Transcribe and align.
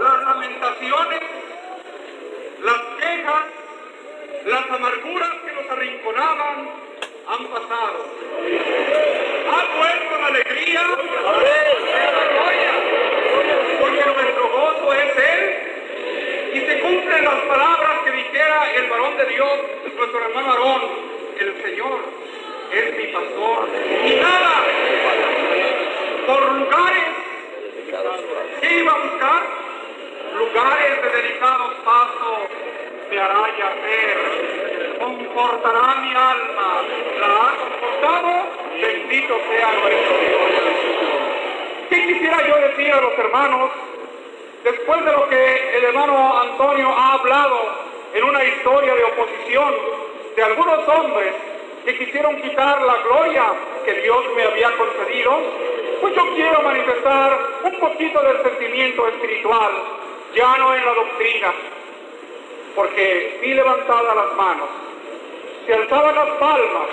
las 0.00 0.22
lamentaciones, 0.22 1.20
las 2.64 2.80
quejas, 2.98 3.44
las 4.46 4.70
amarguras 4.70 5.30
que 5.44 5.52
nos 5.52 5.70
arrinconaban 5.70 6.70
han 7.28 7.46
pasado. 7.46 8.06
Ha 9.50 9.76
vuelto 9.76 10.20
la 10.20 10.26
alegría, 10.28 10.82
la 10.82 11.32
gloria, 12.32 12.72
porque 13.80 14.04
nuestro 14.06 14.48
gozo 14.48 14.92
es 14.94 15.18
Él. 15.18 15.42
Y 16.54 16.60
se 16.60 16.80
cumplen 16.80 17.24
las 17.24 17.40
palabras 17.42 17.98
que 18.04 18.10
dijera 18.10 18.72
el 18.76 18.86
varón 18.88 19.16
de 19.18 19.26
Dios, 19.26 19.52
nuestro 19.96 20.24
hermano 20.24 20.50
Aarón, 20.50 20.82
el 21.38 21.62
Señor 21.62 22.00
es 22.72 22.96
mi 22.96 23.06
pastor. 23.12 23.68
Y 24.06 24.14
nada, 24.14 24.64
por 26.26 26.52
lugares 26.52 27.04
que 28.60 28.78
iba 28.78 28.92
a 28.92 28.98
buscar, 28.98 29.59
lugares 30.40 31.02
de 31.02 31.22
delicados 31.22 31.74
pasos 31.84 32.38
me 33.10 33.20
hará 33.20 33.44
yacer, 33.58 34.96
confortará 34.98 35.94
mi 35.96 36.14
alma, 36.14 36.82
la 37.20 37.26
ha 37.26 37.56
confortado, 37.60 38.32
bendito 38.80 39.34
sea 39.50 39.72
nuestro 39.72 40.18
Dios. 40.18 40.40
¿Qué 41.90 42.06
quisiera 42.06 42.38
yo 42.48 42.56
decir 42.68 42.90
a 42.90 43.00
los 43.02 43.18
hermanos 43.18 43.70
después 44.64 45.04
de 45.04 45.12
lo 45.12 45.28
que 45.28 45.76
el 45.76 45.84
hermano 45.84 46.40
Antonio 46.40 46.88
ha 46.88 47.12
hablado 47.14 47.58
en 48.14 48.24
una 48.24 48.42
historia 48.42 48.94
de 48.94 49.04
oposición 49.04 49.74
de 50.36 50.42
algunos 50.42 50.88
hombres 50.88 51.34
que 51.84 51.98
quisieron 51.98 52.40
quitar 52.40 52.80
la 52.80 52.96
gloria 53.08 53.44
que 53.84 53.92
Dios 53.92 54.24
me 54.36 54.44
había 54.44 54.70
concedido? 54.76 55.38
Pues 56.00 56.14
yo 56.14 56.34
quiero 56.34 56.62
manifestar 56.62 57.38
un 57.64 57.78
poquito 57.78 58.22
del 58.22 58.42
sentimiento 58.42 59.06
espiritual, 59.08 59.99
ya 60.34 60.56
no 60.58 60.74
en 60.74 60.84
la 60.84 60.94
doctrina, 60.94 61.52
porque 62.74 63.38
vi 63.42 63.54
levantadas 63.54 64.14
las 64.14 64.32
manos, 64.36 64.68
se 65.66 65.74
alzaban 65.74 66.14
las 66.14 66.28
palmas. 66.38 66.88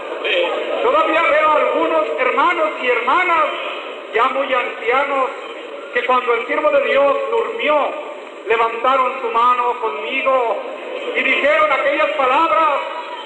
Todavía 0.84 1.22
veo 1.22 1.52
algunos 1.52 2.08
hermanos 2.20 2.70
y 2.82 2.88
hermanas 2.88 3.46
ya 4.14 4.24
muy 4.30 4.54
ancianos 4.54 5.30
que 5.94 6.06
cuando 6.06 6.34
el 6.34 6.48
siervo 6.48 6.70
de 6.72 6.82
Dios 6.82 7.18
durmió, 7.32 7.90
levantaron 8.48 9.22
su 9.22 9.30
mano 9.30 9.80
conmigo 9.82 10.58
y 11.16 11.24
dijeron 11.24 11.72
aquellas 11.72 12.10
palabras, 12.12 12.70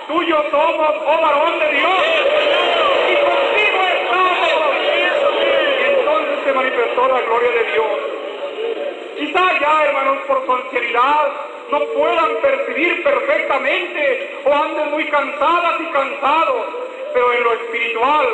tuyo 0.08 0.44
somos, 0.52 0.94
oh 1.06 1.22
varón 1.22 1.60
de 1.60 1.70
Dios, 1.72 2.04
y 3.10 3.16
contigo 3.16 3.80
estamos. 3.94 4.76
Y 5.80 6.00
entonces 6.00 6.40
se 6.44 6.54
manifestó 6.54 7.08
la 7.08 7.22
gloria 7.22 7.52
de 7.52 7.72
Dios. 7.72 8.11
Quizá 9.22 9.60
ya, 9.60 9.86
hermanos, 9.86 10.18
por 10.26 10.44
su 10.44 10.52
ancianidad 10.52 11.28
no 11.70 11.80
puedan 11.94 12.38
percibir 12.38 13.04
perfectamente 13.04 14.42
o 14.44 14.52
anden 14.52 14.90
muy 14.90 15.06
cansadas 15.10 15.80
y 15.80 15.86
cansados, 15.92 16.66
pero 17.14 17.32
en 17.32 17.44
lo 17.44 17.54
espiritual, 17.54 18.28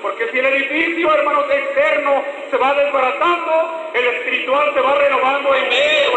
porque 0.00 0.30
si 0.30 0.38
el 0.38 0.46
edificio, 0.46 1.12
hermanos, 1.12 1.44
externo 1.50 2.24
se 2.50 2.56
va 2.56 2.72
desbaratando, 2.72 3.90
el 3.92 4.06
espiritual 4.06 4.72
se 4.72 4.80
va 4.80 4.94
renovando 4.94 5.54
en 5.54 5.68
medio. 5.68 6.10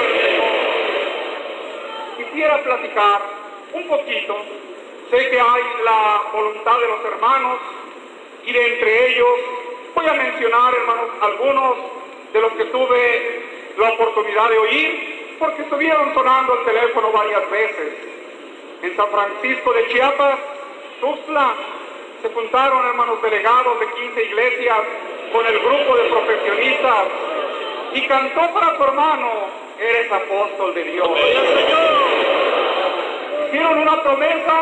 Quisiera 2.15 2.63
platicar 2.63 3.19
un 3.73 3.87
poquito, 3.89 4.37
sé 5.11 5.29
que 5.31 5.37
hay 5.37 5.63
la 5.83 6.21
voluntad 6.31 6.79
de 6.79 6.87
los 6.87 7.05
hermanos 7.13 7.57
y 8.45 8.53
de 8.53 8.67
entre 8.67 9.07
ellos 9.07 9.39
voy 9.93 10.07
a 10.07 10.13
mencionar, 10.13 10.73
hermanos, 10.73 11.09
algunos 11.19 11.75
de 12.31 12.39
los 12.39 12.53
que 12.53 12.65
tuve 12.65 13.42
la 13.77 13.89
oportunidad 13.91 14.49
de 14.49 14.57
oír, 14.57 15.35
porque 15.39 15.63
estuvieron 15.63 16.13
sonando 16.13 16.59
el 16.59 16.65
teléfono 16.65 17.11
varias 17.11 17.49
veces. 17.49 17.93
En 18.81 18.95
San 18.95 19.07
Francisco 19.09 19.73
de 19.73 19.87
Chiapas, 19.87 20.39
Tuxtla, 20.99 21.53
se 22.21 22.29
juntaron 22.29 22.85
hermanos 22.85 23.21
delegados 23.21 23.79
de 23.79 23.87
15 23.87 24.23
iglesias 24.23 24.77
con 25.31 25.45
el 25.45 25.59
grupo 25.59 25.95
de 25.95 26.03
profesionistas 26.03 27.07
y 27.93 28.07
cantó 28.07 28.53
para 28.53 28.77
su 28.77 28.83
hermano, 28.83 29.29
eres 29.79 30.11
apóstol 30.11 30.73
de 30.73 30.83
Dios. 30.83 31.09
Hicieron 33.47 33.79
una 33.79 34.01
promesa 34.01 34.61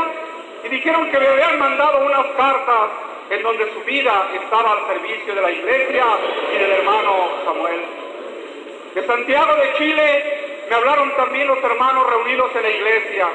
y 0.64 0.70
dijeron 0.70 1.10
que 1.12 1.20
le 1.20 1.28
habían 1.28 1.60
mandado 1.60 2.06
unas 2.06 2.26
cartas 2.38 2.90
en 3.30 3.44
donde 3.44 3.72
su 3.74 3.82
vida 3.82 4.30
estaba 4.34 4.74
al 4.74 4.88
servicio 4.88 5.36
de 5.36 5.42
la 5.42 5.52
iglesia 5.52 6.06
y 6.54 6.58
del 6.58 6.72
hermano 6.72 7.30
Samuel. 7.46 8.01
De 8.94 9.08
Santiago 9.08 9.56
de 9.56 9.74
Chile 9.78 10.66
me 10.70 10.76
hablaron 10.76 11.16
también 11.16 11.48
los 11.48 11.64
hermanos 11.64 12.10
reunidos 12.10 12.52
en 12.56 12.62
la 12.62 12.70
iglesia 12.70 13.28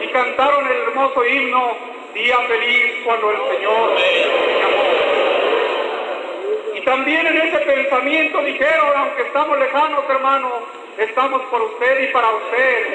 y 0.00 0.06
cantaron 0.08 0.66
el 0.66 0.82
hermoso 0.82 1.24
himno 1.24 1.96
Día 2.14 2.38
feliz 2.48 3.02
cuando 3.04 3.30
el 3.30 3.36
Señor 3.36 3.92
me 3.92 4.58
llamó. 4.58 4.84
Y 6.76 6.80
también 6.80 7.26
en 7.26 7.36
ese 7.36 7.58
pensamiento 7.58 8.42
dijeron, 8.42 8.88
aunque 8.96 9.20
estamos 9.20 9.58
lejanos, 9.58 10.02
hermano, 10.08 10.50
estamos 10.96 11.42
por 11.50 11.60
usted 11.60 12.08
y 12.08 12.12
para 12.14 12.30
usted. 12.30 12.86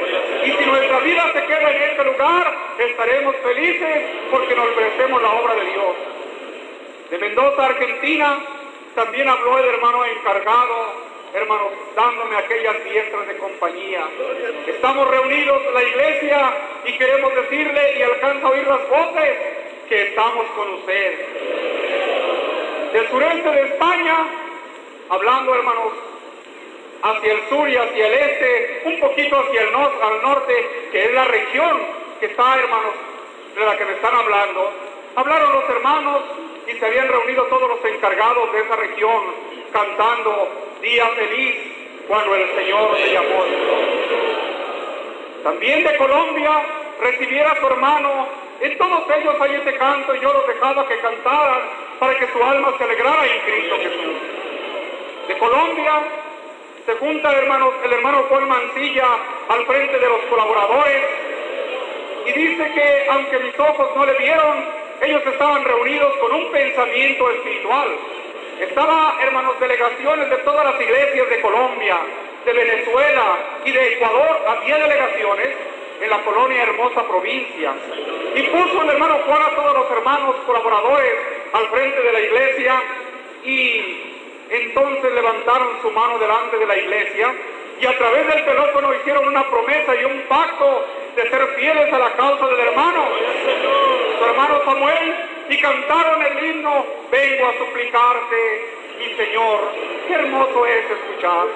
Y 0.44 0.52
si 0.54 0.66
nuestra 0.66 1.00
vida 1.02 1.34
se 1.34 1.46
queda 1.46 1.72
en 1.72 1.84
este 1.84 2.04
lugar, 2.04 2.52
estaremos 2.80 3.36
felices 3.44 4.06
porque 4.32 4.56
nos 4.56 4.76
merecemos 4.76 5.22
la 5.22 5.34
obra 5.34 5.54
de 5.54 5.66
Dios. 5.66 5.96
De 7.12 7.18
Mendoza, 7.20 7.64
Argentina, 7.64 8.40
también 8.96 9.30
habló 9.30 9.60
el 9.60 9.66
hermano 9.66 10.04
encargado 10.04 11.11
hermanos, 11.34 11.72
dándome 11.96 12.36
aquellas 12.36 12.84
diestras 12.84 13.28
de 13.28 13.38
compañía. 13.38 14.08
Estamos 14.68 15.08
reunidos 15.10 15.62
la 15.74 15.84
iglesia 15.84 16.54
y 16.86 16.98
queremos 16.98 17.34
decirle, 17.36 17.98
y 17.98 18.02
alcanza 18.02 18.48
a 18.48 18.50
oír 18.50 18.68
las 18.68 18.90
voces, 18.90 19.38
que 19.88 20.04
estamos 20.04 20.46
con 20.56 20.74
usted. 20.76 21.20
Del 22.94 23.10
sureste 23.10 23.50
de 23.50 23.62
España, 23.62 24.18
hablando, 25.10 25.56
hermanos, 25.56 25.94
hacia 27.04 27.34
el 27.34 27.50
sur 27.50 27.70
y 27.70 27.76
hacia 27.76 28.08
el 28.08 28.14
este, 28.14 28.82
un 28.86 29.00
poquito 29.00 29.40
hacia 29.40 29.62
el 29.62 29.72
norte, 29.72 30.04
al 30.04 30.22
norte, 30.22 30.68
que 30.92 31.06
es 31.06 31.14
la 31.14 31.26
región 31.26 31.82
que 32.20 32.28
está, 32.28 32.60
hermanos, 32.60 32.94
de 33.56 33.66
la 33.66 33.78
que 33.78 33.86
me 33.86 33.94
están 33.94 34.16
hablando. 34.16 34.72
Hablaron 35.16 35.54
los 35.54 35.70
hermanos 35.70 36.22
y 36.68 36.78
se 36.78 36.86
habían 36.86 37.08
reunido 37.08 37.44
todos 37.46 37.68
los 37.68 37.84
encargados 37.84 38.54
de 38.54 38.60
esa 38.60 38.76
región 38.76 39.24
cantando 39.74 40.71
día 40.82 41.08
feliz 41.10 41.56
cuando 42.08 42.36
el 42.36 42.56
Señor 42.56 42.92
me 42.92 43.14
llamó. 43.14 43.46
También 45.44 45.84
de 45.84 45.98
Colombia 45.98 46.62
recibiera 47.02 47.52
a 47.52 47.60
su 47.60 47.68
hermano. 47.68 48.28
En 48.62 48.78
todos 48.78 49.04
ellos 49.18 49.36
hay 49.40 49.56
este 49.56 49.76
canto 49.78 50.16
y 50.16 50.20
yo 50.20 50.34
los 50.34 50.48
dejaba 50.48 50.88
que 50.88 50.98
cantaran 51.00 51.62
para 52.00 52.18
que 52.18 52.28
su 52.28 52.44
alma 52.44 52.74
se 52.78 52.84
alegrara 52.84 53.26
en 53.26 53.42
Cristo 53.42 53.76
Jesús. 53.78 54.18
De 55.28 55.38
Colombia 55.38 55.94
se 56.86 56.94
junta 56.94 57.32
hermanos, 57.32 57.74
el 57.84 57.94
hermano 57.94 58.26
Juan 58.30 58.48
Mancilla 58.48 59.08
al 59.50 59.66
frente 59.66 60.00
de 60.00 60.10
los 60.10 60.22
colaboradores 60.30 61.04
y 62.26 62.32
dice 62.34 62.72
que 62.74 63.06
aunque 63.10 63.40
mis 63.40 63.60
ojos 63.60 63.90
no 63.96 64.06
le 64.06 64.14
vieron, 64.14 64.66
ellos 65.02 65.22
estaban 65.26 65.64
reunidos 65.64 66.14
con 66.18 66.34
un 66.34 66.52
pensamiento 66.52 67.32
espiritual. 67.32 67.88
Estaba, 68.62 69.18
hermanos, 69.20 69.60
delegaciones 69.60 70.30
de 70.30 70.38
todas 70.38 70.64
las 70.64 70.80
iglesias 70.80 71.28
de 71.32 71.42
Colombia, 71.42 71.98
de 72.46 72.54
Venezuela 72.54 73.40
y 73.66 73.72
de 73.72 73.94
Ecuador. 73.94 74.38
Había 74.48 74.78
delegaciones 74.78 75.50
en 76.00 76.10
la 76.10 76.20
colonia 76.20 76.62
hermosa 76.62 77.04
provincia. 77.08 77.74
Y 78.36 78.44
puso 78.44 78.84
el 78.84 78.90
hermano 78.92 79.20
Juan 79.26 79.42
a 79.42 79.56
todos 79.56 79.74
los 79.74 79.92
hermanos 79.92 80.36
colaboradores 80.46 81.12
al 81.54 81.68
frente 81.70 82.04
de 82.04 82.14
la 82.14 82.22
iglesia 82.22 82.82
y 83.44 84.12
entonces 84.52 85.12
levantaron 85.12 85.82
su 85.82 85.90
mano 85.90 86.20
delante 86.20 86.58
de 86.58 86.66
la 86.68 86.78
iglesia 86.78 87.34
y 87.82 87.86
a 87.86 87.98
través 87.98 88.28
del 88.28 88.46
teléfono 88.46 88.94
hicieron 88.94 89.28
una 89.28 89.44
promesa 89.50 89.96
y 89.96 90.06
un 90.06 90.22
pacto 90.30 90.86
de 91.16 91.30
ser 91.30 91.48
fieles 91.56 91.92
a 91.92 91.98
la 91.98 92.12
causa 92.12 92.48
del 92.48 92.60
hermano, 92.60 93.08
su 94.20 94.26
hermano 94.26 94.62
Samuel, 94.64 95.16
y 95.50 95.58
cantaron 95.60 96.22
el 96.22 96.46
himno, 96.46 96.86
vengo 97.12 97.48
a 97.48 97.58
suplicarte, 97.58 98.66
mi 99.00 99.16
Señor, 99.16 99.60
qué 100.08 100.14
hermoso 100.14 100.66
es 100.68 100.92
escuchar. 100.92 101.48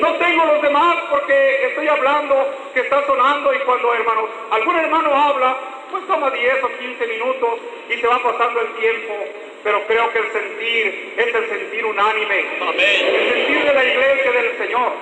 No 0.00 0.12
tengo 0.14 0.44
los 0.44 0.60
demás 0.60 0.96
porque 1.08 1.66
estoy 1.68 1.86
hablando 1.86 2.34
que 2.74 2.80
está 2.80 3.06
sonando 3.06 3.54
y 3.54 3.58
cuando 3.60 3.94
hermanos, 3.94 4.28
algún 4.50 4.76
hermano 4.76 5.14
habla, 5.14 5.56
pues 5.92 6.04
toma 6.08 6.30
10 6.32 6.64
o 6.64 6.68
15 6.68 7.06
minutos 7.06 7.60
y 7.88 7.94
se 8.00 8.06
va 8.08 8.18
pasando 8.18 8.60
el 8.60 8.74
tiempo. 8.74 9.14
Pero 9.62 9.86
creo 9.86 10.12
que 10.12 10.18
el 10.18 10.32
sentir 10.32 11.14
es 11.16 11.34
el 11.34 11.48
sentir 11.48 11.86
unánime. 11.86 12.44
El 12.76 13.32
sentir 13.32 13.64
de 13.64 13.72
la 13.72 13.84
iglesia 13.84 14.32
del 14.32 14.58
Señor. 14.58 14.92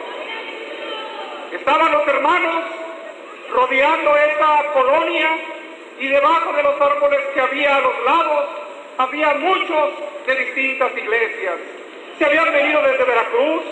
Estaban 1.52 1.92
los 1.92 2.06
hermanos 2.08 2.64
rodeando 3.52 4.16
esa 4.16 4.72
colonia 4.72 5.28
y 6.00 6.08
debajo 6.08 6.52
de 6.52 6.62
los 6.62 6.80
árboles 6.80 7.20
que 7.34 7.40
había 7.40 7.76
a 7.76 7.80
los 7.80 8.04
lados 8.04 8.48
había 8.98 9.34
muchos 9.34 9.90
de 10.26 10.34
distintas 10.36 10.96
iglesias. 10.96 11.54
Se 12.18 12.24
habían 12.24 12.52
venido 12.52 12.82
desde 12.82 13.04
Veracruz, 13.04 13.62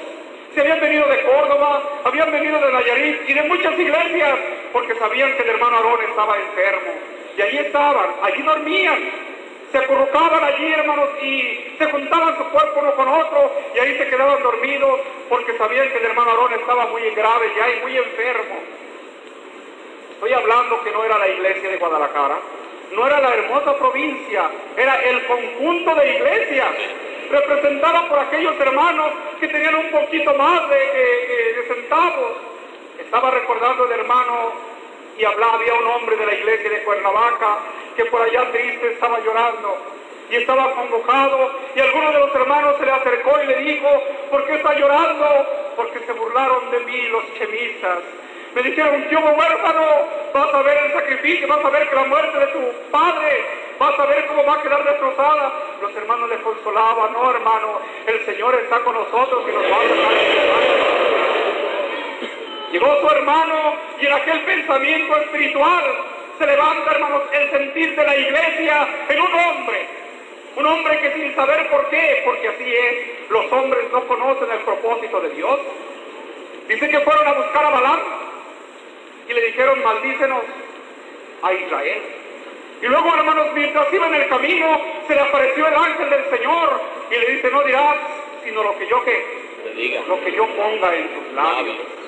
Se 0.55 0.61
habían 0.63 0.81
venido 0.81 1.07
de 1.07 1.23
Córdoba, 1.23 1.81
habían 2.03 2.33
venido 2.33 2.59
de 2.59 2.73
Nayarit 2.73 3.29
y 3.29 3.35
de 3.35 3.43
muchas 3.45 3.79
iglesias, 3.79 4.35
porque 4.73 4.97
sabían 4.97 5.33
que 5.37 5.43
el 5.45 5.51
hermano 5.51 5.77
Aarón 5.77 6.01
estaba 6.09 6.37
enfermo. 6.37 6.93
Y 7.39 7.43
allí 7.43 7.59
estaban, 7.59 8.07
allí 8.21 8.43
dormían, 8.43 8.99
se 9.71 9.79
acurrucaban 9.79 10.43
allí, 10.43 10.73
hermanos, 10.73 11.09
y 11.23 11.75
se 11.79 11.87
juntaban 11.87 12.37
su 12.37 12.45
cuerpo 12.51 12.81
uno 12.81 12.95
con 12.95 13.09
otro, 13.09 13.53
y 13.75 13.79
ahí 13.79 13.97
se 13.99 14.09
quedaban 14.09 14.43
dormidos, 14.43 15.01
porque 15.29 15.57
sabían 15.57 15.89
que 15.91 15.99
el 15.99 16.07
hermano 16.07 16.31
Aarón 16.31 16.53
estaba 16.55 16.87
muy 16.87 17.03
grave 17.11 17.53
ya 17.57 17.71
y 17.71 17.81
muy 17.81 17.97
enfermo. 17.97 18.57
Estoy 20.15 20.33
hablando 20.33 20.83
que 20.83 20.91
no 20.91 21.05
era 21.05 21.19
la 21.19 21.29
iglesia 21.29 21.71
de 21.71 21.77
Guadalajara, 21.77 22.39
no 22.93 23.07
era 23.07 23.21
la 23.21 23.35
hermosa 23.35 23.77
provincia, 23.79 24.51
era 24.77 24.97
el 25.03 25.25
conjunto 25.27 25.95
de 25.95 26.15
iglesias, 26.17 26.75
representado 27.31 28.09
por 28.09 28.19
aquellos 28.19 28.61
hermanos 28.61 29.13
que 29.39 29.47
tenían 29.47 29.77
un 29.77 29.91
poquito 29.93 30.35
más 30.35 30.69
de, 30.69 30.77
de 30.77 31.65
centavos. 31.69 32.33
Estaba 32.99 33.31
recordando 33.31 33.87
el 33.87 34.01
hermano 34.01 34.53
y 35.21 35.25
hablaba, 35.25 35.55
había 35.55 35.75
un 35.75 35.87
hombre 35.87 36.17
de 36.17 36.25
la 36.25 36.33
iglesia 36.33 36.71
de 36.71 36.83
Cuernavaca 36.83 37.59
que 37.95 38.07
por 38.07 38.23
allá 38.23 38.51
triste 38.53 38.93
estaba 38.93 39.21
llorando 39.21 39.77
y 40.31 40.37
estaba 40.37 40.73
congojado 40.73 41.51
y 41.75 41.81
alguno 41.81 42.13
de 42.13 42.21
los 42.21 42.35
hermanos 42.35 42.77
se 42.79 42.87
le 42.87 42.93
acercó 42.93 43.43
y 43.43 43.47
le 43.47 43.57
dijo, 43.57 43.89
¿por 44.31 44.47
qué 44.47 44.55
está 44.55 44.75
llorando? 44.79 45.27
Porque 45.77 45.99
se 46.01 46.13
burlaron 46.13 46.71
de 46.71 46.81
mí 46.81 47.09
los 47.09 47.35
chemistas. 47.35 47.99
Me 48.55 48.63
dijeron, 48.63 49.09
tío 49.09 49.21
huérfano, 49.21 49.87
vas 50.33 50.55
a 50.55 50.63
ver 50.63 50.79
el 50.87 50.93
sacrificio, 50.95 51.47
vas 51.47 51.65
a 51.65 51.71
ver 51.71 51.89
que 51.89 51.95
la 51.95 52.05
muerte 52.05 52.39
de 52.39 52.47
tu 52.47 52.91
padre, 52.91 53.45
vas 53.79 53.99
a 53.99 54.07
ver 54.07 54.27
cómo 54.27 54.45
va 54.47 54.55
a 54.55 54.63
quedar 54.63 54.85
destrozada. 54.85 55.53
Los 55.83 55.95
hermanos 55.97 56.31
le 56.31 56.37
consolaban, 56.39 57.13
no 57.13 57.31
hermano, 57.31 57.81
el 58.07 58.25
Señor 58.25 58.55
está 58.55 58.81
con 58.81 58.95
nosotros 58.95 59.45
y 59.47 59.53
nos 59.53 59.65
va 59.65 59.77
a 59.77 59.85
dejar 59.85 61.20
Llegó 62.71 63.01
su 63.01 63.07
hermano 63.09 63.75
y 64.01 64.07
en 64.07 64.13
aquel 64.13 64.41
pensamiento 64.43 65.17
espiritual 65.17 65.85
se 66.39 66.47
levanta, 66.47 66.93
hermanos, 66.93 67.23
el 67.33 67.51
sentir 67.51 67.97
de 67.97 68.05
la 68.05 68.17
iglesia 68.17 68.89
en 69.09 69.21
un 69.21 69.35
hombre. 69.35 69.87
Un 70.57 70.67
hombre 70.67 71.01
que 71.01 71.13
sin 71.15 71.35
saber 71.35 71.69
por 71.69 71.89
qué, 71.91 72.23
porque 72.25 72.49
así 72.49 72.73
es, 72.73 73.31
los 73.31 73.51
hombres 73.53 73.91
no 73.93 74.07
conocen 74.07 74.51
el 74.53 74.61
propósito 74.61 75.21
de 75.21 75.31
Dios. 75.31 75.59
Dice 76.69 76.89
que 76.89 77.01
fueron 77.01 77.27
a 77.27 77.33
buscar 77.33 77.65
a 77.65 77.71
Balaam 77.71 78.01
y 79.29 79.33
le 79.33 79.47
dijeron, 79.47 79.83
maldícenos 79.83 80.45
a 81.43 81.53
Israel. 81.53 82.03
Y 82.83 82.87
luego, 82.87 83.15
hermanos, 83.15 83.49
mientras 83.53 83.93
iba 83.93 84.07
en 84.07 84.15
el 84.15 84.29
camino, 84.29 84.81
se 85.09 85.15
le 85.15 85.21
apareció 85.21 85.67
el 85.67 85.75
ángel 85.75 86.09
del 86.09 86.39
Señor 86.39 86.81
y 87.11 87.15
le 87.15 87.27
dice, 87.33 87.51
no 87.51 87.63
dirás, 87.65 87.97
sino 88.45 88.63
lo 88.63 88.79
que 88.79 88.87
yo 88.87 89.05
que, 89.05 89.25
lo 90.07 90.21
que 90.25 90.33
yo 90.33 90.47
ponga 90.47 90.95
en 90.95 91.09
tus 91.09 91.33
labios 91.35 92.00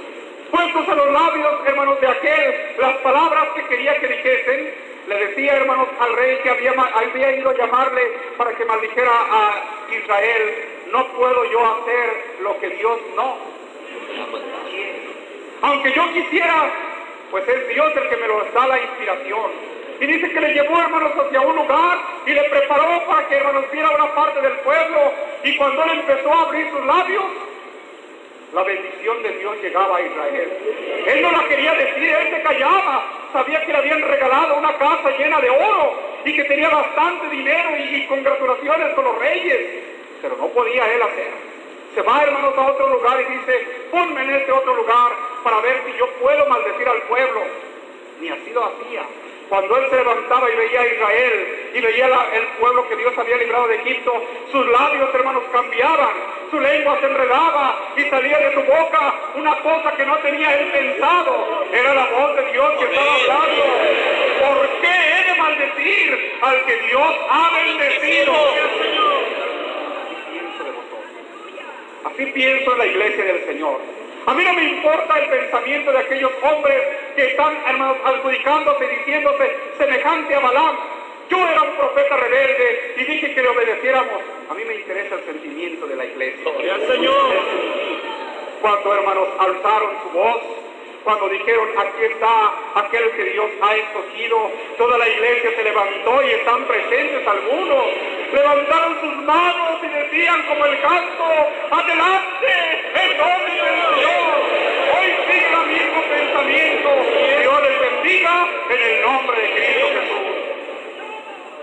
puestos 0.53 0.87
a 0.87 0.95
los 0.95 1.11
labios, 1.11 1.67
hermanos, 1.67 2.01
de 2.01 2.07
aquel, 2.07 2.77
las 2.79 2.97
palabras 2.99 3.49
que 3.57 3.65
quería 3.65 3.99
que 3.99 4.07
dijesen, 4.07 4.75
le 5.09 5.27
decía, 5.27 5.57
hermanos, 5.57 5.89
al 5.99 6.15
rey 6.15 6.39
que 6.43 6.51
había, 6.51 6.73
había 6.73 7.37
ido 7.37 7.51
a 7.51 7.57
llamarle 7.57 8.03
para 8.37 8.53
que 8.53 8.65
maldijera 8.65 9.11
a 9.11 9.55
Israel, 9.91 10.55
no 10.93 11.07
puedo 11.09 11.45
yo 11.51 11.59
hacer 11.59 12.37
lo 12.43 12.59
que 12.61 12.69
Dios 12.69 13.01
no 13.17 13.37
Aunque 15.63 15.93
yo 15.93 16.13
quisiera, 16.13 16.71
pues 17.31 17.49
es 17.49 17.69
Dios 17.69 17.93
el 17.97 18.09
que 18.11 18.17
me 18.17 18.29
lo 18.29 18.45
da 18.53 18.67
la 18.69 18.81
inspiración. 18.81 19.73
Y 20.01 20.07
dice 20.07 20.31
que 20.31 20.41
le 20.41 20.53
llevó, 20.53 20.81
hermanos, 20.81 21.13
hacia 21.17 21.41
un 21.41 21.57
lugar 21.57 21.99
y 22.27 22.35
le 22.35 22.43
preparó 22.45 23.07
para 23.07 23.27
que, 23.29 23.37
hermanos, 23.37 23.65
viera 23.73 23.91
una 23.91 24.15
parte 24.15 24.41
del 24.41 24.55
pueblo. 24.59 25.13
Y 25.45 25.57
cuando 25.57 25.85
él 25.85 25.91
empezó 26.01 26.33
a 26.33 26.43
abrir 26.43 26.71
sus 26.71 26.85
labios, 26.85 27.25
la 28.53 28.63
bendición 28.65 29.23
de 29.23 29.31
Dios 29.39 29.57
llegaba 29.63 29.97
a 29.97 30.03
Israel. 30.03 30.53
Él 31.07 31.23
no 31.23 31.33
la 31.33 31.49
quería 31.49 31.73
decir, 31.73 32.03
él 32.03 32.31
se 32.35 32.43
callaba. 32.43 33.05
Sabía 33.33 33.65
que 33.65 33.73
le 33.73 33.79
habían 33.79 34.03
regalado 34.03 34.59
una 34.59 34.77
casa 34.77 35.11
llena 35.17 35.41
de 35.41 35.49
oro 35.49 35.99
y 36.25 36.37
que 36.37 36.45
tenía 36.45 36.69
bastante 36.69 37.31
dinero 37.31 37.71
y, 37.79 38.07
congratulaciones 38.07 38.93
con 38.95 39.05
los 39.05 39.19
reyes. 39.19 39.59
Pero 40.21 40.37
no 40.37 40.49
podía 40.49 40.93
él 40.93 41.03
hacer. 41.03 41.31
Se 41.95 42.03
va, 42.03 42.23
hermanos, 42.23 42.55
a 42.57 42.67
otro 42.67 42.89
lugar 42.91 43.21
y 43.23 43.33
dice, 43.39 43.67
ponme 43.91 44.23
en 44.23 44.31
este 44.31 44.53
otro 44.53 44.75
lugar 44.75 45.13
para 45.43 45.61
ver 45.61 45.83
si 45.87 45.99
yo 45.99 46.07
puedo 46.21 46.47
maldecir 46.47 46.89
al 46.89 47.03
pueblo. 47.03 47.41
Ni 48.21 48.29
así 48.29 48.51
lo 48.53 48.65
hacía. 48.65 49.03
Cuando 49.49 49.77
él 49.79 49.91
se 49.91 49.97
levantaba 49.97 50.51
y 50.51 50.57
veía 50.57 50.81
a 50.81 50.87
Israel 50.87 51.62
y 51.75 51.81
veía 51.81 52.07
el 52.07 52.47
pueblo 52.61 52.89
que 52.89 52.97
Dios 52.97 53.13
había 53.17 53.37
librado 53.37 53.69
de 53.69 53.77
Egipto, 53.77 54.13
sus 54.51 54.67
labios, 54.69 55.15
hermanos, 55.15 55.43
cambiaban, 55.53 56.11
su 56.51 56.61
lengua 56.61 56.99
se 57.01 57.07
enredaba 57.07 57.79
y 57.97 58.03
salía 58.11 58.39
de 58.39 58.53
su 58.53 58.63
boca 58.63 59.15
una 59.35 59.57
cosa 59.61 59.93
que 59.97 60.05
no 60.05 60.17
tenía 60.19 60.55
él 60.55 60.71
pensado. 60.71 61.65
Era 61.73 61.95
la 61.95 62.07
voz 62.07 62.37
de 62.37 62.53
Dios 62.53 62.73
que 62.79 62.85
estaba 62.85 63.15
hablando. 63.15 63.63
¿Por 64.41 64.69
qué 64.81 64.89
he 64.89 65.33
de 65.33 65.41
maldecir 65.41 66.39
al 66.43 66.65
que 66.65 66.77
Dios 66.77 67.17
ha 67.31 67.51
bendecido? 67.55 68.35
Así 72.05 72.27
pienso 72.27 72.73
en 72.73 72.79
la 72.79 72.87
iglesia 72.87 73.25
del 73.25 73.47
Señor. 73.47 73.81
A 74.27 74.35
mí 74.35 74.45
no 74.45 74.53
me 74.53 74.63
importa 74.63 75.19
el 75.19 75.29
pensamiento 75.29 75.91
de 75.91 75.99
aquellos 75.99 76.33
hombres 76.43 76.83
que 77.17 77.29
están, 77.29 77.57
hermanos, 77.67 77.97
adjudicándose, 78.05 78.87
diciéndose 78.87 79.57
semejante 79.79 80.35
a 80.35 80.41
Balaam. 80.41 80.77
Yo 81.29 81.39
era 81.39 81.63
un 81.63 81.77
profeta 81.77 82.17
rebelde 82.17 82.95
y 82.97 83.05
dije 83.05 83.35
que 83.35 83.43
le 83.43 83.49
obedeciéramos. 83.49 84.23
A 84.51 84.55
mí 84.55 84.65
me 84.65 84.75
interesa 84.75 85.15
el 85.15 85.25
sentimiento 85.25 85.87
de 85.87 85.97
la 85.97 86.05
iglesia. 86.05 86.53
Señor! 86.87 87.35
Cuando, 88.61 88.95
hermanos, 88.95 89.29
alzaron 89.39 89.91
su 90.03 90.19
voz, 90.19 90.43
cuando 91.05 91.29
dijeron, 91.29 91.69
aquí 91.77 92.05
está 92.05 92.53
aquel 92.77 93.11
que 93.13 93.25
Dios 93.25 93.51
ha 93.61 93.75
escogido, 93.75 94.51
toda 94.79 94.99
la 94.99 95.09
iglesia 95.09 95.51
se 95.57 95.65
levantó 95.65 96.23
y 96.23 96.31
están 96.31 96.65
presentes 96.65 97.27
algunos. 97.27 97.85
Levantaron 98.33 99.01
sus 99.01 99.17
manos 99.25 99.81
y 99.83 99.89
decían 99.89 100.43
como 100.45 100.65
el 100.65 100.81
canto, 100.81 101.25
adelante, 101.71 102.53
el 103.03 103.19
nombre 103.19 103.53
del 103.53 103.77
Señor. 103.83 104.35
Hoy 104.95 105.09
sigue 105.27 105.47
el 105.53 105.67
mismo 105.67 106.03
pensamiento. 106.09 106.89
Dios 107.41 107.63
les 107.63 107.81
bendiga 107.81 108.49
en 108.71 108.83
el 108.83 109.03
nombre 109.03 109.43
de 109.43 109.51
Cristo. 109.53 109.82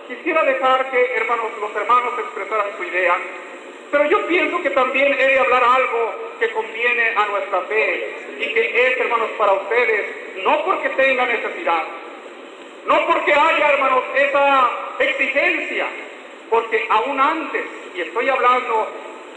Quisiera 0.10 0.44
dejar 0.44 0.92
que, 0.92 1.16
hermanos, 1.16 1.52
los 1.62 1.74
hermanos 1.74 2.14
expresaran 2.20 2.68
su 2.78 2.84
idea 2.84 3.16
pero 3.92 4.06
yo 4.06 4.26
pienso 4.28 4.62
que 4.62 4.70
también 4.70 5.14
he 5.14 5.28
de 5.28 5.40
hablar 5.40 5.64
algo 5.64 6.14
que 6.40 6.50
conviene 6.52 7.10
a 7.16 7.26
nuestra 7.26 7.62
fe 7.62 8.16
y 8.40 8.54
que 8.54 8.88
es, 8.88 9.00
hermanos, 9.00 9.30
para 9.38 9.54
ustedes, 9.54 10.06
no 10.44 10.64
porque 10.64 10.90
tenga 10.90 11.26
necesidad, 11.26 11.84
no 12.86 13.08
porque 13.08 13.34
haya, 13.34 13.72
hermanos, 13.72 14.04
esa 14.16 14.70
exigencia, 15.00 15.88
porque 16.50 16.86
aún 16.90 17.20
antes, 17.20 17.64
y 17.96 18.02
estoy 18.02 18.30
hablando 18.30 18.88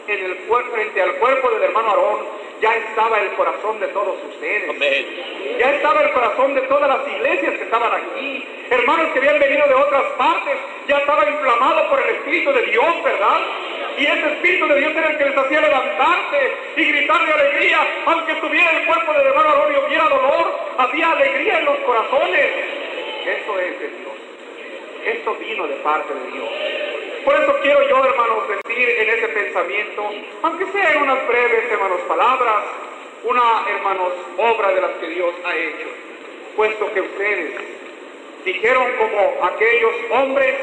en 0.06 0.24
el 0.24 0.36
frente 0.70 1.00
al 1.02 1.14
cuerpo 1.14 1.50
del 1.50 1.62
hermano 1.62 1.88
Aarón, 1.88 2.26
ya 2.62 2.72
estaba 2.76 3.20
el 3.20 3.32
corazón 3.32 3.80
de 3.80 3.88
todos 3.88 4.16
ustedes. 4.30 4.70
Ya 5.58 5.74
estaba 5.74 6.00
el 6.00 6.12
corazón 6.12 6.54
de 6.54 6.60
todas 6.62 6.88
las 6.88 7.08
iglesias 7.08 7.54
que 7.58 7.64
estaban 7.64 7.92
aquí. 7.92 8.46
Hermanos 8.70 9.10
que 9.12 9.18
habían 9.18 9.40
venido 9.40 9.66
de 9.66 9.74
otras 9.74 10.04
partes, 10.16 10.56
ya 10.86 10.98
estaba 10.98 11.28
inflamado 11.28 11.90
por 11.90 12.00
el 12.00 12.14
Espíritu 12.14 12.52
de 12.52 12.62
Dios, 12.62 13.02
¿verdad? 13.02 13.40
Y 13.98 14.06
ese 14.06 14.32
Espíritu 14.32 14.68
de 14.68 14.78
Dios 14.78 14.92
era 14.96 15.10
el 15.10 15.18
que 15.18 15.24
les 15.24 15.36
hacía 15.36 15.60
levantarse 15.60 16.52
y 16.76 16.84
gritar 16.84 17.26
de 17.26 17.32
alegría, 17.32 17.78
aunque 18.06 18.32
estuviera 18.32 18.70
el 18.70 18.86
cuerpo 18.86 19.12
del 19.12 19.26
hermano 19.26 19.50
y 19.70 19.86
hubiera 19.86 20.04
dolor, 20.04 20.54
había 20.78 21.10
alegría 21.10 21.58
en 21.58 21.64
los 21.64 21.78
corazones. 21.78 22.46
Eso 23.26 23.58
es 23.58 23.80
de 23.80 23.88
Dios. 23.88 24.12
Esto 25.04 25.34
vino 25.34 25.66
de 25.66 25.74
parte 25.76 26.14
de 26.14 26.30
Dios. 26.30 26.71
Por 27.24 27.34
eso 27.36 27.56
quiero 27.62 27.88
yo, 27.88 28.04
hermanos, 28.04 28.48
decir 28.48 28.88
en 28.88 29.08
ese 29.08 29.28
pensamiento, 29.28 30.10
aunque 30.42 30.66
sea 30.72 30.92
en 30.92 31.02
unas 31.02 31.26
breves, 31.28 31.70
hermanos, 31.70 32.00
palabras, 32.08 32.64
una, 33.22 33.64
hermanos, 33.68 34.12
obra 34.36 34.72
de 34.72 34.80
las 34.80 34.90
que 34.92 35.06
Dios 35.08 35.32
ha 35.44 35.54
hecho, 35.54 35.86
puesto 36.56 36.92
que 36.92 37.00
ustedes 37.00 37.60
dijeron 38.44 38.84
como 38.98 39.44
aquellos 39.44 39.92
hombres, 40.10 40.54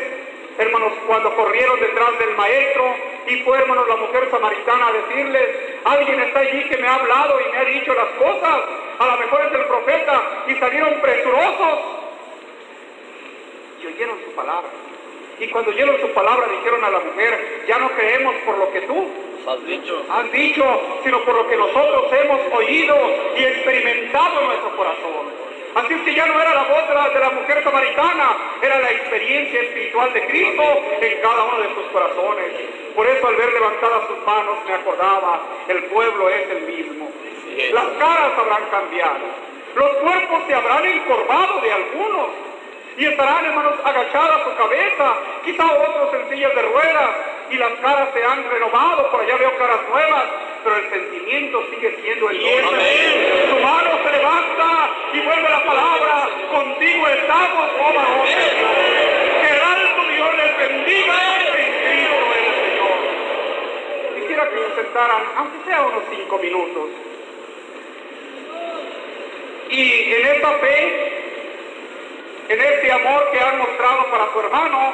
hermanos, 0.58 0.92
cuando 1.08 1.34
corrieron 1.36 1.80
detrás 1.80 2.20
del 2.20 2.36
maestro 2.36 2.96
y 3.28 3.38
fue, 3.44 3.58
hermanos, 3.60 3.88
la 3.88 3.96
mujer 3.96 4.28
samaritana 4.30 4.88
a 4.88 4.92
decirles, 4.92 5.48
alguien 5.86 6.20
está 6.20 6.39
allí 6.39 6.63
que 6.68 6.78
me 6.78 6.88
ha 6.88 6.96
hablado 6.96 7.39
y 7.39 7.51
me 7.51 7.58
ha 7.58 7.66
dicho 7.66 7.94
las 7.94 8.10
cosas, 8.18 8.60
a 9.00 9.06
lo 9.06 9.18
mejor 9.18 9.46
es 9.46 9.54
el 9.54 9.66
profeta, 9.66 10.22
y 10.48 10.56
salieron 10.56 11.00
presurosos 11.00 11.80
y 13.82 13.88
oyeron 13.88 14.18
su 14.25 14.32
palabra. 14.36 14.88
Y 15.39 15.48
cuando 15.48 15.72
oyeron 15.72 16.00
su 16.01 16.10
palabra 16.10 16.48
dijeron 16.48 16.84
a 16.84 16.89
la 16.89 17.00
mujer, 17.00 17.63
ya 17.67 17.77
no 17.79 17.89
creemos 17.91 18.36
por 18.46 18.58
lo 18.58 18.72
que 18.72 18.81
tú 18.81 19.08
has 19.48 19.65
dicho. 19.65 20.05
has 20.12 20.31
dicho, 20.31 20.63
sino 21.03 21.24
por 21.24 21.36
lo 21.36 21.48
que 21.48 21.55
nosotros 21.55 22.05
hemos 22.12 22.53
oído 22.53 22.96
y 23.38 23.43
experimentado 23.43 24.41
en 24.41 24.48
nuestro 24.48 24.75
corazón. 24.75 25.39
Así 25.75 25.93
es 25.93 26.01
que 26.01 26.15
ya 26.15 26.25
no 26.25 26.41
era 26.41 26.53
la 26.53 26.63
voz 26.63 26.88
de 26.89 26.96
la, 26.96 27.10
de 27.10 27.19
la 27.19 27.29
mujer 27.29 27.63
samaritana, 27.63 28.38
era 28.62 28.79
la 28.79 28.91
experiencia 28.91 29.62
espiritual 29.62 30.12
de 30.13 30.25
Cristo 30.25 30.63
en 31.00 31.22
cada 31.22 31.43
uno 31.43 31.58
de 31.62 31.75
sus 31.75 31.84
corazones. 31.93 32.51
Por 32.96 33.08
eso 33.08 33.27
al 33.27 33.36
ver 33.36 33.53
levantadas 33.53 34.08
sus 34.08 34.25
manos 34.25 34.58
me 34.67 34.74
acordaba, 34.74 35.41
el 35.67 35.84
pueblo 35.86 36.29
es 36.29 36.50
el 36.50 36.62
mismo. 36.63 37.10
Las 37.72 37.86
caras 37.98 38.31
habrán 38.38 38.69
cambiado, 38.72 39.25
los 39.75 39.89
cuerpos 39.98 40.43
se 40.48 40.53
habrán 40.53 40.86
encorvado 40.86 41.62
de 41.62 41.72
algunos 41.72 42.49
y 43.00 43.06
estarán, 43.06 43.46
hermanos, 43.46 43.75
agachadas 43.82 44.44
su 44.44 44.56
cabeza, 44.58 45.13
quizá 45.46 45.65
otros 45.72 46.13
en 46.15 46.29
sillas 46.29 46.53
de 46.53 46.62
ruedas, 46.63 47.10
y 47.50 47.56
las 47.56 47.72
caras 47.79 48.10
se 48.13 48.22
han 48.22 48.44
renovado, 48.51 49.10
por 49.10 49.22
allá 49.22 49.38
veo 49.38 49.58
caras 49.58 49.79
nuevas, 49.89 50.25
pero 50.65 50.75
el 50.75 50.89
sentimiento 50.89 51.63
sigue 51.72 51.98
siendo 52.03 52.29
el 52.29 52.38
mismo. 52.38 52.72
Su 53.50 53.60
mano 53.63 54.03
se 54.03 54.12
levanta 54.12 54.89
y 55.13 55.20
vuelve 55.22 55.50
la 55.50 55.63
palabra, 55.63 56.29
contigo 56.51 57.08
estamos, 57.08 57.70
oh 57.79 57.94
varón. 57.94 58.27
Que 58.27 59.48
el 59.48 59.62
alto 59.62 60.01
Dios 60.13 60.36
les 60.36 60.58
bendiga 60.58 61.15
en 61.39 61.72
Cristo 61.88 62.18
el 62.36 62.46
Señor. 62.60 64.20
Quisiera 64.20 64.50
que 64.50 64.56
se 64.58 64.75
sentaran, 64.75 65.24
aunque 65.38 65.70
sea 65.70 65.82
unos 65.84 66.03
cinco 66.13 66.38
minutos. 66.38 66.89
Y 69.70 70.13
en 70.13 70.27
esta 70.36 70.51
fe, 70.58 71.19
en 72.50 72.60
este 72.60 72.91
amor 72.91 73.29
que 73.32 73.39
han 73.39 73.60
mostrado 73.60 74.06
para 74.10 74.34
su 74.34 74.39
hermano, 74.39 74.94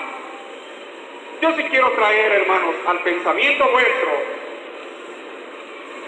yo 1.41 1.51
sí 1.55 1.63
quiero 1.63 1.89
traer, 1.91 2.33
hermanos, 2.33 2.75
al 2.85 2.99
pensamiento 2.99 3.65
vuestro 3.69 4.09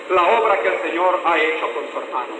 la 0.09 0.23
obra 0.23 0.59
que 0.59 0.67
el 0.67 0.81
Señor 0.81 1.21
ha 1.25 1.39
hecho 1.39 1.71
con 1.73 1.83
su 1.91 1.99
hermano. 1.99 2.33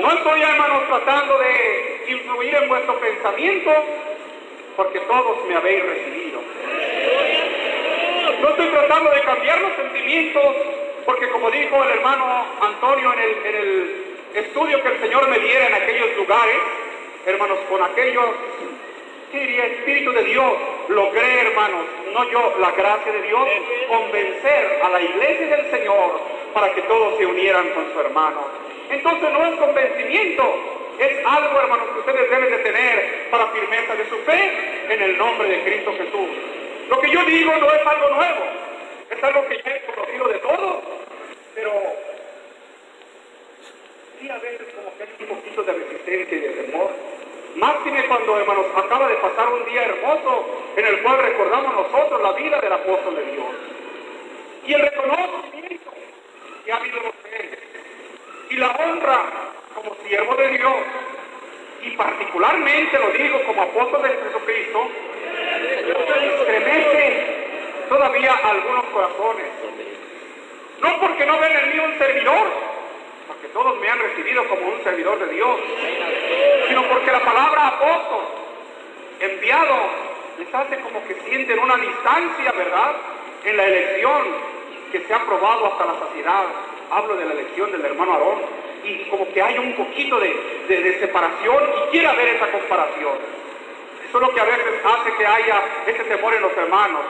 No 0.00 0.12
estoy, 0.12 0.42
hermanos, 0.42 0.86
tratando 0.88 1.38
de 1.38 2.04
influir 2.08 2.54
en 2.54 2.68
vuestro 2.68 2.98
pensamiento, 2.98 3.72
porque 4.76 5.00
todos 5.00 5.46
me 5.46 5.56
habéis 5.56 5.84
recibido. 5.84 6.40
No 8.40 8.48
estoy 8.50 8.68
tratando 8.68 9.10
de 9.10 9.20
cambiar 9.20 9.60
los 9.60 9.72
sentimientos, 9.76 10.56
porque 11.04 11.28
como 11.28 11.50
dijo 11.50 11.82
el 11.84 11.90
hermano 11.90 12.46
Antonio 12.60 13.12
en 13.12 13.18
el, 13.18 13.46
en 13.46 13.54
el 13.54 14.44
estudio 14.44 14.82
que 14.82 14.88
el 14.88 15.00
Señor 15.00 15.28
me 15.28 15.38
diera 15.38 15.66
en 15.68 15.74
aquellos 15.74 16.16
lugares, 16.16 16.56
hermanos, 17.26 17.58
con 17.68 17.82
aquellos, 17.82 18.24
¿qué 19.32 19.38
diría? 19.40 19.66
Espíritu 19.66 20.12
de 20.12 20.22
Dios, 20.24 20.52
logré, 20.88 21.40
hermanos, 21.40 21.84
no 22.12 22.30
yo, 22.30 22.54
la 22.60 22.70
gracia 22.70 23.12
de 23.12 23.22
Dios, 23.22 23.48
convencer 23.88 24.80
a 24.82 24.88
la 24.90 25.02
iglesia 25.02 25.56
del 25.56 25.70
Señor 25.70 26.20
para 26.54 26.72
que 26.72 26.82
todos 26.82 27.18
se 27.18 27.26
unieran 27.26 27.68
con 27.70 27.92
su 27.92 28.00
hermano. 28.00 28.40
Entonces 28.88 29.32
no 29.32 29.44
es 29.44 29.58
convencimiento, 29.58 30.54
es 31.00 31.26
algo, 31.26 31.60
hermanos, 31.60 31.88
que 31.92 31.98
ustedes 31.98 32.30
deben 32.30 32.50
de 32.50 32.58
tener 32.58 33.28
para 33.30 33.48
firmeza 33.48 33.94
de 33.96 34.08
su 34.08 34.16
fe 34.18 34.52
en 34.88 35.02
el 35.02 35.18
nombre 35.18 35.48
de 35.48 35.62
Cristo 35.64 35.92
Jesús. 35.98 36.28
Lo 36.88 37.00
que 37.00 37.10
yo 37.10 37.24
digo 37.24 37.52
no 37.56 37.70
es 37.72 37.86
algo 37.86 38.08
nuevo, 38.10 38.44
es 39.10 39.24
algo 39.24 39.46
que 39.48 39.60
ya 39.62 39.74
he 39.74 39.80
conocido 39.92 40.28
de 40.28 40.38
todos, 40.38 40.76
pero 41.56 41.72
sí 44.20 44.28
a 44.30 44.38
veces 44.38 44.66
como 44.74 44.96
que 44.96 45.02
hay 45.02 45.30
un 45.30 45.36
poquito 45.36 45.62
de 45.62 45.72
resistencia 45.72 46.36
y 46.36 46.40
de 46.40 46.48
temor. 46.62 46.90
Máxime 47.56 48.06
cuando, 48.06 48.38
hermanos, 48.38 48.66
acaba 48.76 49.08
de 49.08 49.14
pasar 49.16 49.48
un 49.48 49.64
día 49.66 49.84
hermoso 49.84 50.46
en 50.76 50.86
el 50.86 51.02
cual 51.02 51.18
recordamos 51.22 51.74
nosotros 51.74 52.20
la 52.22 52.32
vida 52.32 52.60
del 52.60 52.72
apóstol 52.72 53.16
de 53.16 53.24
Dios. 53.32 53.46
Y 54.66 54.74
el 54.74 54.82
reconocimiento 54.82 55.90
que 56.64 56.72
ha 56.72 56.76
habido 56.76 56.98
en 57.00 57.06
ustedes. 57.06 57.58
Y 58.50 58.56
la 58.56 58.70
honra 58.72 59.24
como 59.74 59.96
siervo 60.06 60.34
de 60.36 60.48
Dios. 60.48 60.76
Y 61.82 61.90
particularmente 61.90 62.98
lo 62.98 63.10
digo 63.12 63.42
como 63.46 63.62
apóstol 63.62 64.02
de 64.02 64.08
Jesucristo, 64.08 64.88
estremece 66.24 67.36
todavía 67.88 68.34
algunos 68.34 68.84
corazones. 68.86 69.46
No 70.82 71.00
porque 71.00 71.26
no 71.26 71.38
ven 71.38 71.56
en 71.56 71.70
mí 71.72 71.78
un 71.84 71.98
servidor, 71.98 72.75
todos 73.56 73.80
me 73.80 73.88
han 73.88 73.98
recibido 73.98 74.46
como 74.48 74.68
un 74.68 74.84
servidor 74.84 75.18
de 75.18 75.32
Dios, 75.32 75.56
sino 76.68 76.82
porque 76.90 77.10
la 77.10 77.20
palabra 77.20 77.68
apóstol, 77.68 78.24
enviado, 79.18 79.76
les 80.38 80.54
hace 80.54 80.76
como 80.80 81.02
que 81.06 81.14
sienten 81.24 81.58
una 81.60 81.76
distancia, 81.76 82.52
¿verdad? 82.52 82.96
En 83.46 83.56
la 83.56 83.64
elección 83.64 84.22
que 84.92 85.00
se 85.00 85.14
ha 85.14 85.24
probado 85.24 85.68
hasta 85.68 85.86
la 85.86 85.94
saciedad. 86.00 86.44
Hablo 86.90 87.16
de 87.16 87.24
la 87.24 87.32
elección 87.32 87.72
del 87.72 87.82
hermano 87.82 88.12
Aarón. 88.12 88.40
Y 88.84 89.08
como 89.08 89.26
que 89.32 89.40
hay 89.40 89.56
un 89.56 89.72
poquito 89.72 90.20
de, 90.20 90.98
separación 91.00 91.64
y 91.64 91.90
quiere 91.92 92.08
haber 92.08 92.28
esa 92.36 92.48
comparación. 92.48 93.16
Eso 94.06 94.18
es 94.18 94.22
lo 94.22 94.34
que 94.34 94.40
a 94.40 94.44
veces 94.44 94.84
hace 94.84 95.16
que 95.16 95.26
haya 95.26 95.62
ese 95.86 96.04
temor 96.04 96.34
en 96.34 96.42
los 96.42 96.54
hermanos. 96.58 97.00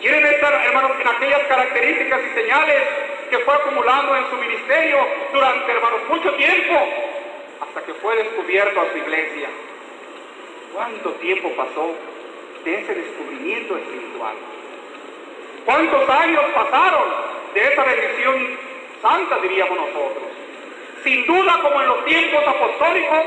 Quieren 0.00 0.24
estar, 0.24 0.54
hermanos, 0.66 0.92
en 1.00 1.08
aquellas 1.08 1.42
características 1.48 2.20
y 2.30 2.34
señales 2.40 3.01
que 3.32 3.38
fue 3.38 3.54
acumulando 3.54 4.14
en 4.14 4.28
su 4.28 4.36
ministerio 4.36 4.98
durante, 5.32 5.72
hermanos, 5.72 6.00
mucho 6.06 6.34
tiempo, 6.34 6.86
hasta 7.62 7.82
que 7.82 7.94
fue 7.94 8.14
descubierto 8.16 8.78
a 8.78 8.90
su 8.92 8.98
iglesia. 8.98 9.48
¿Cuánto 10.74 11.12
tiempo 11.12 11.50
pasó 11.56 11.94
de 12.62 12.74
ese 12.78 12.94
descubrimiento 12.94 13.74
espiritual? 13.78 14.34
¿Cuántos 15.64 16.10
años 16.10 16.44
pasaron 16.54 17.04
de 17.54 17.72
esa 17.72 17.84
bendición 17.84 18.58
santa, 19.00 19.38
diríamos 19.38 19.78
nosotros? 19.78 20.24
Sin 21.02 21.24
duda, 21.24 21.58
como 21.62 21.80
en 21.80 21.88
los 21.88 22.04
tiempos 22.04 22.46
apostólicos, 22.46 23.22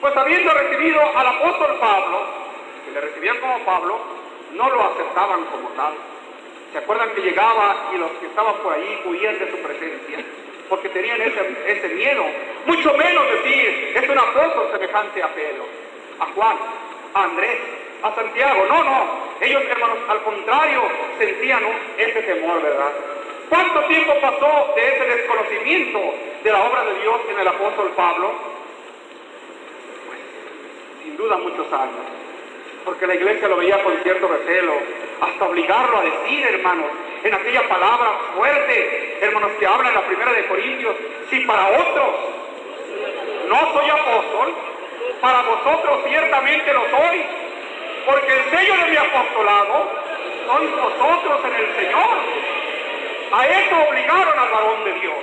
pues 0.00 0.16
habiendo 0.16 0.52
recibido 0.52 1.00
al 1.16 1.26
apóstol 1.28 1.76
Pablo, 1.78 2.26
que 2.84 2.90
le 2.90 3.00
recibían 3.00 3.36
como 3.38 3.60
Pablo, 3.60 4.00
no 4.54 4.68
lo 4.68 4.82
aceptaban 4.90 5.44
como 5.44 5.68
tal. 5.76 5.94
¿Se 6.72 6.78
acuerdan 6.78 7.10
que 7.14 7.22
llegaba 7.22 7.90
y 7.94 7.98
los 7.98 8.10
que 8.12 8.26
estaban 8.26 8.54
por 8.56 8.74
ahí 8.74 9.02
huían 9.06 9.38
de 9.38 9.50
su 9.50 9.56
presencia? 9.58 10.18
Porque 10.68 10.90
tenían 10.90 11.20
ese, 11.22 11.40
ese 11.66 11.88
miedo. 11.94 12.24
Mucho 12.66 12.92
menos 12.94 13.24
decir, 13.30 13.92
es 13.96 14.08
un 14.08 14.18
apóstol 14.18 14.68
semejante 14.72 15.22
a 15.22 15.28
Pedro, 15.28 15.64
a 16.18 16.26
Juan, 16.26 16.56
a 17.14 17.24
Andrés, 17.24 17.58
a 18.02 18.14
Santiago. 18.14 18.66
No, 18.68 18.84
no. 18.84 19.28
Ellos, 19.40 19.62
hermanos, 19.70 19.98
al 20.08 20.22
contrario, 20.22 20.82
sentían 21.18 21.62
ese 21.96 22.22
temor, 22.22 22.60
¿verdad? 22.62 22.92
¿Cuánto 23.48 23.80
tiempo 23.84 24.12
pasó 24.20 24.72
de 24.76 24.88
ese 24.88 25.04
desconocimiento 25.06 25.98
de 26.44 26.52
la 26.52 26.64
obra 26.64 26.84
de 26.84 27.00
Dios 27.00 27.20
en 27.30 27.38
el 27.40 27.48
apóstol 27.48 27.92
Pablo? 27.96 28.32
Pues, 30.06 30.18
sin 31.02 31.16
duda, 31.16 31.38
muchos 31.38 31.72
años 31.72 32.18
porque 32.84 33.06
la 33.06 33.14
iglesia 33.14 33.48
lo 33.48 33.56
veía 33.56 33.82
con 33.82 33.96
cierto 34.02 34.28
recelo, 34.28 34.74
hasta 35.20 35.44
obligarlo 35.44 35.98
a 35.98 36.02
decir, 36.02 36.46
hermanos, 36.46 36.86
en 37.24 37.34
aquella 37.34 37.68
palabra 37.68 38.12
fuerte, 38.36 39.18
hermanos, 39.20 39.50
que 39.58 39.66
habla 39.66 39.88
en 39.88 39.94
la 39.94 40.06
primera 40.06 40.32
de 40.32 40.46
Corintios, 40.46 40.94
si 41.30 41.40
para 41.40 41.68
otros 41.68 42.08
no 43.48 43.72
soy 43.72 43.90
apóstol, 43.90 44.54
para 45.20 45.42
vosotros 45.42 46.00
ciertamente 46.06 46.72
lo 46.72 46.82
soy, 46.90 47.24
porque 48.06 48.32
el 48.32 48.50
sello 48.50 48.74
de 48.76 48.90
mi 48.90 48.96
apostolado 48.96 49.90
sois 50.46 50.70
vosotros 50.70 51.40
en 51.44 51.54
el 51.54 51.76
Señor. 51.76 52.08
A 53.30 53.46
eso 53.46 53.76
obligaron 53.88 54.38
al 54.38 54.50
varón 54.50 54.84
de 54.84 54.92
Dios. 55.00 55.14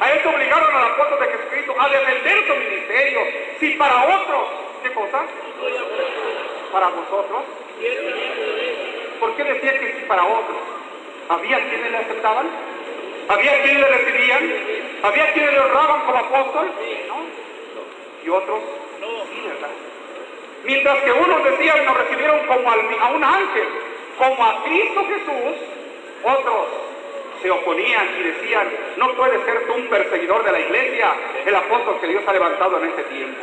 A 0.00 0.12
eso 0.12 0.28
obligaron 0.28 0.76
al 0.76 0.92
apóstol 0.92 1.18
de 1.20 1.26
Jesucristo 1.26 1.74
a 1.78 1.88
defender 1.88 2.46
su 2.46 2.54
ministerio. 2.54 3.20
Si 3.58 3.70
para 3.70 4.04
otros, 4.04 4.48
¿qué 4.82 4.92
cosa? 4.92 5.22
Para 6.72 6.88
vosotros? 6.88 7.42
¿Por 9.20 9.36
qué 9.36 9.44
decía 9.44 9.78
que 9.78 9.92
sí 9.92 10.04
para 10.06 10.24
otros? 10.24 10.58
¿Había 11.28 11.58
quienes 11.68 11.90
le 11.90 11.98
aceptaban? 11.98 12.46
¿Había 13.28 13.62
quienes 13.62 13.80
le 13.80 13.88
recibían? 13.88 14.52
¿Había 15.02 15.32
quienes 15.32 15.52
le 15.52 15.60
honraban 15.60 16.00
como 16.02 16.18
apóstol? 16.18 16.70
¿Y 18.24 18.28
otros? 18.28 18.60
Sí, 19.00 19.42
¿verdad? 19.46 19.70
Mientras 20.64 21.02
que 21.02 21.12
unos 21.12 21.44
decían 21.44 21.84
nos 21.84 21.96
recibieron 21.96 22.46
como 22.46 22.70
a 22.70 23.08
un 23.10 23.24
ángel, 23.24 23.68
como 24.18 24.44
a 24.44 24.64
Cristo 24.64 25.06
Jesús, 25.06 25.56
otros 26.24 26.66
se 27.40 27.50
oponían 27.50 28.08
y 28.18 28.22
decían, 28.24 28.68
no 28.96 29.14
puedes 29.14 29.44
ser 29.44 29.66
tú 29.66 29.74
un 29.74 29.86
perseguidor 29.88 30.44
de 30.44 30.52
la 30.52 30.60
iglesia, 30.60 31.14
el 31.46 31.54
apóstol 31.54 32.00
que 32.00 32.08
Dios 32.08 32.22
ha 32.26 32.32
levantado 32.32 32.82
en 32.82 32.88
este 32.90 33.02
tiempo. 33.04 33.42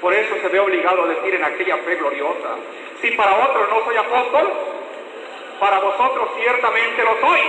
Por 0.00 0.12
eso 0.12 0.36
se 0.40 0.48
ve 0.48 0.60
obligado 0.60 1.04
a 1.04 1.08
decir 1.08 1.34
en 1.34 1.44
aquella 1.44 1.76
fe 1.78 1.96
gloriosa, 1.96 2.56
si 3.00 3.10
para 3.12 3.34
otros 3.34 3.68
no 3.70 3.84
soy 3.84 3.96
apóstol, 3.96 4.52
para 5.58 5.78
vosotros 5.78 6.28
ciertamente 6.38 7.02
lo 7.02 7.20
soy. 7.20 7.40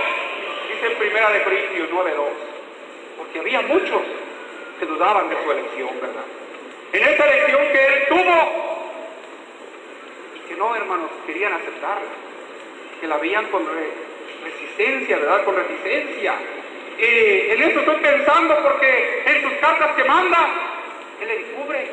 Dice 0.72 0.86
en 0.86 0.98
primera 0.98 1.30
de 1.30 1.42
Corintios 1.42 1.90
9.2. 1.90 2.14
Porque 3.18 3.38
había 3.40 3.60
muchos 3.62 4.00
que 4.78 4.86
dudaban 4.86 5.28
de 5.28 5.42
su 5.42 5.50
elección, 5.50 5.90
¿verdad? 6.00 6.24
En 6.92 7.02
esa 7.02 7.24
elección 7.26 7.72
que 7.72 7.86
él 7.86 8.06
tuvo 8.08 8.68
y 10.36 10.48
que 10.48 10.54
no, 10.56 10.74
hermanos, 10.74 11.10
querían 11.26 11.52
aceptarla, 11.52 12.08
que 13.00 13.06
la 13.06 13.18
veían 13.18 13.46
con 13.46 13.66
resistencia, 14.42 15.18
¿verdad? 15.18 15.44
Con 15.44 15.56
resistencia. 15.56 16.34
en 16.98 17.62
eso 17.62 17.80
estoy 17.80 17.96
pensando 17.96 18.58
porque 18.62 19.22
en 19.26 19.42
sus 19.42 19.52
cartas 19.58 19.96
que 19.96 20.04
manda, 20.04 20.50
Él 21.20 21.30
encubre. 21.30 21.90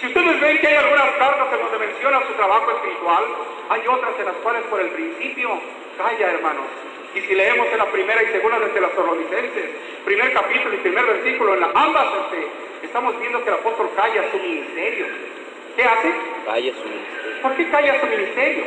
Si 0.00 0.06
ustedes 0.06 0.40
ven 0.40 0.58
que 0.58 0.66
hay 0.66 0.74
algunas 0.74 1.10
cartas 1.16 1.48
en 1.52 1.58
donde 1.58 1.86
menciona 1.86 2.20
su 2.26 2.32
trabajo 2.34 2.70
espiritual, 2.70 3.24
hay 3.70 3.80
otras 3.88 4.18
en 4.18 4.26
las 4.26 4.36
cuales 4.36 4.62
por 4.64 4.80
el 4.80 4.88
principio 4.88 5.58
calla, 5.96 6.32
hermanos. 6.32 6.66
Y 7.14 7.20
si 7.22 7.34
leemos 7.34 7.66
en 7.72 7.78
la 7.78 7.86
primera 7.86 8.22
y 8.22 8.26
segunda 8.26 8.58
de 8.58 8.80
las 8.80 8.90
Tesalonicenses, 8.90 9.70
primer 10.04 10.32
capítulo 10.34 10.74
y 10.74 10.78
primer 10.78 11.06
versículo, 11.06 11.54
en 11.54 11.60
la, 11.60 11.70
ambas 11.74 12.08
este, 12.24 12.46
estamos 12.82 13.18
viendo 13.18 13.42
que 13.42 13.48
el 13.48 13.54
apóstol 13.54 13.88
calla 13.96 14.30
su 14.30 14.36
ministerio. 14.36 15.06
¿Qué 15.76 15.82
hace? 15.82 16.12
Calla 16.44 16.72
su 16.74 16.88
ministerio. 16.88 17.42
¿Por 17.42 17.56
qué 17.56 17.70
calla 17.70 18.00
su 18.00 18.06
ministerio? 18.06 18.64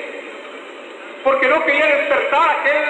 Porque 1.24 1.48
no 1.48 1.63
quería 1.63 1.86
despertar 1.86 2.50
aquel 2.50 2.86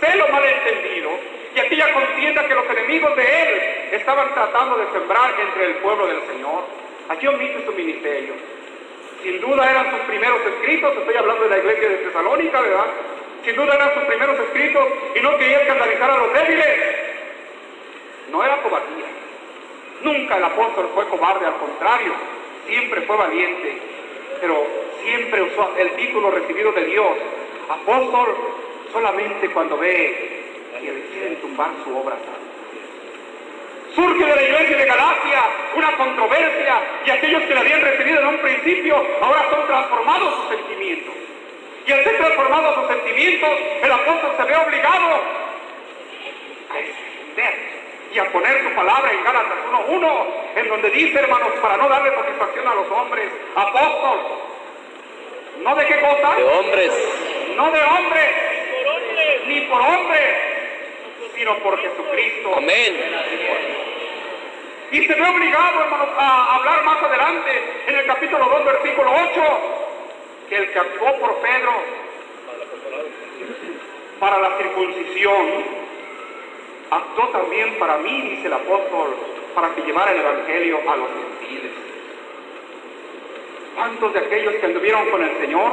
celo 0.00 0.28
malentendido 0.28 1.10
y 1.54 1.60
aquella 1.60 1.92
contienda 1.92 2.48
que 2.48 2.54
los 2.54 2.70
enemigos 2.70 3.16
de 3.16 3.42
él 3.42 3.60
estaban 3.92 4.32
tratando 4.32 4.78
de 4.78 4.86
sembrar 4.92 5.34
entre 5.40 5.66
el 5.66 5.74
pueblo 5.76 6.06
del 6.06 6.20
Señor. 6.26 6.87
Allí 7.08 7.26
omite 7.26 7.64
su 7.64 7.72
ministerio. 7.72 8.34
Sin 9.22 9.40
duda 9.40 9.70
eran 9.70 9.90
sus 9.90 10.00
primeros 10.00 10.40
escritos, 10.46 10.96
estoy 10.96 11.16
hablando 11.16 11.44
de 11.44 11.50
la 11.50 11.58
iglesia 11.58 11.88
de 11.88 11.96
Tesalónica, 11.96 12.60
¿verdad? 12.60 12.86
Sin 13.44 13.56
duda 13.56 13.74
eran 13.74 13.94
sus 13.94 14.04
primeros 14.04 14.38
escritos 14.38 14.88
y 15.14 15.20
no 15.20 15.36
quería 15.38 15.60
escandalizar 15.62 16.10
a 16.10 16.18
los 16.18 16.32
débiles. 16.34 16.66
No 18.30 18.44
era 18.44 18.62
cobardía. 18.62 19.06
Nunca 20.02 20.36
el 20.36 20.44
apóstol 20.44 20.90
fue 20.94 21.08
cobarde, 21.08 21.46
al 21.46 21.56
contrario, 21.56 22.12
siempre 22.66 23.00
fue 23.02 23.16
valiente, 23.16 23.78
pero 24.40 24.66
siempre 25.02 25.42
usó 25.42 25.74
el 25.76 25.90
título 25.92 26.30
recibido 26.30 26.72
de 26.72 26.84
Dios, 26.84 27.16
apóstol, 27.68 28.36
solamente 28.92 29.48
cuando 29.50 29.78
ve 29.78 30.44
que 30.80 30.92
deciden 30.92 31.36
tumbar 31.40 31.70
su 31.82 31.96
obra. 31.96 32.16
Surge 33.98 34.24
de 34.24 34.36
la 34.36 34.42
iglesia 34.42 34.76
de 34.76 34.84
Galacia 34.84 35.42
una 35.74 35.96
controversia 35.96 36.80
y 37.04 37.10
aquellos 37.10 37.42
que 37.42 37.54
la 37.54 37.60
habían 37.62 37.80
recibido 37.80 38.20
en 38.20 38.26
un 38.28 38.38
principio 38.38 38.94
ahora 39.20 39.44
son 39.50 39.66
transformados 39.66 40.34
sus 40.36 40.56
sentimientos. 40.56 41.14
Y 41.84 41.90
al 41.90 42.04
ser 42.04 42.16
transformados 42.16 42.76
sus 42.76 42.86
sentimientos, 42.86 43.50
el 43.82 43.90
apóstol 43.90 44.34
se 44.36 44.44
ve 44.44 44.54
obligado 44.54 45.20
a 46.70 46.78
extender 46.78 47.54
y 48.14 48.18
a 48.20 48.24
poner 48.30 48.62
su 48.62 48.70
palabra 48.76 49.10
en 49.10 49.24
Gálatas 49.24 49.58
1.1, 49.68 50.26
en 50.54 50.68
donde 50.68 50.90
dice, 50.90 51.18
hermanos, 51.18 51.50
para 51.60 51.76
no 51.76 51.88
darle 51.88 52.14
satisfacción 52.14 52.68
a 52.68 52.74
los 52.76 52.88
hombres, 52.92 53.26
apóstol, 53.56 54.20
¿no 55.60 55.74
de 55.74 55.86
qué 55.86 56.00
cosa? 56.00 56.36
De 56.36 56.44
hombres. 56.44 56.92
No 57.56 57.68
de 57.72 57.82
hombres, 57.82 58.30
ni 59.48 59.60
por 59.62 59.80
hombres, 59.80 60.36
sino 61.34 61.58
por 61.58 61.80
Jesucristo. 61.80 62.54
Amén. 62.56 63.87
Y 64.90 65.04
se 65.04 65.14
ve 65.14 65.22
obligado, 65.22 65.80
hermanos, 65.82 66.08
a 66.16 66.56
hablar 66.56 66.82
más 66.84 67.02
adelante, 67.02 67.50
en 67.86 67.96
el 67.96 68.06
capítulo 68.06 68.44
2, 68.48 68.64
versículo 68.64 69.10
8, 69.32 69.42
que 70.48 70.56
el 70.56 70.72
que 70.72 70.78
actuó 70.78 71.18
por 71.18 71.34
Pedro 71.36 71.72
para 74.18 74.38
la 74.38 74.56
circuncisión, 74.56 75.46
actuó 76.90 77.28
también 77.28 77.78
para 77.78 77.98
mí, 77.98 78.22
dice 78.30 78.46
el 78.46 78.54
apóstol, 78.54 79.14
para 79.54 79.74
que 79.74 79.82
llevara 79.82 80.12
el 80.12 80.20
Evangelio 80.20 80.78
a 80.88 80.96
los 80.96 81.08
gentiles. 81.08 81.72
¿Cuántos 83.76 84.12
de 84.14 84.20
aquellos 84.20 84.54
que 84.54 84.66
anduvieron 84.66 85.10
con 85.10 85.22
el 85.22 85.38
Señor? 85.38 85.72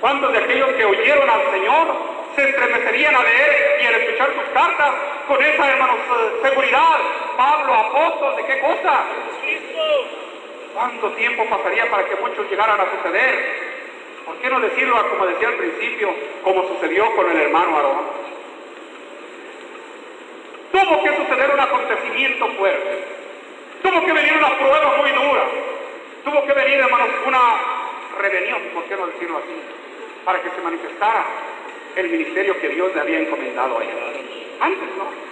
¿Cuántos 0.00 0.32
de 0.32 0.38
aquellos 0.38 0.68
que 0.74 0.84
oyeron 0.84 1.28
al 1.28 1.50
Señor 1.52 2.19
se 2.36 2.48
estremecerían 2.48 3.14
a 3.14 3.22
leer 3.22 3.80
y 3.82 3.86
al 3.86 3.94
escuchar 3.94 4.28
sus 4.34 4.54
cartas 4.54 4.90
con 5.26 5.42
esa, 5.42 5.70
hermanos, 5.70 5.96
seguridad? 6.42 6.98
Pablo, 7.36 7.74
apóstol, 7.74 8.36
¿de 8.36 8.44
qué 8.44 8.60
cosa? 8.60 9.04
¿Cuánto 10.74 11.10
tiempo 11.12 11.44
pasaría 11.46 11.90
para 11.90 12.04
que 12.04 12.16
muchos 12.16 12.50
llegaran 12.50 12.80
a 12.80 12.90
suceder? 12.90 13.70
¿Por 14.24 14.36
qué 14.36 14.48
no 14.48 14.60
decirlo, 14.60 15.10
como 15.10 15.26
decía 15.26 15.48
al 15.48 15.54
principio, 15.54 16.14
como 16.44 16.68
sucedió 16.68 17.14
con 17.16 17.30
el 17.30 17.40
hermano 17.40 17.76
Aarón? 17.76 18.20
Tuvo 20.72 21.02
que 21.02 21.16
suceder 21.16 21.50
un 21.52 21.60
acontecimiento 21.60 22.48
fuerte. 22.50 23.04
Tuvo 23.82 24.04
que 24.04 24.12
venir 24.12 24.32
una 24.34 24.56
prueba 24.56 24.96
muy 24.98 25.10
dura. 25.10 25.44
Tuvo 26.24 26.46
que 26.46 26.52
venir, 26.52 26.78
hermanos, 26.78 27.08
una 27.26 27.40
rebelión, 28.20 28.60
¿por 28.74 28.84
qué 28.84 28.96
no 28.96 29.06
decirlo 29.06 29.38
así? 29.38 29.60
Para 30.24 30.40
que 30.40 30.50
se 30.50 30.60
manifestara 30.60 31.24
el 31.96 32.08
ministerio 32.08 32.58
que 32.60 32.68
Dios 32.68 32.94
le 32.94 33.00
había 33.00 33.18
encomendado 33.20 33.78
a 33.78 33.82
él. 33.82 33.90
Antes 34.60 34.88
no. 34.96 35.30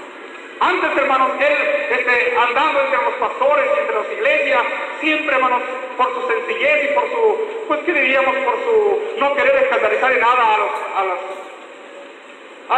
Antes, 0.61 0.97
hermanos, 0.97 1.31
él 1.39 1.57
este, 1.91 2.37
andando 2.37 2.81
entre 2.81 3.03
los 3.05 3.15
pastores 3.15 3.65
entre 3.79 3.95
las 3.95 4.13
iglesias, 4.13 4.63
siempre, 5.01 5.37
hermanos, 5.37 5.63
por 5.97 6.13
su 6.15 6.29
sencillez 6.29 6.91
y 6.91 6.95
por 6.95 7.05
su, 7.11 7.39
pues, 7.69 7.81
¿qué 7.85 7.93
diríamos? 7.93 8.35
Por 8.37 8.55
su 8.65 9.21
no 9.21 9.35
querer 9.35 9.55
escandalizar 9.63 10.13
en 10.13 10.21
nada 10.21 10.55
a, 10.55 10.59
los, 10.59 10.71
a 10.97 11.05
las 11.05 11.19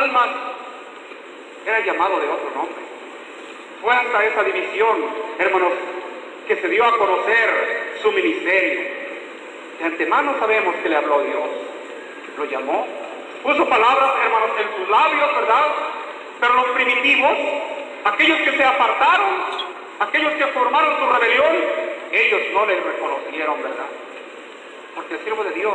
almas, 0.02 0.28
era 1.66 1.80
llamado 1.80 2.20
de 2.20 2.28
otro 2.28 2.50
nombre. 2.54 2.82
Fue 3.80 3.94
hasta 3.94 4.24
esa 4.24 4.42
división, 4.44 4.96
hermanos, 5.38 5.72
que 6.46 6.56
se 6.56 6.68
dio 6.68 6.84
a 6.84 6.98
conocer 6.98 7.96
su 8.02 8.12
ministerio. 8.12 8.80
De 9.78 9.84
antemano 9.86 10.34
sabemos 10.38 10.74
que 10.82 10.88
le 10.88 10.96
habló 10.96 11.22
Dios. 11.22 11.48
Lo 12.36 12.44
llamó. 12.44 12.86
Puso 13.42 13.68
palabras, 13.68 14.10
hermanos, 14.24 14.50
en 14.58 14.76
sus 14.76 14.88
labios, 14.90 15.34
¿verdad? 15.34 15.64
Pero 16.40 16.54
los 16.54 16.66
primitivos, 16.70 17.38
aquellos 18.04 18.38
que 18.40 18.56
se 18.56 18.64
apartaron, 18.64 19.28
aquellos 19.98 20.32
que 20.34 20.46
formaron 20.48 20.98
su 20.98 21.06
rebelión, 21.12 21.56
ellos 22.12 22.40
no 22.52 22.66
le 22.66 22.80
reconocieron, 22.80 23.62
¿verdad? 23.62 23.86
Porque 24.94 25.14
el 25.14 25.20
siervo 25.20 25.44
de 25.44 25.52
Dios 25.52 25.74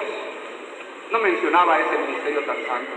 no 1.11 1.19
mencionaba 1.19 1.79
ese 1.79 1.97
ministerio 1.97 2.41
tan 2.41 2.57
santo. 2.67 2.91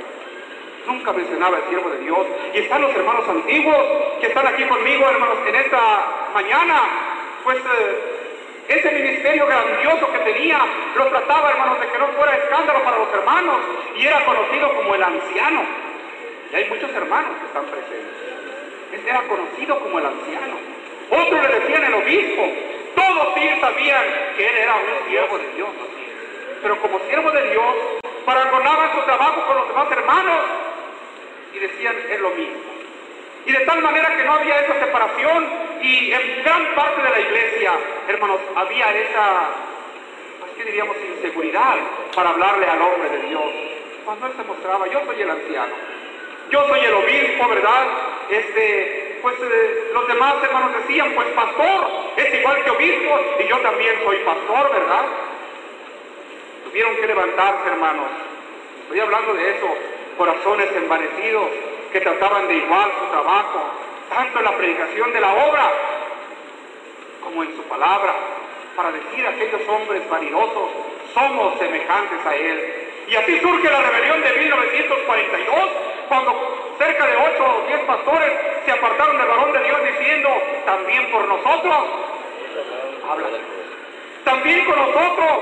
Nunca 0.86 1.12
mencionaba 1.12 1.58
el 1.58 1.68
siervo 1.68 1.90
de 1.90 1.98
Dios. 1.98 2.26
Y 2.54 2.58
están 2.58 2.82
los 2.82 2.94
hermanos 2.94 3.28
antiguos 3.28 3.76
que 4.20 4.26
están 4.28 4.46
aquí 4.46 4.64
conmigo, 4.64 5.08
hermanos, 5.08 5.38
en 5.46 5.54
esta 5.54 6.30
mañana. 6.32 6.82
Pues 7.44 7.58
eh, 7.58 8.17
ese 8.68 8.90
ministerio 8.90 9.46
grandioso 9.46 10.12
que 10.12 10.18
tenía 10.30 10.60
lo 10.94 11.06
trataba, 11.06 11.50
hermanos, 11.50 11.80
de 11.80 11.88
que 11.88 11.98
no 11.98 12.08
fuera 12.08 12.36
escándalo 12.36 12.82
para 12.84 12.98
los 12.98 13.12
hermanos. 13.14 13.56
Y 13.96 14.06
era 14.06 14.24
conocido 14.24 14.74
como 14.76 14.94
el 14.94 15.02
anciano. 15.02 15.62
Y 16.52 16.56
hay 16.56 16.68
muchos 16.68 16.90
hermanos 16.94 17.32
que 17.40 17.46
están 17.46 17.64
presentes. 17.64 18.14
Este 18.92 19.10
era 19.10 19.22
conocido 19.22 19.78
como 19.80 19.98
el 19.98 20.06
anciano. 20.06 20.56
Otros 21.10 21.42
le 21.42 21.60
decían 21.60 21.84
el 21.84 21.94
obispo. 21.94 22.52
Todos 22.94 23.34
sí 23.34 23.48
sabían 23.60 24.04
que 24.36 24.46
él 24.46 24.56
era 24.56 24.74
un 24.76 25.08
siervo 25.08 25.38
de 25.38 25.48
Dios. 25.54 25.68
Pero 26.62 26.76
como 26.82 26.98
siervo 27.08 27.30
de 27.30 27.50
Dios, 27.50 27.74
paragonaba 28.24 28.92
su 28.94 29.00
trabajo 29.02 29.46
con 29.46 29.56
los 29.56 29.68
demás 29.68 29.90
hermanos 29.90 30.40
y 31.54 31.58
decían 31.58 31.96
es 32.10 32.20
lo 32.20 32.30
mismo. 32.30 32.77
Y 33.46 33.52
de 33.52 33.60
tal 33.60 33.82
manera 33.82 34.16
que 34.16 34.24
no 34.24 34.34
había 34.34 34.60
esa 34.60 34.78
separación 34.78 35.46
y 35.82 36.12
en 36.12 36.42
gran 36.42 36.74
parte 36.74 37.02
de 37.02 37.10
la 37.10 37.20
iglesia, 37.20 37.72
hermanos, 38.08 38.40
había 38.56 38.90
esa, 38.90 39.50
pues, 40.40 40.52
¿qué 40.56 40.64
diríamos?, 40.64 40.96
inseguridad 41.16 41.76
para 42.14 42.30
hablarle 42.30 42.66
al 42.66 42.82
hombre 42.82 43.08
de 43.10 43.28
Dios. 43.28 43.44
Cuando 44.04 44.26
él 44.26 44.32
se 44.36 44.44
mostraba, 44.44 44.86
yo 44.88 45.00
soy 45.04 45.22
el 45.22 45.30
anciano, 45.30 45.74
yo 46.50 46.66
soy 46.66 46.80
el 46.80 46.94
obispo, 46.94 47.48
¿verdad? 47.48 47.86
Este, 48.30 49.18
pues 49.22 49.34
eh, 49.40 49.90
los 49.92 50.08
demás 50.08 50.34
hermanos 50.42 50.72
decían, 50.82 51.12
pues 51.14 51.28
pastor, 51.28 51.90
es 52.16 52.34
igual 52.34 52.62
que 52.64 52.70
obispo 52.70 53.20
y 53.38 53.48
yo 53.48 53.58
también 53.58 53.96
soy 54.04 54.16
pastor, 54.18 54.72
¿verdad? 54.72 55.04
Tuvieron 56.64 56.96
que 56.96 57.06
levantarse, 57.06 57.68
hermanos. 57.68 58.06
Estoy 58.82 59.00
hablando 59.00 59.34
de 59.34 59.50
eso, 59.50 59.66
corazones 60.16 60.68
envanecidos 60.76 61.50
que 61.92 62.00
trataban 62.00 62.48
de 62.48 62.54
igual 62.54 62.90
su 63.00 63.06
trabajo, 63.10 63.60
tanto 64.08 64.38
en 64.38 64.44
la 64.44 64.56
predicación 64.56 65.12
de 65.12 65.20
la 65.20 65.32
obra 65.32 65.72
como 67.22 67.42
en 67.42 67.56
su 67.56 67.62
palabra, 67.64 68.14
para 68.76 68.92
decir 68.92 69.26
a 69.26 69.30
aquellos 69.30 69.68
hombres 69.68 70.08
vanidosos, 70.08 70.70
somos 71.12 71.58
semejantes 71.58 72.24
a 72.24 72.36
Él. 72.36 72.84
Y 73.08 73.16
así 73.16 73.40
surge 73.40 73.70
la 73.70 73.80
rebelión 73.80 74.22
de 74.22 74.32
1942, 74.32 75.70
cuando 76.08 76.74
cerca 76.78 77.06
de 77.06 77.16
8 77.16 77.44
o 77.44 77.66
10 77.66 77.80
pastores 77.80 78.32
se 78.64 78.72
apartaron 78.72 79.18
del 79.18 79.26
varón 79.26 79.52
de 79.52 79.64
Dios 79.64 79.78
diciendo, 79.82 80.42
también 80.64 81.10
por 81.10 81.26
nosotros, 81.26 81.74
habla, 83.10 83.26
también 84.24 84.64
con 84.64 84.76
nosotros, 84.76 85.38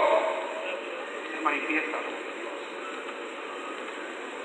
se 1.31 1.45
manifiesta. 1.45 1.99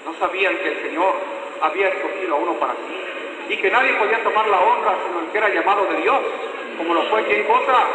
No 0.05 0.15
sabían 0.19 0.57
que 0.57 0.67
el 0.67 0.81
Señor 0.81 1.40
había 1.61 1.89
escogido 1.89 2.35
a 2.35 2.39
uno 2.39 2.53
para 2.53 2.73
sí 2.73 3.11
y 3.51 3.57
que 3.57 3.69
nadie 3.69 3.93
podía 3.95 4.23
tomar 4.23 4.47
la 4.47 4.59
honra 4.59 4.95
sino 5.05 5.19
el 5.19 5.31
que 5.31 5.37
era 5.37 5.49
llamado 5.49 5.85
de 5.85 6.01
Dios, 6.01 6.19
como 6.77 6.93
lo 6.93 7.03
fue 7.03 7.23
quien 7.25 7.43
cosa. 7.43 7.85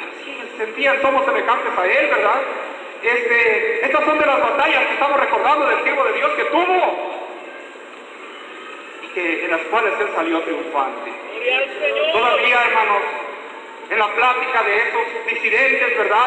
Así 0.00 0.40
sentían, 0.56 1.00
somos 1.02 1.24
semejantes 1.26 1.78
a 1.78 1.86
Él, 1.86 2.06
¿verdad? 2.06 2.40
Este, 3.02 3.84
estas 3.84 4.04
son 4.04 4.18
de 4.18 4.26
las 4.26 4.40
batallas 4.40 4.86
que 4.86 4.92
estamos 4.94 5.20
recordando 5.20 5.66
del 5.66 5.82
siervo 5.82 6.04
de 6.04 6.12
Dios 6.14 6.30
que 6.32 6.44
tuvo 6.44 7.20
y 9.02 9.06
que 9.08 9.44
en 9.44 9.50
las 9.50 9.60
cuales 9.70 9.92
Él 10.00 10.08
salió 10.14 10.40
triunfante. 10.40 11.12
Todavía, 12.12 12.62
hermanos, 12.68 13.02
en 13.90 13.98
la 13.98 14.08
plática 14.14 14.62
de 14.62 14.76
esos 14.78 15.26
disidentes, 15.26 15.98
¿verdad? 15.98 16.26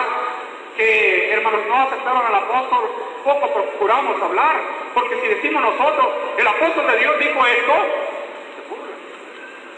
Que, 0.77 1.33
hermanos, 1.33 1.61
no 1.67 1.75
aceptaron 1.75 2.25
al 2.25 2.35
apóstol, 2.35 2.89
poco 3.23 3.53
procuramos 3.53 4.21
hablar, 4.21 4.55
porque 4.93 5.19
si 5.21 5.27
decimos 5.27 5.61
nosotros, 5.61 6.07
el 6.37 6.47
apóstol 6.47 6.87
de 6.87 6.97
Dios 6.97 7.19
dijo 7.19 7.45
esto, 7.45 7.73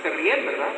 se 0.03 0.09
ríen, 0.09 0.45
¿verdad? 0.45 0.69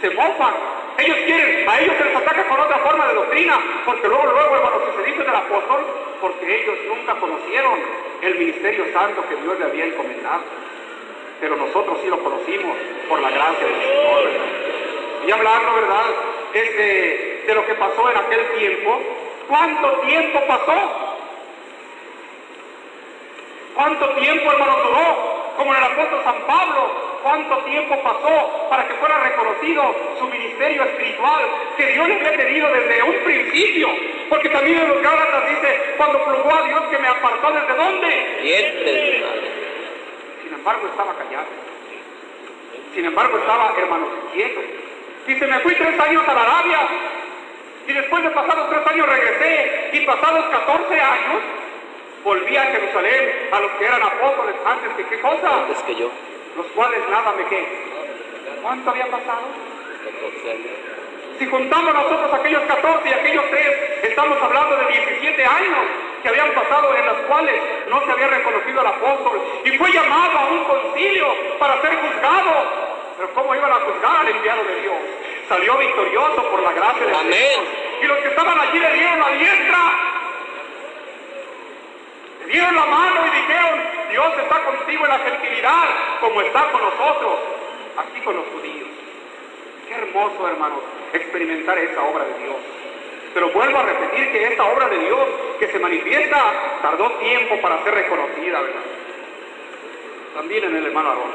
Se 0.00 0.10
mofan. 0.10 0.54
Ellos 0.98 1.16
quieren, 1.24 1.68
a 1.68 1.80
ellos 1.80 1.96
se 1.96 2.04
les 2.04 2.16
ataca 2.16 2.44
con 2.44 2.60
otra 2.60 2.78
forma 2.78 3.06
de 3.08 3.14
doctrina, 3.14 3.58
porque 3.86 4.08
luego, 4.08 4.24
luego, 4.26 4.56
hermanos, 4.56 4.82
se 4.96 5.10
dice 5.10 5.22
del 5.22 5.34
apóstol, 5.34 5.86
porque 6.20 6.62
ellos 6.62 6.76
nunca 6.88 7.14
conocieron 7.14 7.78
el 8.22 8.34
ministerio 8.34 8.84
santo 8.92 9.24
que 9.28 9.36
Dios 9.36 9.58
le 9.58 9.64
había 9.64 9.86
encomendado. 9.86 10.42
Pero 11.40 11.56
nosotros 11.56 11.98
sí 12.02 12.08
lo 12.08 12.22
conocimos 12.22 12.76
por 13.08 13.20
la 13.20 13.30
gracia 13.30 13.66
del 13.66 13.80
Señor, 13.80 14.24
¿verdad? 14.24 14.46
Y 15.26 15.30
hablando, 15.30 15.74
¿verdad? 15.74 16.06
Este, 16.52 17.44
de 17.46 17.54
lo 17.54 17.66
que 17.66 17.74
pasó 17.74 18.10
en 18.10 18.16
aquel 18.18 18.46
tiempo, 18.58 19.00
¿cuánto 19.50 19.88
tiempo 20.06 20.40
pasó? 20.46 21.10
¿Cuánto 23.74 24.08
tiempo, 24.10 24.52
hermano, 24.52 24.76
duró? 24.84 25.40
Como 25.56 25.74
en 25.74 25.78
el 25.78 25.92
apóstol 25.92 26.20
San 26.24 26.40
Pablo, 26.46 27.18
¿cuánto 27.22 27.58
tiempo 27.64 28.02
pasó 28.02 28.66
para 28.70 28.86
que 28.86 28.94
fuera 28.94 29.18
reconocido 29.18 29.94
su 30.18 30.26
ministerio 30.26 30.84
espiritual 30.84 31.44
que 31.76 31.86
Dios 31.86 32.08
le 32.08 32.14
había 32.14 32.36
tenido 32.36 32.68
desde 32.72 33.02
un 33.02 33.16
principio? 33.24 33.88
Porque 34.28 34.48
también 34.48 34.78
en 34.78 34.88
los 34.88 35.02
Gálatas 35.02 35.50
dice, 35.50 35.94
cuando 35.96 36.24
plugó 36.24 36.54
a 36.54 36.62
Dios 36.62 36.82
que 36.90 36.98
me 36.98 37.08
apartó 37.08 37.52
desde 37.52 37.74
dónde? 37.74 38.38
Siempre. 38.42 39.24
Sin 40.42 40.54
embargo, 40.54 40.86
estaba 40.86 41.14
callado. 41.14 41.46
Sin 42.94 43.04
embargo, 43.04 43.38
estaba, 43.38 43.74
hermanos, 43.76 44.08
quieto. 44.32 44.60
Dice, 45.26 45.46
me 45.46 45.58
fui 45.60 45.74
tres 45.74 45.98
años 45.98 46.22
a 46.26 46.34
la 46.34 46.42
Arabia. 46.42 46.78
Y 47.86 47.92
después 47.92 48.22
de 48.22 48.30
pasados 48.30 48.70
tres 48.70 48.86
años 48.86 49.08
regresé. 49.08 49.90
Y 49.92 50.00
pasados 50.06 50.44
14 50.50 51.00
años, 51.00 51.42
volví 52.24 52.56
a 52.56 52.62
Jerusalén 52.64 53.48
a 53.52 53.60
los 53.60 53.70
que 53.72 53.84
eran 53.84 54.02
apóstoles 54.02 54.54
antes 54.64 54.92
que 54.96 55.06
qué 55.06 55.20
cosa. 55.20 55.62
Antes 55.62 55.78
que 55.82 55.94
yo. 55.94 56.10
Los 56.56 56.66
cuales 56.68 57.00
nada 57.10 57.32
me 57.32 57.44
qué. 57.46 57.64
¿Cuánto 58.62 58.90
había 58.90 59.06
pasado? 59.06 59.46
14 60.04 60.50
años. 60.50 60.90
Si 61.38 61.46
juntamos 61.46 61.94
nosotros 61.94 62.34
aquellos 62.34 62.62
14 62.64 63.08
y 63.08 63.12
aquellos 63.12 63.44
3, 63.50 63.66
estamos 64.02 64.36
hablando 64.42 64.76
de 64.76 64.86
17 64.92 65.42
años 65.42 65.78
que 66.22 66.28
habían 66.28 66.50
pasado 66.52 66.94
en 66.94 67.06
los 67.06 67.16
cuales 67.22 67.54
no 67.88 68.04
se 68.04 68.12
había 68.12 68.28
reconocido 68.28 68.80
al 68.80 68.88
apóstol 68.88 69.40
y 69.64 69.70
fue 69.70 69.90
llamado 69.90 70.38
a 70.38 70.50
un 70.50 70.64
concilio 70.64 71.26
para 71.58 71.80
ser 71.80 71.96
juzgado. 71.96 72.50
Pero 73.16 73.32
¿cómo 73.32 73.54
iban 73.54 73.72
a 73.72 73.76
juzgar 73.76 74.16
al 74.16 74.28
enviado 74.28 74.64
de 74.64 74.80
Dios? 74.82 74.96
Salió 75.50 75.76
victorioso 75.78 76.48
por 76.48 76.62
la 76.62 76.72
gracia 76.72 77.06
de 77.06 77.12
Amén. 77.12 77.32
Dios. 77.32 77.64
Y 78.02 78.06
los 78.06 78.18
que 78.18 78.28
estaban 78.28 78.60
allí 78.60 78.78
le 78.78 78.94
dieron 78.94 79.18
la 79.18 79.30
diestra. 79.30 79.78
Le 82.38 82.52
dieron 82.52 82.76
la 82.76 82.86
mano 82.86 83.26
y 83.26 83.30
dijeron, 83.36 83.80
Dios 84.12 84.32
está 84.38 84.64
contigo 84.64 85.04
en 85.06 85.10
la 85.10 85.18
gentilidad, 85.18 85.88
como 86.20 86.40
está 86.42 86.70
con 86.70 86.80
nosotros, 86.82 87.34
aquí 87.96 88.20
con 88.20 88.36
los 88.36 88.46
judíos. 88.46 88.88
Qué 89.88 89.94
hermoso, 89.94 90.48
hermanos, 90.48 90.82
experimentar 91.14 91.76
esa 91.78 92.00
obra 92.00 92.26
de 92.26 92.44
Dios. 92.44 92.56
Pero 93.34 93.50
vuelvo 93.50 93.78
a 93.80 93.82
repetir 93.82 94.30
que 94.30 94.46
esta 94.52 94.64
obra 94.66 94.88
de 94.88 94.98
Dios 95.00 95.20
que 95.58 95.66
se 95.66 95.80
manifiesta 95.80 96.78
tardó 96.80 97.10
tiempo 97.18 97.60
para 97.60 97.82
ser 97.82 97.92
reconocida, 97.94 98.60
¿verdad? 98.60 98.82
También 100.36 100.62
en 100.62 100.76
el 100.76 100.86
hermano 100.86 101.08
Aarón. 101.08 101.32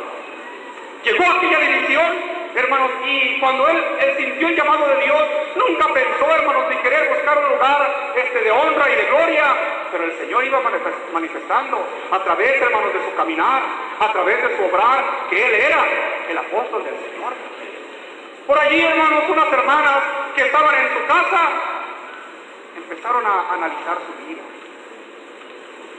Llegó 1.03 1.25
aquella 1.25 1.59
división, 1.59 2.44
hermanos, 2.55 2.91
y 3.05 3.39
cuando 3.39 3.67
él, 3.67 3.83
sintió 4.17 4.47
el 4.47 4.55
llamado 4.55 4.87
de 4.87 5.03
Dios, 5.03 5.23
nunca 5.55 5.93
pensó, 5.93 6.35
hermanos, 6.35 6.65
en 6.71 6.77
querer 6.81 7.09
buscar 7.09 7.37
un 7.37 7.49
lugar 7.49 8.13
este, 8.15 8.39
de 8.41 8.51
honra 8.51 8.89
y 8.89 8.95
de 8.95 9.03
gloria, 9.05 9.45
pero 9.91 10.03
el 10.05 10.17
Señor 10.17 10.45
iba 10.45 10.59
manifest- 10.61 11.11
manifestando 11.13 11.85
a 12.11 12.19
través, 12.23 12.61
hermanos, 12.61 12.93
de 12.93 13.09
su 13.09 13.15
caminar, 13.15 13.61
a 13.99 14.11
través 14.11 14.41
de 14.41 14.57
su 14.57 14.63
obrar, 14.65 15.03
que 15.29 15.47
Él 15.47 15.53
era 15.53 15.85
el 16.29 16.37
apóstol 16.37 16.83
del 16.83 16.95
Señor. 16.95 17.33
Por 18.47 18.59
allí, 18.59 18.81
hermanos, 18.81 19.23
unas 19.29 19.51
hermanas 19.51 20.03
que 20.35 20.41
estaban 20.43 20.75
en 20.75 20.93
su 20.93 21.05
casa 21.07 21.49
empezaron 22.77 23.25
a 23.25 23.53
analizar 23.53 23.97
su 24.05 24.25
vida. 24.27 24.41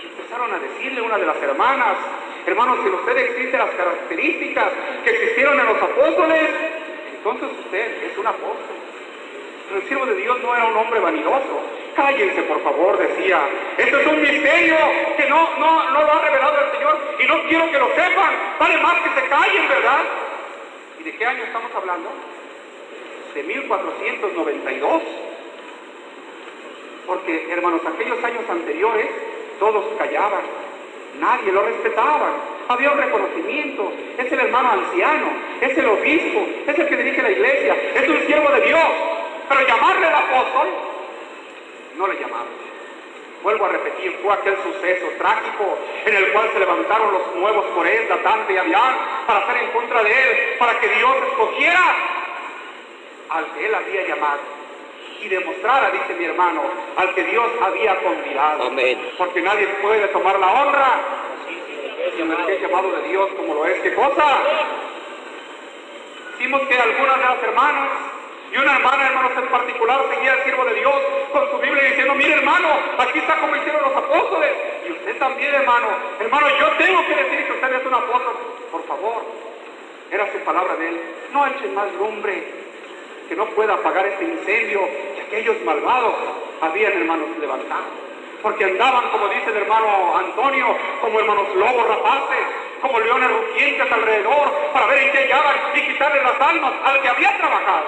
Y 0.02 0.06
empezaron 0.06 0.54
a 0.54 0.58
decirle 0.58 1.00
una 1.00 1.18
de 1.18 1.26
las 1.26 1.36
hermanas, 1.42 1.96
hermanos, 2.46 2.78
si 2.82 2.90
usted 2.90 3.16
existen 3.16 3.58
las 3.58 3.70
características 3.70 4.72
que 5.04 5.10
existieron 5.10 5.58
en 5.58 5.66
los 5.66 5.82
apóstoles, 5.82 6.42
entonces 7.16 7.48
usted 7.64 8.04
es 8.04 8.18
un 8.18 8.26
apóstol. 8.26 8.76
Pero 9.68 9.80
el 9.80 9.88
siervo 9.88 10.06
de 10.06 10.14
Dios 10.14 10.40
no 10.42 10.54
era 10.54 10.64
un 10.66 10.76
hombre 10.76 11.00
vanidoso. 11.00 11.60
Cállense, 11.96 12.42
por 12.42 12.62
favor, 12.62 12.98
decía. 12.98 13.40
Esto 13.76 13.98
es 13.98 14.06
un 14.06 14.22
misterio 14.22 14.76
que 15.16 15.28
no, 15.28 15.58
no, 15.58 15.90
no 15.90 16.02
lo 16.02 16.12
ha 16.12 16.20
revelado 16.22 16.56
el 16.60 16.72
Señor 16.72 16.98
y 17.18 17.26
no 17.26 17.42
quiero 17.48 17.70
que 17.72 17.78
lo 17.78 17.88
sepan. 17.94 18.32
Vale 18.58 18.78
más 18.78 19.00
que 19.00 19.20
se 19.20 19.28
callen, 19.28 19.68
¿verdad? 19.68 20.04
¿Y 21.00 21.02
de 21.02 21.16
qué 21.16 21.26
año 21.26 21.42
estamos 21.42 21.74
hablando? 21.74 22.10
De 23.34 23.42
1492. 23.42 25.02
Porque, 27.06 27.50
hermanos, 27.50 27.80
aquellos 27.86 28.22
años 28.22 28.42
anteriores 28.48 29.06
todos 29.58 29.84
callaban, 29.98 30.42
nadie 31.20 31.52
lo 31.52 31.62
respetaba, 31.62 32.30
había 32.68 32.90
un 32.90 32.98
reconocimiento, 32.98 33.92
es 34.18 34.32
el 34.32 34.40
hermano 34.40 34.72
anciano, 34.72 35.26
es 35.60 35.78
el 35.78 35.86
obispo, 35.86 36.46
es 36.66 36.78
el 36.78 36.88
que 36.88 36.96
dirige 36.96 37.22
la 37.22 37.30
iglesia, 37.30 37.76
es 37.94 38.08
un 38.08 38.26
siervo 38.26 38.50
de 38.50 38.60
Dios, 38.62 38.84
pero 39.48 39.66
llamarle 39.66 40.08
el 40.08 40.14
apóstol, 40.14 40.68
no 41.96 42.06
le 42.08 42.14
llamaban. 42.14 42.66
Vuelvo 43.42 43.66
a 43.66 43.68
repetir, 43.68 44.18
fue 44.22 44.32
aquel 44.32 44.56
suceso 44.62 45.06
trágico 45.18 45.78
en 46.04 46.16
el 46.16 46.32
cual 46.32 46.50
se 46.52 46.58
levantaron 46.58 47.12
los 47.12 47.36
nuevos 47.36 47.64
Corés, 47.76 48.08
Datán 48.08 48.40
y 48.48 48.56
Abián 48.56 48.96
para 49.26 49.40
hacer 49.40 49.56
en 49.58 49.70
contra 49.70 50.02
de 50.02 50.10
él, 50.10 50.56
para 50.58 50.80
que 50.80 50.88
Dios 50.88 51.16
escogiera 51.30 51.96
al 53.30 53.46
que 53.52 53.66
él 53.66 53.74
había 53.74 54.08
llamado 54.08 54.55
y 55.22 55.28
demostrara, 55.28 55.90
dice 55.90 56.14
mi 56.18 56.24
hermano, 56.24 56.62
al 56.96 57.14
que 57.14 57.24
Dios 57.24 57.50
había 57.60 57.96
convidado. 57.96 58.66
Amén. 58.66 58.98
Porque 59.18 59.40
nadie 59.42 59.66
puede 59.82 60.08
tomar 60.08 60.38
la 60.38 60.52
honra 60.52 61.00
sin 62.16 62.30
el 62.30 62.46
que 62.46 62.54
es 62.54 62.62
llamado 62.62 62.90
de 62.92 63.08
Dios 63.08 63.28
como 63.36 63.54
lo 63.54 63.66
es. 63.66 63.80
¿Qué 63.80 63.94
cosa? 63.94 64.40
Hicimos 66.38 66.62
que 66.62 66.78
algunas 66.78 67.18
de 67.18 67.24
las 67.24 67.42
hermanas 67.42 67.88
y 68.52 68.56
una 68.58 68.76
hermana, 68.76 69.06
hermanos, 69.06 69.32
en 69.36 69.48
particular 69.48 70.00
seguía 70.14 70.32
al 70.32 70.44
siervo 70.44 70.64
de 70.64 70.74
Dios 70.74 70.94
con 71.32 71.50
su 71.50 71.58
Biblia 71.58 71.82
diciendo, 71.84 72.14
mire 72.14 72.34
hermano, 72.34 72.68
aquí 72.98 73.18
está 73.18 73.36
como 73.40 73.56
hicieron 73.56 73.82
los 73.82 73.96
apóstoles. 73.96 74.50
Y 74.86 74.92
usted 74.92 75.18
también, 75.18 75.54
hermano. 75.54 75.88
Hermano, 76.20 76.46
yo 76.58 76.70
tengo 76.78 77.06
que 77.06 77.14
decir 77.14 77.46
que 77.46 77.52
usted 77.52 77.74
es 77.74 77.86
un 77.86 77.94
apóstol. 77.94 78.34
Por 78.70 78.86
favor, 78.86 79.24
era 80.10 80.30
su 80.32 80.38
palabra 80.38 80.76
de 80.76 80.88
él. 80.88 81.00
No 81.32 81.46
echen 81.46 81.74
más 81.74 81.92
lumbre 81.94 82.65
que 83.28 83.36
no 83.36 83.46
pueda 83.46 83.74
apagar 83.74 84.06
este 84.06 84.24
incendio 84.24 84.80
que 85.14 85.22
aquellos 85.22 85.62
malvados 85.64 86.14
habían, 86.60 86.92
hermanos, 86.92 87.28
levantado. 87.40 87.84
Porque 88.42 88.64
andaban, 88.64 89.08
como 89.10 89.28
dice 89.28 89.50
el 89.50 89.56
hermano 89.56 90.16
Antonio, 90.16 90.76
como 91.00 91.18
hermanos 91.18 91.48
lobos 91.56 91.88
rapaces, 91.88 92.38
como 92.80 93.00
leones 93.00 93.30
rugientes 93.30 93.90
alrededor, 93.90 94.52
para 94.72 94.86
ver 94.86 94.98
en 95.02 95.12
qué 95.12 95.18
hallaban 95.18 95.56
y 95.74 95.80
quitarle 95.80 96.22
las 96.22 96.40
almas 96.40 96.72
al 96.84 97.02
que 97.02 97.08
había 97.08 97.36
trabajado. 97.38 97.86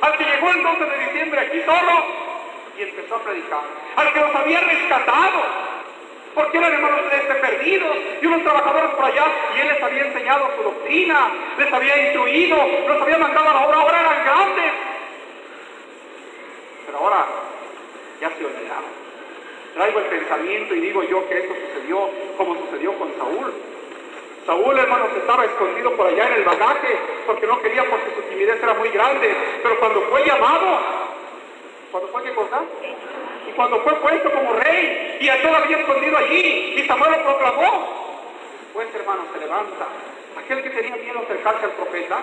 Al 0.00 0.16
que 0.16 0.24
llegó 0.24 0.50
el 0.50 0.62
12 0.62 0.84
de 0.86 0.98
diciembre 1.06 1.40
aquí 1.40 1.60
solo 1.66 2.04
y 2.78 2.82
empezó 2.82 3.16
a 3.16 3.18
predicar. 3.18 3.60
Al 3.96 4.12
que 4.12 4.20
los 4.20 4.34
había 4.34 4.60
rescatado. 4.60 5.42
Porque 6.34 6.58
eran 6.58 6.72
hermanos 6.72 7.00
este, 7.12 7.34
perdidos 7.34 7.96
y 8.22 8.26
unos 8.26 8.42
trabajadores 8.42 8.90
por 8.90 9.04
allá 9.04 9.26
y 9.56 9.60
él 9.60 9.68
les 9.68 9.82
había 9.82 10.04
enseñado 10.04 10.50
su 10.56 10.62
doctrina, 10.62 11.30
les 11.58 11.72
había 11.72 12.04
instruido, 12.04 12.56
los 12.86 13.02
había 13.02 13.18
mandado 13.18 13.50
a 13.50 13.54
la 13.54 13.66
obra, 13.66 13.80
ahora 13.80 14.00
eran 14.00 14.24
grandes. 14.24 14.72
Pero 16.86 16.98
ahora 16.98 17.26
ya 18.20 18.28
se 18.28 18.44
olvidaron. 18.44 19.00
Traigo 19.74 19.98
el 19.98 20.06
pensamiento 20.06 20.74
y 20.74 20.80
digo 20.80 21.02
yo 21.04 21.28
que 21.28 21.38
esto 21.38 21.54
sucedió 21.54 22.10
como 22.36 22.54
sucedió 22.56 22.92
con 22.94 23.08
Saúl. 23.16 23.52
Saúl, 24.46 24.78
hermanos, 24.78 25.10
estaba 25.16 25.44
escondido 25.44 25.94
por 25.96 26.06
allá 26.06 26.26
en 26.28 26.34
el 26.34 26.44
bagaje 26.44 26.96
porque 27.26 27.46
no 27.46 27.60
quería 27.60 27.84
porque 27.88 28.10
su 28.14 28.22
timidez 28.22 28.62
era 28.62 28.74
muy 28.74 28.88
grande. 28.88 29.34
Pero 29.62 29.78
cuando 29.78 30.00
fue 30.02 30.24
llamado, 30.24 30.78
cuando 31.90 32.08
fue 32.10 32.22
que 32.22 32.34
cosa? 32.34 32.60
Cuando 33.60 33.78
fue 33.82 33.94
puesto 33.96 34.30
como 34.32 34.54
rey 34.54 35.18
y 35.20 35.28
a 35.28 35.42
todavía 35.42 35.76
escondido 35.80 36.16
allí 36.16 36.76
y 36.80 36.86
Samuel 36.86 37.10
lo 37.12 37.24
proclamó. 37.24 37.88
Pues, 38.72 38.88
hermanos, 38.94 39.26
se 39.34 39.38
levanta. 39.38 39.84
Aquel 40.42 40.62
que 40.62 40.70
tenía 40.70 40.96
miedo 40.96 41.18
acercarse 41.20 41.66
al 41.66 41.72
profeta, 41.72 42.20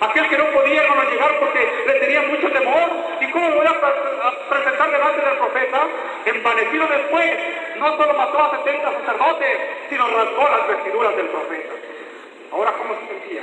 aquel 0.00 0.26
que 0.30 0.38
no 0.38 0.46
podía, 0.46 0.80
hermanos, 0.82 1.12
llegar 1.12 1.38
porque 1.38 1.68
le 1.86 1.92
tenía 2.00 2.22
mucho 2.22 2.50
temor. 2.50 2.88
¿Y 3.20 3.26
cómo 3.30 3.50
voy 3.56 3.66
a, 3.66 3.78
pre- 3.78 4.48
presentar 4.48 4.90
delante 4.90 5.20
del 5.20 5.36
profeta? 5.36 5.80
Envanecido 6.24 6.86
después, 6.86 7.30
no 7.76 7.96
solo 7.98 8.14
mató 8.14 8.38
a 8.38 8.50
70 8.64 8.90
sacerdotes, 8.90 9.58
sino 9.90 10.08
rasgó 10.08 10.48
las 10.48 10.66
vestiduras 10.66 11.14
del 11.14 11.26
profeta. 11.26 11.74
Ahora, 12.52 12.72
¿cómo 12.72 12.94
se 13.00 13.06
sentía? 13.06 13.42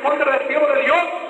contra 0.00 0.36
el 0.36 0.46
de 0.46 0.82
Dios. 0.84 1.29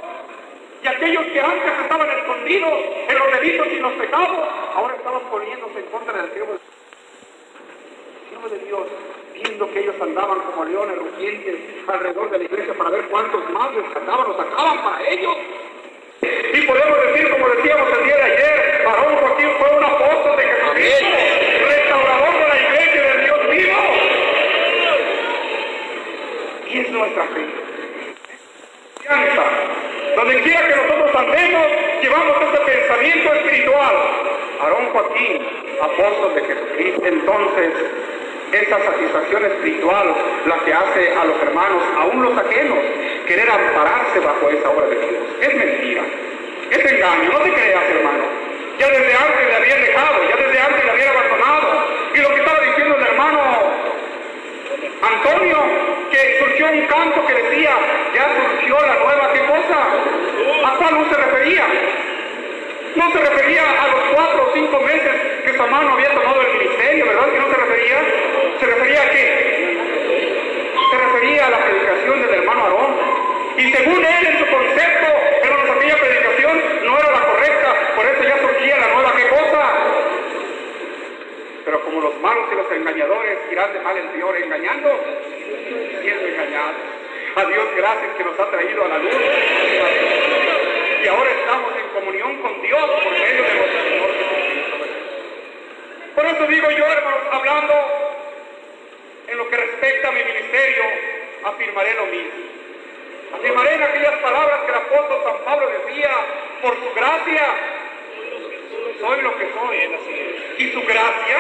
Y 0.82 0.88
aquellos 0.88 1.24
que 1.26 1.40
antes 1.40 1.72
estaban 1.82 2.08
escondidos 2.10 2.72
en 3.08 3.18
los 3.18 3.32
delitos 3.32 3.66
y 3.66 3.78
los 3.80 3.92
pecados, 3.92 4.48
ahora 4.74 4.94
estaban 4.94 5.20
poniéndose 5.30 5.78
en 5.78 5.86
contra 5.86 6.22
del 6.22 6.32
siervo 6.32 6.58
de 8.48 8.58
Dios 8.60 8.86
viendo 9.34 9.70
que 9.70 9.80
ellos 9.80 9.94
andaban 10.00 10.38
como 10.40 10.64
leones 10.64 10.96
rugientes 10.96 11.56
alrededor 11.86 12.30
de 12.30 12.38
la 12.38 12.44
iglesia 12.44 12.74
para 12.74 12.90
ver 12.90 13.04
cuántos 13.06 13.50
más 13.50 13.74
rescataban 13.74 14.30
o 14.30 14.36
sacaban 14.36 14.82
para 14.82 15.08
ellos. 15.08 15.36
Y 16.22 16.60
podemos 16.62 16.98
decir, 17.06 17.30
como 17.30 17.48
decíamos 17.48 17.98
el 17.98 18.04
día 18.04 18.16
de 18.16 18.22
ayer, 18.22 18.86
Aarón 18.86 19.16
Joaquín 19.16 19.48
fue 19.58 19.76
un 19.76 19.84
apóstol 19.84 20.36
de 20.36 20.42
Jesucristo, 20.42 21.06
restaurador 21.68 22.32
de 22.34 22.48
la 22.48 22.60
iglesia 22.60 23.02
del 23.02 23.24
Dios 23.24 23.50
vivo. 23.50 23.80
Y 26.68 26.78
es 26.78 26.90
nuestra 26.90 27.24
fe. 27.24 27.59
Confianza. 29.10 29.42
Donde 30.14 30.40
quiera 30.42 30.68
que 30.68 30.76
nosotros 30.76 31.10
andemos, 31.16 31.66
llevamos 32.00 32.36
ese 32.42 32.60
pensamiento 32.60 33.34
espiritual. 33.34 33.96
Aarón 34.60 34.86
Joaquín, 34.92 35.42
apóstol 35.82 36.34
de 36.36 36.40
Jesucristo, 36.42 37.06
entonces 37.06 37.72
esa 38.52 38.78
satisfacción 38.78 39.44
espiritual 39.46 40.14
la 40.46 40.58
que 40.64 40.72
hace 40.72 41.12
a 41.12 41.24
los 41.24 41.42
hermanos, 41.42 41.82
aún 41.98 42.22
los 42.22 42.38
ajenos, 42.38 42.78
querer 43.26 43.50
ampararse 43.50 44.20
bajo 44.20 44.48
esa 44.48 44.70
obra 44.70 44.86
de 44.86 44.96
Dios. 44.96 45.22
Es 45.40 45.54
mentira, 45.54 46.02
es 46.70 46.92
engaño, 46.92 47.32
no 47.32 47.38
te 47.40 47.52
creas 47.52 47.90
hermano. 47.90 48.24
Ya 48.78 48.88
desde 48.90 49.12
antes 49.12 49.46
le 49.48 49.56
habían 49.56 49.80
dejado, 49.80 50.18
ya 50.28 50.36
desde 50.36 50.60
antes 50.60 50.84
le 50.84 50.90
habían 50.90 51.16
abandonado. 51.16 51.84
Y 52.14 52.18
lo 52.18 52.28
que 52.28 52.36
estaba 52.36 52.60
diciendo 52.60 52.96
el 52.96 53.06
hermano 53.06 53.40
Antonio, 55.02 55.58
que 56.10 56.38
surgió 56.38 56.70
un 56.70 56.86
canto 56.86 57.26
que 57.26 57.34
decía, 57.34 57.70
ya 58.14 58.28
surgió 58.36 58.78
la 58.86 58.94
nueva, 58.96 59.32
¿qué 59.32 59.40
cosa? 59.40 60.66
¿A 60.66 60.76
cuál 60.76 60.94
no 60.94 61.08
se 61.08 61.16
refería? 61.16 61.66
No 62.96 63.10
se 63.12 63.18
refería 63.18 63.62
a 63.82 63.88
los 63.88 64.00
cuatro 64.14 64.48
o 64.48 64.54
cinco 64.54 64.80
meses 64.80 65.12
que 65.44 65.52
su 65.54 65.62
hermano 65.62 65.92
había 65.94 66.14
tomado 66.14 66.40
el 66.42 66.58
ministerio, 66.58 67.06
¿verdad? 67.06 67.32
Que 67.32 67.38
no 67.38 67.48
se 67.48 67.56
refería. 67.56 67.98
¿Se 68.58 68.66
refería 68.66 69.02
a 69.02 69.10
qué? 69.10 69.78
Se 70.90 70.98
refería 70.98 71.46
a 71.46 71.50
la 71.50 71.58
predicación 71.58 72.22
del 72.22 72.34
hermano 72.34 72.64
Aarón. 72.64 73.20
Y 73.56 73.72
según 73.72 74.04
él, 74.04 74.26
en 74.26 74.38
su 74.38 74.46
concepto, 74.46 75.06
hermanos, 75.42 75.70
aquella 75.76 75.96
predicación 75.96 76.62
no 76.84 76.98
era 76.98 77.10
la 77.10 77.20
correcta, 77.20 77.74
por 77.94 78.06
eso 78.06 78.22
ya 78.22 78.38
surgía 78.40 78.76
la 78.78 78.88
nueva, 78.88 79.12
¿qué 79.16 79.28
cosa? 79.28 79.72
Pero 81.64 81.84
como 81.84 82.00
los 82.00 82.20
malos 82.20 82.48
y 82.50 82.54
los 82.54 82.72
engañadores 82.72 83.38
irán 83.52 83.72
de 83.72 83.80
mal 83.80 83.96
en 83.96 84.08
peor 84.08 84.36
engañando, 84.36 84.88
siendo 86.02 86.26
engañados. 86.26 86.76
A 87.36 87.44
Dios 87.44 87.64
gracias 87.76 88.10
que 88.16 88.24
nos 88.24 88.40
ha 88.40 88.50
traído 88.50 88.84
a 88.84 88.88
la 88.88 88.98
luz. 88.98 89.14
Y 91.04 91.06
ahora 91.06 91.30
estamos 91.30 91.72
en 91.76 91.88
comunión 91.88 92.36
con 92.38 92.62
Dios 92.62 92.90
por 93.04 93.12
medio 93.12 93.42
de 93.42 93.54
nuestro 93.54 93.82
Señor 93.82 94.10
Jesucristo. 94.14 94.76
Por 96.14 96.26
eso 96.26 96.46
digo 96.46 96.70
yo, 96.70 96.86
hermanos, 96.86 97.20
hablando 97.30 97.74
en 99.28 99.38
lo 99.38 99.48
que 99.48 99.56
respecta 99.56 100.08
a 100.08 100.12
mi 100.12 100.24
ministerio, 100.24 100.84
afirmaré 101.44 101.94
lo 101.94 102.06
mismo. 102.06 102.50
Afirmaré 103.32 103.74
en 103.74 103.82
aquellas 103.82 104.14
palabras 104.14 104.60
que 104.62 104.72
el 104.72 104.78
apóstol 104.78 105.20
San 105.24 105.44
Pablo 105.44 105.68
decía, 105.68 106.10
por 106.62 106.74
su 106.74 106.94
gracia 106.94 107.54
soy 109.00 109.22
lo 109.22 109.38
que 109.38 109.48
soy. 109.54 109.78
Y 110.58 110.72
su 110.72 110.82
gracia 110.82 111.38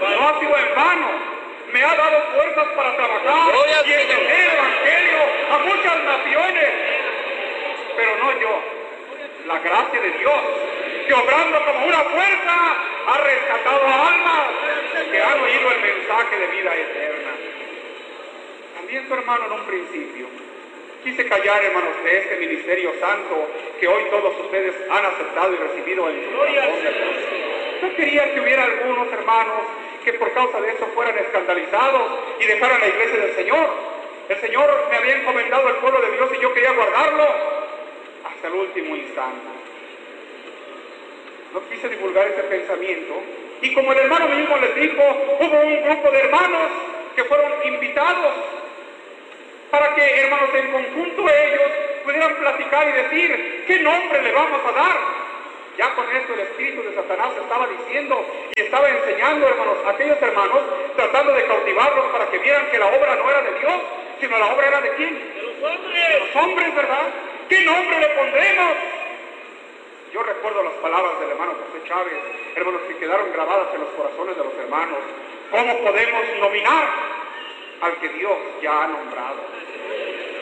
no 0.00 0.28
ha 0.28 0.40
sido 0.40 0.56
en 0.56 0.74
vano. 0.74 1.08
Me 1.72 1.84
ha 1.84 1.94
dado 1.94 2.22
fuerzas 2.34 2.66
para 2.74 2.96
trabajar 2.96 3.54
y 3.86 3.92
extender 3.92 4.40
el 4.40 4.52
Evangelio 4.52 5.18
a 5.52 5.58
muchas 5.58 6.04
naciones. 6.04 6.68
Pero 7.96 8.16
no 8.16 8.40
yo, 8.40 8.62
la 9.46 9.58
gracia 9.58 10.00
de 10.00 10.10
Dios, 10.18 10.40
que 11.06 11.14
obrando 11.14 11.64
como 11.64 11.86
una 11.86 12.00
fuerza 12.04 12.76
ha 13.06 13.18
rescatado 13.18 13.86
almas 13.86 14.44
que 15.10 15.22
han 15.22 15.40
oído 15.40 15.72
el 15.72 15.80
mensaje 15.80 16.38
de 16.38 16.46
vida 16.46 16.74
eterna. 16.74 17.30
También 18.76 19.08
su 19.08 19.14
hermano 19.14 19.46
en 19.46 19.52
un 19.52 19.66
principio 19.66 20.48
quise 21.02 21.26
callar, 21.26 21.64
hermanos, 21.64 22.02
de 22.04 22.18
este 22.18 22.36
ministerio 22.36 22.92
santo 23.00 23.48
que 23.80 23.88
hoy 23.88 24.04
todos 24.10 24.34
ustedes 24.40 24.74
han 24.90 25.06
aceptado 25.06 25.54
y 25.54 25.56
recibido 25.56 26.08
en 26.08 26.24
su 26.24 26.36
corazón. 26.36 26.72
No 27.82 27.94
quería 27.94 28.34
que 28.34 28.40
hubiera 28.40 28.64
algunos 28.64 29.12
hermanos 29.12 29.62
que 30.04 30.12
por 30.14 30.32
causa 30.32 30.60
de 30.60 30.70
eso 30.70 30.86
fueran 30.94 31.16
escandalizados 31.18 32.02
y 32.40 32.46
dejaran 32.46 32.77
la 32.88 32.94
iglesia 32.94 33.26
del 33.26 33.34
Señor. 33.34 33.68
El 34.28 34.40
Señor 34.40 34.86
me 34.90 34.96
había 34.96 35.16
encomendado 35.16 35.68
el 35.68 35.76
pueblo 35.76 36.00
de 36.00 36.12
Dios 36.12 36.30
y 36.36 36.42
yo 36.42 36.54
quería 36.54 36.72
guardarlo 36.72 37.26
hasta 38.24 38.48
el 38.48 38.54
último 38.54 38.96
instante. 38.96 39.48
No 41.52 41.60
quise 41.68 41.88
divulgar 41.88 42.28
ese 42.28 42.42
pensamiento. 42.42 43.14
Y 43.60 43.74
como 43.74 43.92
el 43.92 43.98
hermano 43.98 44.28
mismo 44.28 44.56
les 44.58 44.74
dijo, 44.74 45.02
hubo 45.40 45.60
un 45.60 45.82
grupo 45.82 46.10
de 46.10 46.20
hermanos 46.20 46.70
que 47.16 47.24
fueron 47.24 47.52
invitados 47.64 48.34
para 49.70 49.94
que, 49.94 50.20
hermanos, 50.20 50.50
en 50.54 50.72
conjunto 50.72 51.22
ellos 51.28 51.70
pudieran 52.04 52.34
platicar 52.36 52.88
y 52.88 53.02
decir, 53.02 53.64
¿qué 53.66 53.80
nombre 53.80 54.22
le 54.22 54.32
vamos 54.32 54.60
a 54.66 54.72
dar? 54.72 55.17
Ya 55.78 55.94
con 55.94 56.04
esto 56.10 56.34
el 56.34 56.40
espíritu 56.40 56.82
de 56.82 56.92
Satanás 56.92 57.30
estaba 57.40 57.68
diciendo 57.68 58.26
y 58.56 58.60
estaba 58.60 58.90
enseñando, 58.90 59.46
hermanos, 59.46 59.76
a 59.86 59.90
aquellos 59.90 60.20
hermanos, 60.20 60.60
tratando 60.96 61.32
de 61.32 61.46
cautivarlos 61.46 62.06
para 62.06 62.28
que 62.28 62.38
vieran 62.38 62.68
que 62.68 62.80
la 62.80 62.86
obra 62.88 63.14
no 63.14 63.30
era 63.30 63.42
de 63.42 63.58
Dios, 63.60 63.80
sino 64.20 64.38
la 64.38 64.46
obra 64.46 64.66
era 64.66 64.80
de 64.80 64.90
quién? 64.96 65.14
De 65.14 65.42
los 65.44 65.54
hombres. 65.62 65.94
De 65.94 66.18
los 66.18 66.36
hombres, 66.36 66.74
¿verdad? 66.74 67.06
¿Qué 67.48 67.60
nombre 67.60 68.00
le 68.00 68.08
pondremos? 68.08 68.76
Yo 70.12 70.22
recuerdo 70.24 70.64
las 70.64 70.72
palabras 70.82 71.20
del 71.20 71.30
hermano 71.30 71.52
José 71.52 71.86
Chávez, 71.86 72.14
hermanos, 72.56 72.80
que 72.88 72.96
quedaron 72.96 73.32
grabadas 73.32 73.68
en 73.72 73.80
los 73.80 73.90
corazones 73.90 74.36
de 74.36 74.42
los 74.42 74.54
hermanos. 74.58 74.98
¿Cómo 75.52 75.78
podemos 75.78 76.22
nominar 76.40 76.88
al 77.82 77.92
que 78.00 78.08
Dios 78.08 78.36
ya 78.60 78.82
ha 78.82 78.88
nombrado? 78.88 79.38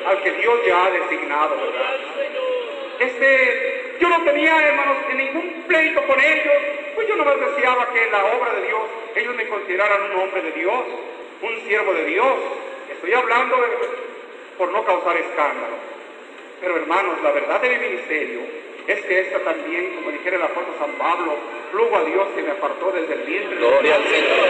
Al 0.09 0.23
que 0.23 0.33
Dios 0.33 0.61
ya 0.67 0.83
ha 0.83 0.91
designado, 0.91 1.57
¿verdad? 1.57 1.97
Este, 3.01 3.76
yo 4.01 4.09
no 4.09 4.23
tenía, 4.25 4.57
hermanos, 4.57 4.97
ningún 5.15 5.65
pleito 5.67 6.03
con 6.07 6.21
ellos, 6.21 6.55
pues 6.95 7.09
yo 7.09 7.17
nomás 7.17 7.39
deseaba 7.41 7.93
que 7.93 8.03
en 8.03 8.13
la 8.13 8.25
obra 8.25 8.53
de 8.55 8.67
Dios 8.67 8.83
ellos 9.15 9.35
me 9.35 9.47
consideraran 9.49 10.11
un 10.11 10.21
hombre 10.21 10.43
de 10.43 10.53
Dios, 10.53 10.85
un 11.43 11.61
siervo 11.67 11.95
de 11.95 12.05
Dios. 12.05 12.35
Estoy 12.91 13.13
hablando 13.13 13.57
de, 13.57 13.69
por 14.59 14.71
no 14.73 14.85
causar 14.85 15.17
escándalo. 15.17 15.77
Pero 16.61 16.77
hermanos, 16.77 17.23
la 17.23 17.31
verdad 17.33 17.61
de 17.61 17.71
mi 17.71 17.79
ministerio 17.79 18.41
es 18.87 19.05
que 19.05 19.21
esta 19.21 19.41
también, 19.41 19.97
como 19.97 20.11
dijera 20.11 20.37
el 20.37 20.43
apóstol 20.43 20.75
San 20.79 20.93
Pablo, 20.93 21.37
luego 21.73 21.97
a 21.97 22.05
Dios 22.05 22.29
que 22.35 22.43
me 22.43 22.53
apartó 22.53 22.93
desde 22.93 23.15
el 23.15 23.21
vientre. 23.21 23.57
Gloria 23.57 23.97
al 23.97 24.05
Señor. 24.05 24.49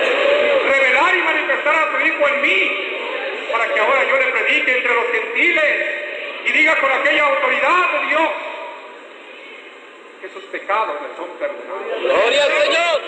Revelar 0.70 1.16
y 1.16 1.22
manifestar 1.22 1.74
a 1.74 1.92
su 1.92 2.06
Hijo 2.06 2.28
en 2.28 2.42
mí, 2.42 3.50
para 3.50 3.72
que 3.72 3.80
ahora 3.80 4.04
yo 4.04 4.18
le 4.18 4.26
predique 4.26 4.76
entre 4.76 4.94
los 4.94 5.06
gentiles 5.06 5.86
y 6.44 6.52
diga 6.52 6.76
con 6.76 6.92
aquella 6.92 7.24
autoridad 7.24 7.92
de 7.92 8.06
Dios 8.08 8.45
que 10.26 10.40
sus 10.40 10.44
pecados 10.50 10.96
le 11.02 11.16
son 11.16 11.28
perdonados. 11.38 12.02
Gloria 12.02 12.44
al 12.44 12.52
Señor. 12.52 13.00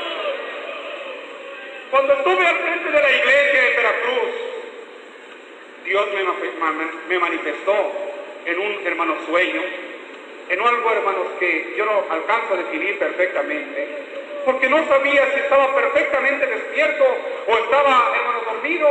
Cuando 1.90 2.12
estuve 2.12 2.46
al 2.46 2.56
frente 2.56 2.90
de 2.90 3.02
la 3.02 3.10
iglesia 3.10 3.62
de 3.62 3.76
Veracruz, 3.76 4.30
Dios 5.84 6.06
me, 6.14 7.08
me 7.08 7.18
manifestó 7.18 7.92
en 8.44 8.58
un 8.58 8.86
hermano 8.86 9.16
sueño, 9.26 9.62
en 10.48 10.60
algo, 10.60 10.92
hermanos, 10.92 11.26
que 11.40 11.74
yo 11.76 11.84
no 11.86 12.04
alcanzo 12.08 12.54
a 12.54 12.56
definir 12.58 12.98
perfectamente, 12.98 13.88
porque 14.44 14.68
no 14.68 14.86
sabía 14.86 15.30
si 15.34 15.40
estaba 15.40 15.74
perfectamente 15.74 16.46
despierto 16.46 17.04
o 17.48 17.58
estaba, 17.58 18.12
hermano, 18.14 18.40
dormido, 18.52 18.88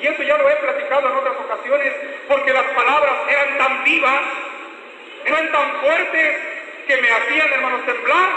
y 0.00 0.06
eso 0.06 0.22
ya 0.22 0.36
lo 0.38 0.48
he 0.48 0.56
platicado 0.56 1.08
en 1.08 1.16
otras 1.16 1.36
ocasiones, 1.44 1.92
porque 2.26 2.52
las 2.52 2.64
palabras 2.64 3.14
eran 3.28 3.58
tan 3.58 3.84
vivas, 3.84 4.22
eran 5.24 5.52
tan 5.52 5.72
fuertes, 5.80 6.49
que 6.90 7.02
me 7.02 7.10
hacían, 7.12 7.52
hermanos, 7.52 7.86
temblar 7.86 8.30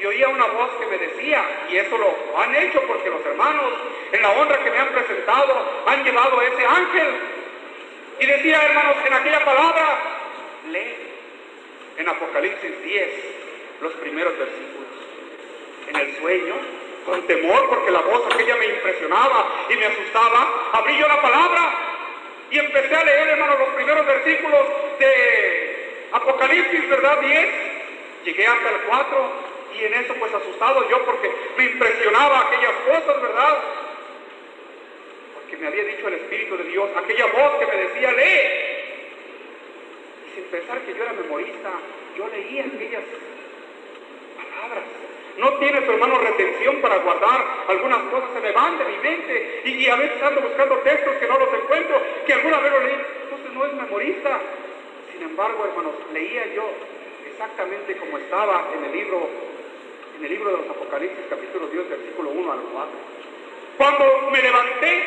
y 0.00 0.04
oía 0.06 0.28
una 0.28 0.46
voz 0.46 0.70
que 0.80 0.86
me 0.86 0.98
decía, 0.98 1.44
y 1.70 1.76
eso 1.76 1.96
lo 1.96 2.40
han 2.40 2.52
hecho 2.56 2.82
porque 2.82 3.08
los 3.08 3.24
hermanos, 3.24 3.72
en 4.10 4.22
la 4.22 4.30
honra 4.32 4.58
que 4.58 4.72
me 4.72 4.78
han 4.78 4.88
presentado, 4.88 5.84
han 5.86 6.02
llevado 6.02 6.40
a 6.40 6.44
ese 6.46 6.66
ángel. 6.66 7.08
Y 8.18 8.26
decía, 8.26 8.60
hermanos, 8.60 8.96
en 9.06 9.12
aquella 9.12 9.44
palabra, 9.44 9.98
lee 10.72 10.96
en 11.96 12.08
Apocalipsis 12.08 12.82
10 12.82 13.08
los 13.82 13.92
primeros 13.92 14.36
versículos. 14.36 14.88
En 15.90 15.96
el 15.96 16.16
sueño, 16.18 16.54
con 17.06 17.22
temor, 17.28 17.68
porque 17.68 17.92
la 17.92 18.00
voz 18.00 18.34
aquella 18.34 18.56
me 18.56 18.66
impresionaba 18.66 19.46
y 19.68 19.76
me 19.76 19.86
asustaba, 19.86 20.70
abrí 20.72 20.98
yo 20.98 21.06
la 21.06 21.22
palabra 21.22 21.72
y 22.50 22.58
empecé 22.58 22.96
a 22.96 23.04
leer, 23.04 23.28
hermanos, 23.28 23.60
los 23.60 23.68
primeros 23.70 24.04
versículos 24.06 24.60
de 24.98 25.53
Apocalipsis, 26.14 26.88
¿verdad? 26.88 27.20
10. 27.20 27.48
Llegué 28.24 28.46
hasta 28.46 28.70
el 28.70 28.80
4 28.86 29.30
y 29.76 29.84
en 29.84 29.94
eso 29.94 30.14
pues 30.14 30.32
asustado 30.32 30.88
yo 30.88 31.04
porque 31.04 31.28
me 31.58 31.64
impresionaba 31.64 32.46
aquellas 32.46 32.72
cosas, 32.86 33.20
¿verdad? 33.20 33.58
Porque 35.34 35.56
me 35.56 35.66
había 35.66 35.82
dicho 35.82 36.06
el 36.06 36.14
Espíritu 36.14 36.56
de 36.56 36.64
Dios, 36.64 36.88
aquella 36.96 37.26
voz 37.26 37.58
que 37.58 37.66
me 37.66 37.76
decía, 37.76 38.12
lee. 38.12 38.40
sin 40.36 40.44
pensar 40.44 40.78
que 40.82 40.94
yo 40.94 41.02
era 41.02 41.12
memorista, 41.14 41.70
yo 42.16 42.28
leía 42.28 42.64
aquellas 42.64 43.02
palabras. 44.36 44.84
No 45.36 45.52
tiene 45.54 45.84
su 45.84 45.90
hermano 45.90 46.18
retención 46.18 46.80
para 46.80 46.98
guardar 46.98 47.44
algunas 47.66 47.98
cosas, 48.04 48.30
se 48.34 48.40
me 48.40 48.52
van 48.52 48.78
de 48.78 48.84
mi 48.84 48.98
mente 48.98 49.62
y, 49.64 49.70
y 49.70 49.88
a 49.88 49.96
veces 49.96 50.22
ando 50.22 50.42
buscando 50.42 50.76
textos 50.78 51.16
que 51.16 51.26
no 51.26 51.40
los 51.40 51.52
encuentro, 51.52 52.00
que 52.24 52.32
alguna 52.34 52.60
vez 52.60 52.70
lo 52.70 52.80
leí. 52.80 52.96
Entonces 53.24 53.52
no 53.52 53.66
es 53.66 53.72
memorista. 53.74 54.40
Sin 55.14 55.22
embargo, 55.22 55.64
hermanos, 55.64 55.94
leía 56.12 56.44
yo 56.54 56.64
exactamente 57.30 57.96
como 57.96 58.18
estaba 58.18 58.68
en 58.76 58.84
el 58.84 58.92
libro, 58.92 59.28
en 60.18 60.24
el 60.24 60.30
libro 60.30 60.50
de 60.50 60.56
los 60.58 60.70
Apocalipsis, 60.70 61.24
capítulo 61.30 61.68
10, 61.68 61.88
versículo 61.88 62.30
1 62.30 62.52
al 62.52 62.60
4. 62.60 62.90
Cuando 63.78 64.30
me 64.32 64.42
levanté, 64.42 65.02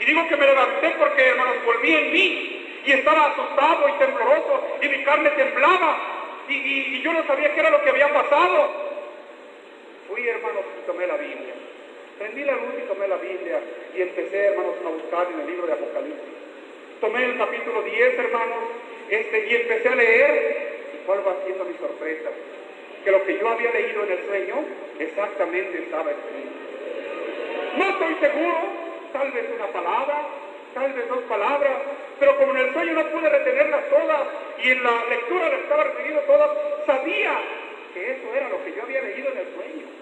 y 0.00 0.04
digo 0.06 0.26
que 0.26 0.36
me 0.36 0.46
levanté 0.46 0.94
porque, 0.98 1.22
hermanos, 1.22 1.56
volví 1.66 1.92
en 1.92 2.12
mí 2.12 2.80
y 2.86 2.92
estaba 2.92 3.26
asustado 3.26 3.88
y 3.88 3.92
tembloroso 3.92 4.78
y 4.80 4.88
mi 4.88 5.04
carne 5.04 5.30
temblaba 5.30 5.98
y, 6.48 7.00
yo 7.02 7.12
no 7.12 7.26
sabía 7.26 7.52
qué 7.54 7.60
era 7.60 7.70
lo 7.70 7.82
que 7.82 7.90
había 7.90 8.12
pasado. 8.12 8.70
Fui, 10.08 10.26
hermanos, 10.28 10.64
y 10.82 10.86
tomé 10.86 11.06
la 11.06 11.16
Biblia. 11.16 11.54
Prendí 12.18 12.44
la 12.44 12.54
luz 12.54 12.74
y 12.78 12.88
tomé 12.88 13.06
la 13.06 13.16
Biblia 13.16 13.60
y 13.94 14.02
empecé, 14.02 14.46
hermanos, 14.46 14.74
a 14.84 14.88
buscar 14.88 15.26
en 15.32 15.40
el 15.40 15.46
libro 15.46 15.66
de 15.66 15.72
Apocalipsis. 15.74 16.32
Tomé 17.00 17.24
el 17.24 17.36
capítulo 17.36 17.82
10, 17.82 18.18
hermanos, 18.18 18.58
este, 19.12 19.46
y 19.46 19.54
empecé 19.56 19.88
a 19.88 19.94
leer. 19.94 20.72
¿Y 20.94 21.06
cuál 21.06 21.26
va 21.26 21.36
siendo 21.44 21.64
mi 21.64 21.74
sorpresa? 21.74 22.30
Que 23.04 23.10
lo 23.10 23.24
que 23.24 23.38
yo 23.38 23.48
había 23.48 23.70
leído 23.72 24.04
en 24.04 24.12
el 24.12 24.26
sueño 24.26 24.54
exactamente 24.98 25.78
estaba 25.78 26.10
escrito. 26.10 26.50
No 27.76 27.88
estoy 27.90 28.14
seguro, 28.20 28.58
tal 29.12 29.32
vez 29.32 29.44
una 29.54 29.66
palabra, 29.66 30.26
tal 30.74 30.92
vez 30.92 31.08
dos 31.08 31.22
palabras, 31.24 31.72
pero 32.18 32.38
como 32.38 32.52
en 32.52 32.58
el 32.58 32.72
sueño 32.72 32.92
no 32.94 33.06
pude 33.10 33.28
retenerlas 33.28 33.88
todas 33.90 34.20
y 34.62 34.70
en 34.70 34.82
la 34.82 35.04
lectura 35.10 35.48
las 35.48 35.60
estaba 35.60 35.84
reteniendo 35.84 36.20
todas, 36.22 36.50
sabía 36.86 37.40
que 37.92 38.12
eso 38.12 38.34
era 38.34 38.48
lo 38.48 38.64
que 38.64 38.72
yo 38.74 38.82
había 38.82 39.02
leído 39.02 39.30
en 39.32 39.38
el 39.38 39.54
sueño. 39.54 40.01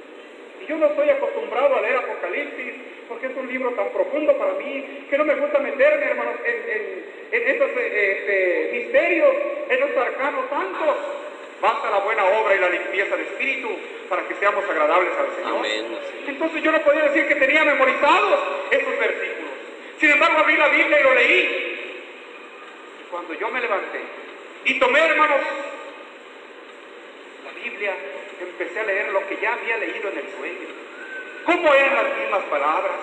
Y 0.63 0.67
yo 0.67 0.77
no 0.77 0.87
estoy 0.87 1.09
acostumbrado 1.11 1.77
a 1.77 1.81
leer 1.81 1.97
Apocalipsis 1.97 2.75
porque 3.09 3.27
es 3.27 3.37
un 3.37 3.49
libro 3.49 3.71
tan 3.73 3.89
profundo 3.91 4.37
para 4.37 4.53
mí 4.55 5.07
que 5.11 5.19
no 5.19 5.25
me 5.25 5.35
gusta 5.35 5.59
meterme, 5.59 6.05
hermanos, 6.07 6.35
en, 6.45 6.71
en- 6.71 7.21
en 7.33 7.49
esos 7.57 7.71
eh, 7.77 8.17
este, 8.19 8.71
misterios, 8.79 9.35
en 9.69 9.81
los 9.81 9.97
arcanos 9.97 10.45
santos. 10.51 10.97
Basta 11.61 11.91
la 11.91 11.99
buena 11.99 12.25
obra 12.25 12.55
y 12.55 12.59
la 12.59 12.69
limpieza 12.71 13.17
de 13.17 13.23
espíritu 13.23 13.69
para 14.09 14.27
que 14.27 14.35
seamos 14.37 14.65
agradables 14.69 15.13
al 15.19 15.37
Señor. 15.37 15.59
Amén. 15.59 15.87
Entonces 16.27 16.63
yo 16.63 16.73
no 16.73 16.81
podía 16.81 17.05
decir 17.05 17.29
que 17.29 17.35
tenía 17.37 17.65
memorizados 17.65 18.41
esos 18.71 18.99
versículos. 18.99 19.51
Sin 20.01 20.11
embargo, 20.11 20.39
abrí 20.39 20.57
la 20.57 20.69
Biblia 20.69 21.01
y 21.01 21.03
lo 21.05 21.15
leí. 21.15 21.41
Y 23.05 23.11
cuando 23.11 23.35
yo 23.35 23.49
me 23.51 23.61
levanté 23.61 24.01
y 24.65 24.79
tomé, 24.79 25.01
hermanos, 25.01 25.41
la 27.45 27.63
Biblia, 27.63 27.93
empecé 28.41 28.81
a 28.81 28.85
leer 28.85 29.10
ya 29.41 29.55
había 29.55 29.77
leído 29.79 30.11
en 30.11 30.19
el 30.19 30.29
sueño. 30.37 30.69
¿Cómo 31.45 31.75
eran 31.75 31.95
las 31.95 32.19
mismas 32.19 32.43
palabras? 32.45 32.97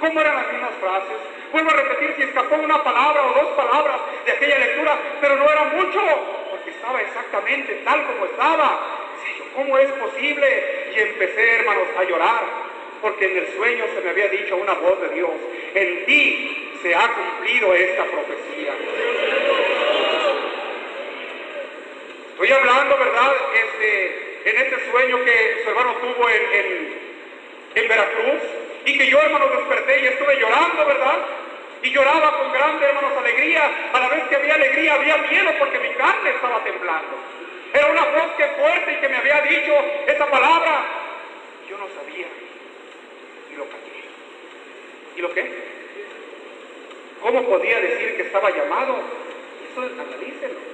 ¿Cómo 0.00 0.20
eran 0.20 0.34
las 0.34 0.52
mismas 0.52 0.70
frases? 0.80 1.16
Vuelvo 1.52 1.70
a 1.70 1.74
repetir 1.74 2.14
si 2.16 2.22
escapó 2.22 2.56
una 2.56 2.82
palabra 2.82 3.22
o 3.22 3.34
dos 3.34 3.52
palabras 3.54 4.00
de 4.26 4.32
aquella 4.32 4.58
lectura, 4.58 4.98
pero 5.20 5.36
no 5.36 5.50
era 5.50 5.64
mucho, 5.64 6.00
porque 6.50 6.70
estaba 6.70 7.00
exactamente 7.00 7.82
tal 7.84 8.04
como 8.06 8.24
estaba. 8.26 8.80
¿Cómo 9.54 9.78
es 9.78 9.90
posible? 9.92 10.92
Y 10.94 11.00
empecé, 11.00 11.60
hermanos, 11.60 11.88
a 11.96 12.04
llorar, 12.04 12.42
porque 13.00 13.26
en 13.26 13.38
el 13.38 13.54
sueño 13.54 13.84
se 13.94 14.00
me 14.00 14.10
había 14.10 14.28
dicho 14.28 14.56
una 14.56 14.74
voz 14.74 15.00
de 15.00 15.08
Dios, 15.10 15.30
en 15.74 16.04
ti 16.06 16.78
se 16.82 16.94
ha 16.94 17.08
cumplido 17.08 17.72
esta 17.72 18.04
profecía. 18.04 18.72
Estoy 22.32 22.50
hablando, 22.50 22.98
¿verdad? 22.98 23.32
Este, 23.54 24.23
en 24.44 24.58
este 24.58 24.90
sueño 24.90 25.24
que 25.24 25.60
su 25.62 25.70
hermano 25.70 25.94
tuvo 25.94 26.28
en, 26.28 27.88
Veracruz 27.88 28.42
y 28.84 28.98
que 28.98 29.06
yo, 29.08 29.20
hermanos, 29.20 29.50
desperté 29.56 30.00
y 30.00 30.06
estuve 30.06 30.38
llorando, 30.38 30.86
¿verdad? 30.86 31.18
Y 31.82 31.90
lloraba 31.90 32.38
con 32.38 32.52
grande, 32.52 32.86
hermanos, 32.86 33.12
alegría. 33.18 33.90
A 33.92 34.00
la 34.00 34.08
vez 34.08 34.24
que 34.28 34.36
había 34.36 34.54
alegría, 34.54 34.94
había 34.94 35.16
miedo 35.18 35.50
porque 35.58 35.78
mi 35.80 35.90
carne 35.90 36.30
estaba 36.30 36.62
temblando. 36.62 37.16
Era 37.72 37.86
una 37.86 38.04
voz 38.04 38.32
que 38.36 38.46
fuerte 38.46 38.92
y 38.92 39.00
que 39.00 39.08
me 39.08 39.16
había 39.16 39.40
dicho 39.42 39.72
esa 40.06 40.26
palabra. 40.26 40.84
Yo 41.68 41.76
no 41.78 41.88
sabía. 41.98 42.26
Y 43.52 43.56
lo 43.56 43.64
callé. 43.64 44.04
¿Y 45.16 45.20
lo 45.20 45.34
qué? 45.34 45.74
¿Cómo 47.20 47.42
podía 47.42 47.80
decir 47.80 48.16
que 48.16 48.22
estaba 48.22 48.50
llamado? 48.50 48.98
Eso 49.72 49.80
analícenlo. 49.80 50.73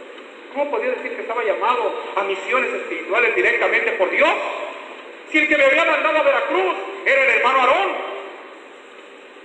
¿Cómo 0.53 0.71
podía 0.71 0.91
decir 0.91 1.15
que 1.15 1.23
estaba 1.23 1.45
llamado 1.45 1.95
a 2.17 2.23
misiones 2.25 2.73
espirituales 2.75 3.35
directamente 3.37 3.93
por 3.93 4.11
Dios? 4.11 4.31
Si 5.31 5.39
el 5.39 5.49
que 5.49 5.57
me 5.57 5.65
había 5.65 5.85
mandado 5.85 6.19
a 6.19 6.23
Veracruz 6.23 6.75
era 7.07 7.23
el 7.23 7.31
hermano 7.31 7.61
Aarón. 7.61 7.91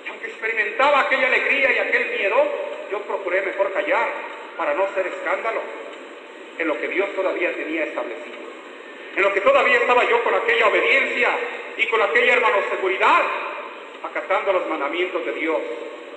Y 0.04 0.10
aunque 0.10 0.28
experimentaba 0.28 1.02
aquella 1.02 1.28
alegría 1.28 1.72
y 1.72 1.78
aquel 1.78 2.10
miedo, 2.18 2.36
yo 2.92 3.00
procuré 3.02 3.44
mejor 3.44 3.72
callar 3.72 4.08
para 4.58 4.74
no 4.74 4.86
hacer 4.86 5.06
escándalo 5.08 5.62
en 6.58 6.68
lo 6.68 6.80
que 6.80 6.88
Dios 6.88 7.08
todavía 7.16 7.54
tenía 7.54 7.84
establecido. 7.84 8.38
En 9.16 9.22
lo 9.22 9.32
que 9.32 9.42
todavía 9.42 9.78
estaba 9.78 10.10
yo 10.10 10.24
con 10.24 10.34
aquella 10.34 10.68
obediencia 10.68 11.30
y 11.78 11.86
con 11.88 12.02
aquella, 12.02 12.34
hermano, 12.34 12.58
seguridad, 12.70 13.22
acatando 14.04 14.54
los 14.54 14.68
mandamientos 14.68 15.24
de 15.24 15.34
Dios. 15.34 15.58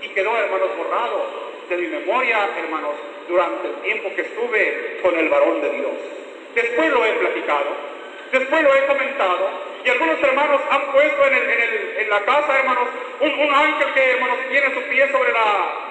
Y 0.01 0.09
quedó, 0.09 0.35
hermanos, 0.37 0.70
borrado 0.77 1.48
de 1.68 1.76
mi 1.76 1.87
memoria, 1.88 2.48
hermanos, 2.59 2.94
durante 3.28 3.68
el 3.68 3.74
tiempo 3.83 4.14
que 4.14 4.22
estuve 4.22 4.98
con 5.02 5.18
el 5.18 5.28
varón 5.28 5.61
de 5.61 5.70
Dios. 5.70 5.92
Después 6.54 6.90
lo 6.90 7.04
he 7.04 7.12
platicado, 7.12 7.76
después 8.33 8.62
lo 8.62 8.74
he 8.74 8.87
comentado, 8.87 9.50
y 9.85 9.88
algunos 9.90 10.22
hermanos 10.22 10.61
han 10.70 10.92
puesto 10.92 11.26
en, 11.26 12.11
la 12.11 12.20
casa, 12.24 12.59
hermanos, 12.59 12.88
un, 13.20 13.31
un 13.31 13.54
ángel 13.54 13.92
que, 13.92 14.11
hermanos, 14.12 14.38
tiene 14.50 14.74
su 14.74 14.81
pie 14.88 15.11
sobre 15.12 15.33
la 15.33 15.88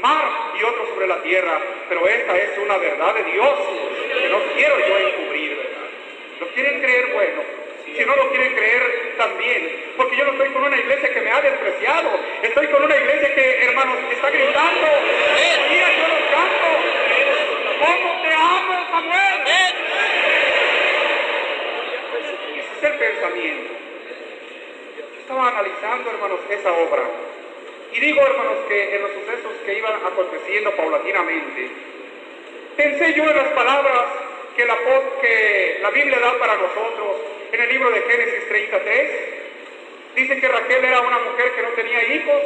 mar 0.00 0.24
y 0.58 0.62
otro 0.62 0.86
sobre 0.94 1.06
la 1.06 1.20
tierra. 1.22 1.60
Pero 1.88 2.06
esta 2.06 2.36
es 2.36 2.58
una 2.58 2.76
verdad 2.78 3.14
de 3.14 3.24
Dios 3.32 3.54
que 4.20 4.28
no 4.28 4.38
quiero 4.54 4.78
yo 4.78 4.98
encubrir, 4.98 5.56
¿verdad? 5.56 5.88
¿Lo 6.40 6.46
quieren 6.48 6.80
creer? 6.80 7.12
Bueno. 7.12 7.42
Si 7.96 8.04
no 8.04 8.14
lo 8.14 8.30
quieren 8.30 8.54
creer, 8.54 9.07
también. 9.18 9.92
Porque 9.96 10.16
yo 10.16 10.24
no 10.24 10.32
estoy 10.32 10.48
con 10.50 10.64
una 10.64 10.78
iglesia 10.78 11.12
que 11.12 11.20
me 11.20 11.30
ha 11.30 11.40
despreciado. 11.42 12.08
Estoy 12.42 12.66
con 12.68 12.82
una 12.82 12.96
iglesia 12.96 13.34
que, 13.34 13.64
hermanos, 13.64 13.96
está 14.10 14.30
gritando. 14.30 14.86
Mira, 15.68 15.88
yo 15.92 16.08
los 16.08 16.24
canto. 16.30 16.70
¿Cómo 17.78 18.22
te 18.22 18.32
amo, 18.32 18.86
Samuel? 18.90 19.42
Ese 22.56 22.78
es 22.78 22.84
el 22.84 22.98
pensamiento. 22.98 23.72
Yo 24.96 25.20
estaba 25.20 25.48
analizando, 25.48 26.10
hermanos, 26.10 26.40
esa 26.48 26.72
obra. 26.72 27.02
Y 27.92 28.00
digo, 28.00 28.22
hermanos, 28.22 28.58
que 28.68 28.94
en 28.96 29.02
los 29.02 29.10
sucesos 29.12 29.52
que 29.66 29.78
iban 29.78 29.94
aconteciendo 30.06 30.70
paulatinamente, 30.72 31.70
pensé 32.76 33.14
yo 33.14 33.24
en 33.24 33.36
las 33.36 33.48
palabras 33.48 34.04
que 34.56 34.64
la, 34.64 34.76
que 35.20 35.78
la 35.82 35.90
Biblia 35.90 36.18
da 36.20 36.38
para 36.38 36.54
nosotros 36.56 37.37
en 37.52 37.60
el 37.60 37.68
libro 37.68 37.90
de 37.90 38.02
Génesis 38.02 38.48
33. 38.48 39.10
Dice 40.16 40.40
que 40.40 40.48
Raquel 40.48 40.84
era 40.84 41.00
una 41.00 41.18
mujer 41.18 41.52
que 41.52 41.62
no 41.62 41.68
tenía 41.70 42.02
hijos 42.14 42.42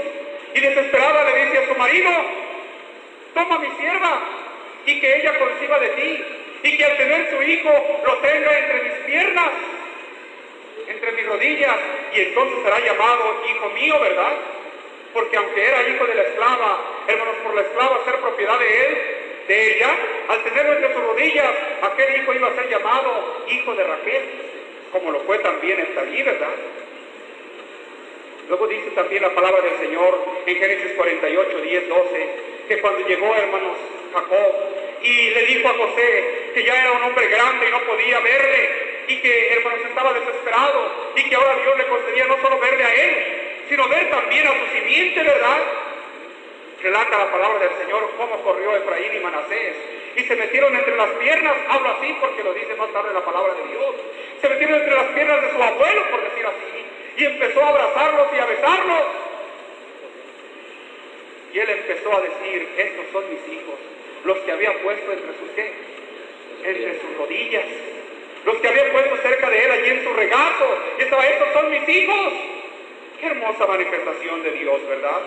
y 0.55 0.61
desesperada 0.61 1.31
le 1.31 1.45
dice 1.47 1.59
a 1.59 1.69
su 1.69 1.75
marido, 1.75 2.11
toma 3.35 3.59
mi 3.59 3.71
sierva 3.81 4.21
y 4.85 5.01
que 5.01 5.17
ella 5.17 5.39
conciba 5.39 5.79
de 5.79 5.89
ti 5.89 6.25
y 6.65 6.77
que 6.77 6.85
al 6.85 6.97
tener 6.97 7.31
su 7.31 7.43
hijo 7.43 8.03
lo 8.05 8.19
tenga 8.19 8.59
entre 8.59 8.83
mis 8.83 8.93
piernas, 9.07 9.51
entre 10.87 11.13
mis 11.13 11.27
rodillas 11.27 11.77
y 12.15 12.21
entonces 12.21 12.59
será 12.63 12.81
llamado 12.81 13.43
hijo 13.49 13.71
mío, 13.71 14.01
¿verdad? 14.01 14.33
Porque 15.15 15.37
aunque 15.37 15.65
era 15.65 15.89
hijo 15.89 16.07
de 16.07 16.15
la 16.15 16.23
esclava, 16.23 16.81
hermanos, 17.07 17.37
por 17.43 17.55
la 17.55 17.63
esclava 17.63 18.05
ser 18.05 18.17
propiedad 18.17 18.59
de 18.59 18.87
él, 18.87 18.99
de 19.49 19.77
ella, 19.77 19.97
al 20.29 20.45
tenerlo 20.45 20.73
entre 20.75 20.95
sus 20.95 21.03
rodillas, 21.03 21.51
aquel 21.83 22.23
hijo 22.23 22.35
iba 22.35 22.49
a 22.49 22.55
ser 22.55 22.69
llamado 22.69 23.45
hijo 23.49 23.75
de 23.75 23.85
Raquel, 23.85 24.52
como 24.93 25.11
lo 25.11 25.21
fue 25.21 25.39
también 25.39 25.81
Estalí, 25.81 26.23
¿verdad? 26.23 26.55
Luego 28.49 28.67
dice 28.67 28.91
también 28.91 29.23
la 29.23 29.35
palabra 29.35 29.63
del 29.63 29.79
Señor 29.79 30.19
en 30.47 30.57
Génesis 30.57 30.93
48, 30.93 31.59
10, 31.59 31.89
12, 31.89 32.29
que 32.69 32.81
cuando 32.81 33.09
llegó, 33.09 33.35
hermanos, 33.35 33.77
Jacob, 34.13 34.53
y 35.03 35.31
le 35.31 35.47
dijo 35.47 35.69
a 35.69 35.73
José 35.73 36.51
que 36.55 36.63
ya 36.63 36.75
era 36.75 36.93
un 36.93 37.03
hombre 37.05 37.27
grande 37.29 37.69
y 37.69 37.71
no 37.71 37.81
podía 37.81 38.21
verle, 38.21 38.71
y 39.09 39.17
que, 39.21 39.53
hermanos, 39.55 39.81
estaba 39.89 40.13
desesperado, 40.13 41.13
y 41.17 41.23
que 41.29 41.35
ahora 41.35 41.57
Dios 41.63 41.79
le 41.79 41.87
concedía 41.87 42.27
no 42.27 42.41
solo 42.41 42.59
verle 42.61 42.85
a 42.85 42.95
él, 42.95 43.17
sino 43.69 43.89
ver 43.89 44.11
también 44.11 44.47
a 44.47 44.51
su 44.51 44.77
simiente, 44.77 45.23
¿verdad? 45.23 45.63
Relata 46.83 47.17
la 47.17 47.31
palabra 47.31 47.61
del 47.61 47.79
Señor 47.79 48.11
cómo 48.17 48.43
corrió 48.43 48.75
Efraín 48.77 49.15
y 49.15 49.21
Manasés. 49.21 49.77
Y 50.17 50.25
se 50.25 50.35
metieron 50.37 50.75
entre 50.75 50.97
las 50.97 51.11
piernas, 51.11 51.55
hablo 51.69 51.91
así 51.91 52.17
porque 52.21 52.43
lo 52.43 52.53
dice 52.53 52.75
más 52.75 52.93
tarde 52.93 53.15
la 53.15 53.25
palabra 53.25 53.55
de 53.55 53.69
Dios. 53.69 53.95
Se 54.41 54.49
metieron 54.49 54.81
entre 54.81 54.95
las 54.95 55.07
piernas 55.13 55.43
de 55.43 55.51
su 55.53 55.63
abuelo, 55.63 56.11
por 56.11 56.23
decir 56.25 56.45
así. 56.45 57.23
Y 57.23 57.25
empezó 57.25 57.63
a 57.63 57.69
abrazarlos 57.69 58.27
y 58.35 58.39
a 58.39 58.47
besarlos. 58.47 59.05
Y 61.53 61.59
él 61.61 61.71
empezó 61.71 62.17
a 62.17 62.21
decir, 62.21 62.69
estos 62.77 63.07
son 63.13 63.25
mis 63.31 63.59
hijos. 63.59 63.79
los 64.25 64.39
que 64.39 64.53
había 64.53 64.73
puesto 64.83 65.13
entre 65.13 65.33
sus 65.39 65.51
qué, 65.57 65.73
entre 66.65 67.01
sus 67.01 67.17
rodillas, 67.17 67.65
los 68.45 68.57
que 68.57 68.69
había 68.69 68.93
puesto 68.93 69.17
cerca 69.17 69.51
de 69.51 69.65
él 69.65 69.71
allí 69.71 69.91
en 69.91 70.05
su 70.05 70.13
regazo, 70.13 70.79
y 70.99 71.03
estaba, 71.03 71.27
estos 71.27 71.53
son 71.53 71.71
mis 71.71 71.89
hijos. 71.89 72.33
Qué 73.21 73.27
hermosa 73.27 73.67
manifestación 73.67 74.43
de 74.43 74.51
Dios, 74.53 74.89
¿verdad? 74.89 75.21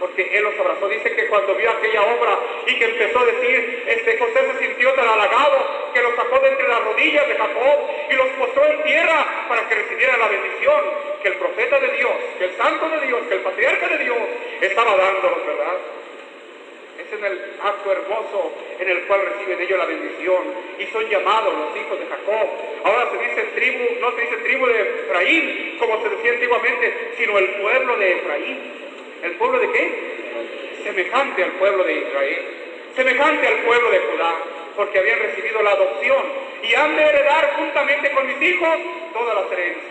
Porque 0.00 0.22
él 0.32 0.42
los 0.42 0.58
abrazó. 0.58 0.88
Dice 0.88 1.14
que 1.14 1.26
cuando 1.28 1.54
vio 1.54 1.70
aquella 1.70 2.02
obra 2.02 2.38
y 2.66 2.74
que 2.76 2.84
empezó 2.86 3.20
a 3.20 3.26
decir, 3.26 3.84
este 3.86 4.18
José 4.18 4.40
se 4.52 4.66
sintió 4.66 4.92
tan 4.94 5.06
halagado 5.06 5.92
que 5.92 6.02
los 6.02 6.14
sacó 6.16 6.40
de 6.40 6.48
entre 6.48 6.68
las 6.68 6.82
rodillas 6.82 7.28
de 7.28 7.34
Jacob 7.34 7.78
y 8.10 8.14
los 8.14 8.28
postró 8.30 8.64
en 8.64 8.82
tierra 8.82 9.46
para 9.48 9.68
que 9.68 9.74
recibiera 9.74 10.16
la 10.16 10.28
bendición 10.28 10.80
que 11.22 11.28
el 11.28 11.34
profeta 11.34 11.78
de 11.78 11.88
Dios, 11.88 12.12
que 12.38 12.44
el 12.46 12.56
santo 12.56 12.88
de 12.88 13.06
Dios, 13.06 13.20
que 13.28 13.34
el 13.34 13.40
patriarca 13.40 13.88
de 13.88 13.98
Dios 13.98 14.18
estaba 14.62 14.96
dándolos, 14.96 15.46
¿verdad? 15.46 15.76
Es 16.98 17.12
en 17.18 17.24
el 17.24 17.52
acto 17.62 17.92
hermoso 17.92 18.52
en 18.78 18.88
el 18.88 19.02
cual 19.02 19.20
reciben 19.26 19.60
ellos 19.60 19.78
la 19.78 19.84
bendición 19.84 20.42
y 20.78 20.86
son 20.86 21.06
llamados 21.08 21.52
los 21.52 21.76
hijos 21.76 21.98
de 21.98 22.06
Jacob. 22.06 22.48
Ahora 22.84 23.10
se 23.10 23.18
dice 23.18 23.42
tribu, 23.54 24.00
no 24.00 24.12
se 24.12 24.22
dice 24.22 24.36
tribu 24.36 24.66
de 24.66 24.80
Efraín, 24.80 25.76
como 25.78 26.02
se 26.02 26.08
decía 26.08 26.32
antiguamente, 26.32 27.12
sino 27.18 27.38
el 27.38 27.48
pueblo 27.60 27.96
de 27.96 28.12
Efraín. 28.12 28.89
¿El 29.22 29.32
pueblo 29.36 29.58
de 29.58 29.70
qué? 29.70 29.90
Semejante 30.82 31.44
al 31.44 31.52
pueblo 31.52 31.84
de 31.84 31.94
Israel, 31.94 32.44
semejante 32.96 33.46
al 33.46 33.56
pueblo 33.58 33.90
de 33.90 33.98
Judá, 33.98 34.34
porque 34.76 34.98
habían 34.98 35.18
recibido 35.18 35.62
la 35.62 35.72
adopción 35.72 36.22
y 36.62 36.74
han 36.74 36.96
de 36.96 37.02
heredar 37.02 37.54
juntamente 37.58 38.10
con 38.12 38.26
mis 38.26 38.42
hijos 38.42 38.68
todas 39.12 39.34
las 39.34 39.52
herencias. 39.52 39.84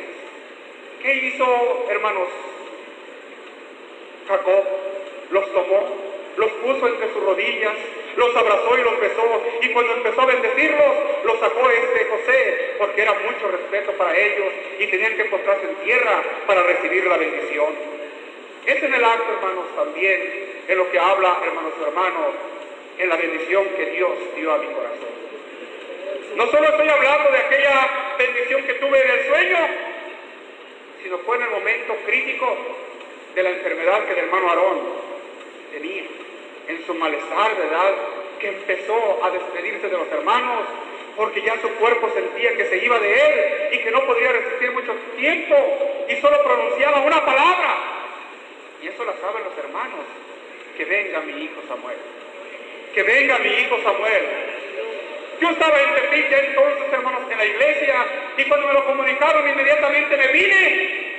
¿Qué 1.02 1.14
hizo, 1.14 1.86
hermanos? 1.90 2.28
Jacob 4.28 4.64
los 5.32 5.54
tomó, 5.54 5.96
los 6.38 6.52
puso 6.52 6.88
entre 6.88 7.14
sus 7.14 7.24
rodillas, 7.24 7.74
los 8.16 8.36
abrazó 8.36 8.78
y 8.78 8.82
los 8.82 9.00
besó, 9.00 9.44
y 9.62 9.70
cuando 9.70 9.94
empezó 9.94 10.22
a 10.22 10.26
bendecirlos, 10.26 10.96
los 11.24 11.40
sacó 11.40 11.70
este 11.70 12.06
José, 12.06 12.76
porque 12.80 13.02
era 13.02 13.14
mucho 13.14 13.48
respeto 13.52 13.92
para 13.94 14.18
ellos 14.18 14.48
y 14.80 14.88
tenían 14.88 15.16
que 15.16 15.24
encontrarse 15.24 15.68
en 15.70 15.76
tierra 15.86 16.24
para 16.48 16.64
recibir 16.64 17.06
la 17.06 17.18
bendición. 17.18 17.99
Es 18.70 18.84
en 18.84 18.94
el 18.94 19.04
acto, 19.04 19.34
hermanos, 19.34 19.66
también 19.76 20.64
en 20.68 20.78
lo 20.78 20.92
que 20.92 21.00
habla, 21.00 21.40
hermanos 21.44 21.74
hermanos, 21.88 22.36
en 23.00 23.10
la 23.10 23.16
bendición 23.16 23.66
que 23.76 23.86
Dios 23.88 24.12
dio 24.36 24.54
a 24.54 24.58
mi 24.60 24.68
corazón. 24.68 25.10
No 26.36 26.46
solo 26.52 26.70
estoy 26.70 26.88
hablando 26.88 27.32
de 27.32 27.38
aquella 27.40 27.90
bendición 28.20 28.64
que 28.66 28.74
tuve 28.76 29.02
en 29.02 29.10
el 29.10 29.26
sueño, 29.26 29.58
sino 31.02 31.18
fue 31.18 31.38
en 31.38 31.44
el 31.44 31.50
momento 31.50 31.96
crítico 32.06 32.58
de 33.34 33.42
la 33.42 33.50
enfermedad 33.50 34.06
que 34.06 34.12
el 34.12 34.20
hermano 34.20 34.50
Aarón 34.50 34.80
tenía, 35.72 36.04
en 36.68 36.86
su 36.86 36.94
malestar, 36.94 37.56
¿verdad? 37.58 37.96
Que 38.40 38.50
empezó 38.50 39.26
a 39.26 39.32
despedirse 39.32 39.90
de 39.90 39.98
los 39.98 40.12
hermanos 40.12 40.66
porque 41.18 41.42
ya 41.42 41.60
su 41.60 41.70
cuerpo 41.72 42.08
sentía 42.14 42.56
que 42.56 42.66
se 42.66 42.86
iba 42.86 43.00
de 43.00 43.14
él 43.14 43.74
y 43.74 43.80
que 43.80 43.90
no 43.90 44.06
podría 44.06 44.32
resistir 44.32 44.72
mucho 44.74 44.94
tiempo 45.18 45.56
y 46.08 46.16
solo 46.18 46.44
pronunciaba 46.44 47.02
una 47.02 47.26
palabra, 47.26 47.89
y 48.82 48.88
eso 48.88 49.04
lo 49.04 49.14
saben 49.20 49.44
los 49.44 49.58
hermanos. 49.58 50.06
Que 50.78 50.86
venga 50.86 51.20
mi 51.22 51.44
hijo 51.44 51.62
Samuel. 51.68 51.98
Que 52.94 53.04
venga 53.04 53.38
mi 53.40 53.50
hijo 53.50 53.78
Samuel. 53.84 54.24
Yo 55.40 55.50
estaba 55.50 55.82
en 55.82 55.96
Tepic 55.96 56.30
ya 56.30 56.38
entonces, 56.40 56.92
hermanos, 56.92 57.22
en 57.32 57.38
la 57.38 57.46
iglesia, 57.46 57.96
y 58.38 58.44
cuando 58.44 58.68
me 58.68 58.74
lo 58.74 58.86
comunicaron, 58.86 59.48
inmediatamente 59.48 60.18
me 60.18 60.28
vine. 60.28 61.10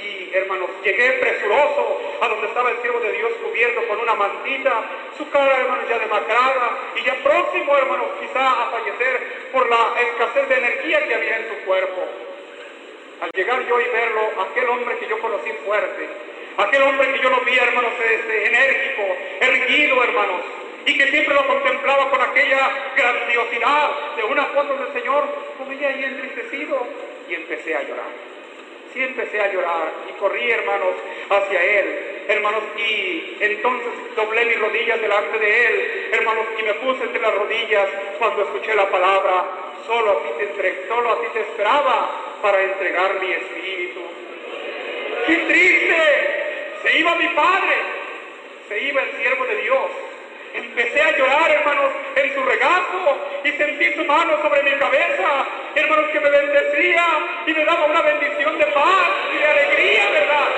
Y, 0.00 0.30
hermanos, 0.32 0.70
llegué 0.84 1.12
presuroso 1.14 2.18
a 2.20 2.28
donde 2.28 2.46
estaba 2.46 2.70
el 2.70 2.80
siervo 2.82 3.00
de 3.00 3.12
Dios 3.12 3.32
cubierto 3.42 3.86
con 3.88 3.98
una 3.98 4.14
mantita, 4.14 4.84
su 5.18 5.28
cara, 5.30 5.58
hermanos, 5.58 5.88
ya 5.88 5.98
demacrada, 5.98 6.78
y 6.96 7.02
ya 7.02 7.14
próximo, 7.22 7.76
hermanos, 7.76 8.06
quizá 8.20 8.48
a 8.48 8.70
fallecer 8.70 9.50
por 9.50 9.68
la 9.68 9.94
escasez 10.00 10.48
de 10.48 10.58
energía 10.58 11.08
que 11.08 11.14
había 11.14 11.36
en 11.38 11.48
su 11.48 11.64
cuerpo. 11.64 12.02
Al 13.22 13.30
llegar 13.34 13.66
yo 13.66 13.80
y 13.80 13.88
verlo, 13.88 14.20
aquel 14.50 14.68
hombre 14.68 14.98
que 14.98 15.08
yo 15.08 15.18
conocí 15.18 15.50
fuerte, 15.64 16.08
Aquel 16.58 16.82
hombre 16.82 17.12
que 17.12 17.22
yo 17.22 17.30
lo 17.30 17.40
vi, 17.40 17.56
hermanos, 17.56 17.92
este, 17.98 18.46
enérgico, 18.46 19.02
erguido, 19.40 20.04
hermanos, 20.04 20.42
y 20.84 20.98
que 20.98 21.08
siempre 21.08 21.34
lo 21.34 21.46
contemplaba 21.46 22.10
con 22.10 22.20
aquella 22.20 22.70
grandiosidad 22.96 23.90
de 24.16 24.24
una 24.24 24.46
foto 24.46 24.76
del 24.76 24.92
Señor, 24.92 25.24
lo 25.58 25.66
veía 25.66 25.88
ahí 25.88 26.04
entristecido 26.04 26.86
y 27.28 27.34
empecé 27.34 27.74
a 27.74 27.82
llorar. 27.82 28.32
Sí 28.92 29.02
empecé 29.02 29.40
a 29.40 29.50
llorar 29.50 29.92
y 30.10 30.12
corrí, 30.18 30.50
hermanos, 30.50 30.94
hacia 31.30 31.64
él, 31.64 32.24
hermanos, 32.28 32.62
y 32.76 33.36
entonces 33.40 33.88
doblé 34.14 34.44
mis 34.44 34.60
rodillas 34.60 35.00
delante 35.00 35.38
de 35.38 35.66
él, 35.66 36.08
hermanos, 36.12 36.44
y 36.58 36.62
me 36.62 36.74
puse 36.74 37.04
entre 37.04 37.22
las 37.22 37.34
rodillas 37.34 37.88
cuando 38.18 38.42
escuché 38.42 38.74
la 38.74 38.90
palabra, 38.90 39.44
solo 39.86 40.10
a 40.10 40.22
ti 40.22 40.28
te 40.36 40.44
entregué, 40.44 40.84
solo 40.88 41.10
a 41.10 41.20
ti 41.22 41.26
te 41.32 41.40
esperaba 41.40 42.10
para 42.42 42.62
entregar 42.62 43.14
mi 43.20 43.32
espíritu. 43.32 44.00
¡Qué 45.26 45.36
triste! 45.36 46.41
Se 46.82 46.98
iba 46.98 47.14
mi 47.14 47.28
padre, 47.28 47.76
se 48.68 48.80
iba 48.80 49.02
el 49.02 49.16
siervo 49.16 49.46
de 49.46 49.56
Dios. 49.56 49.90
Empecé 50.54 51.00
a 51.00 51.16
llorar, 51.16 51.50
hermanos, 51.50 51.92
en 52.16 52.34
su 52.34 52.42
regazo 52.42 53.18
y 53.44 53.52
sentí 53.52 53.94
su 53.94 54.04
mano 54.04 54.36
sobre 54.42 54.62
mi 54.64 54.72
cabeza, 54.72 55.46
hermanos, 55.74 56.10
que 56.10 56.20
me 56.20 56.28
bendecía 56.28 57.06
y 57.46 57.52
me 57.52 57.64
daba 57.64 57.84
una 57.86 58.02
bendición 58.02 58.58
de 58.58 58.66
paz 58.66 59.08
y 59.34 59.38
de 59.38 59.46
alegría, 59.46 60.10
¿verdad? 60.10 60.48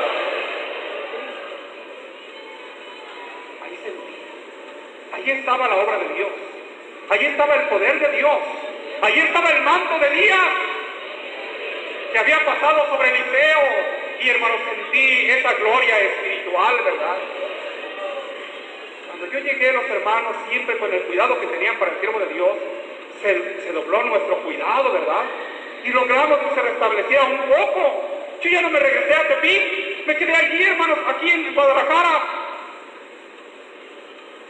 Ahí 3.64 3.79
sentí, 3.85 4.16
ahí 5.12 5.39
estaba 5.39 5.68
la 5.68 5.77
obra 5.77 5.99
de 5.99 6.14
Dios, 6.14 6.31
ahí 7.11 7.27
estaba 7.27 7.55
el 7.55 7.62
poder 7.68 8.01
de 8.01 8.16
Dios, 8.16 8.39
ahí 9.03 9.18
estaba 9.20 9.49
el 9.51 9.62
manto 9.62 9.99
de 10.01 10.11
Díaz 10.11 10.49
que 12.12 12.18
había 12.18 12.45
pasado 12.45 12.87
sobre 12.91 13.11
Eliseo 13.11 14.04
y 14.25 14.31
hermanos, 14.31 14.59
sentí 14.75 15.31
esa 15.31 15.53
gloria 15.53 16.01
espiritual, 16.01 16.77
¿verdad? 16.83 17.16
Cuando 19.09 19.27
yo 19.27 19.39
llegué, 19.39 19.72
los 19.72 19.85
hermanos, 19.85 20.35
siempre 20.49 20.79
con 20.79 20.93
el 20.93 21.03
cuidado 21.03 21.39
que 21.41 21.47
tenían 21.49 21.77
para 21.79 21.93
el 21.93 22.01
siervo 22.01 22.20
de 22.20 22.33
Dios, 22.33 22.49
se, 23.22 23.72
dobló 23.72 24.03
nuestro 24.05 24.37
cuidado, 24.39 24.93
¿verdad? 24.93 25.25
Y 25.85 25.91
logramos 25.91 26.39
que 26.39 26.55
se 26.55 26.62
restableciera 26.62 27.25
un 27.25 27.39
poco. 27.39 28.11
Yo 28.41 28.51
ya 28.51 28.62
no 28.62 28.70
me 28.70 28.79
regresé 28.79 29.14
a 29.14 29.29
Tepic, 29.29 30.07
me 30.07 30.16
quedé 30.16 30.35
allí, 30.35 30.62
hermanos, 30.62 30.99
aquí 31.07 31.31
en 31.31 31.55
Guadalajara, 31.55 32.22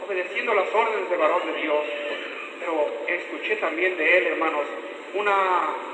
obedeciendo 0.05 0.53
las 0.53 0.73
órdenes 0.73 1.09
del 1.09 1.19
varón 1.19 1.41
de 1.51 1.61
Dios. 1.61 1.85
Pero 2.61 2.87
escuché 3.07 3.57
también 3.57 3.97
de 3.97 4.17
él, 4.17 4.27
hermanos, 4.27 4.63
una, 5.15 5.35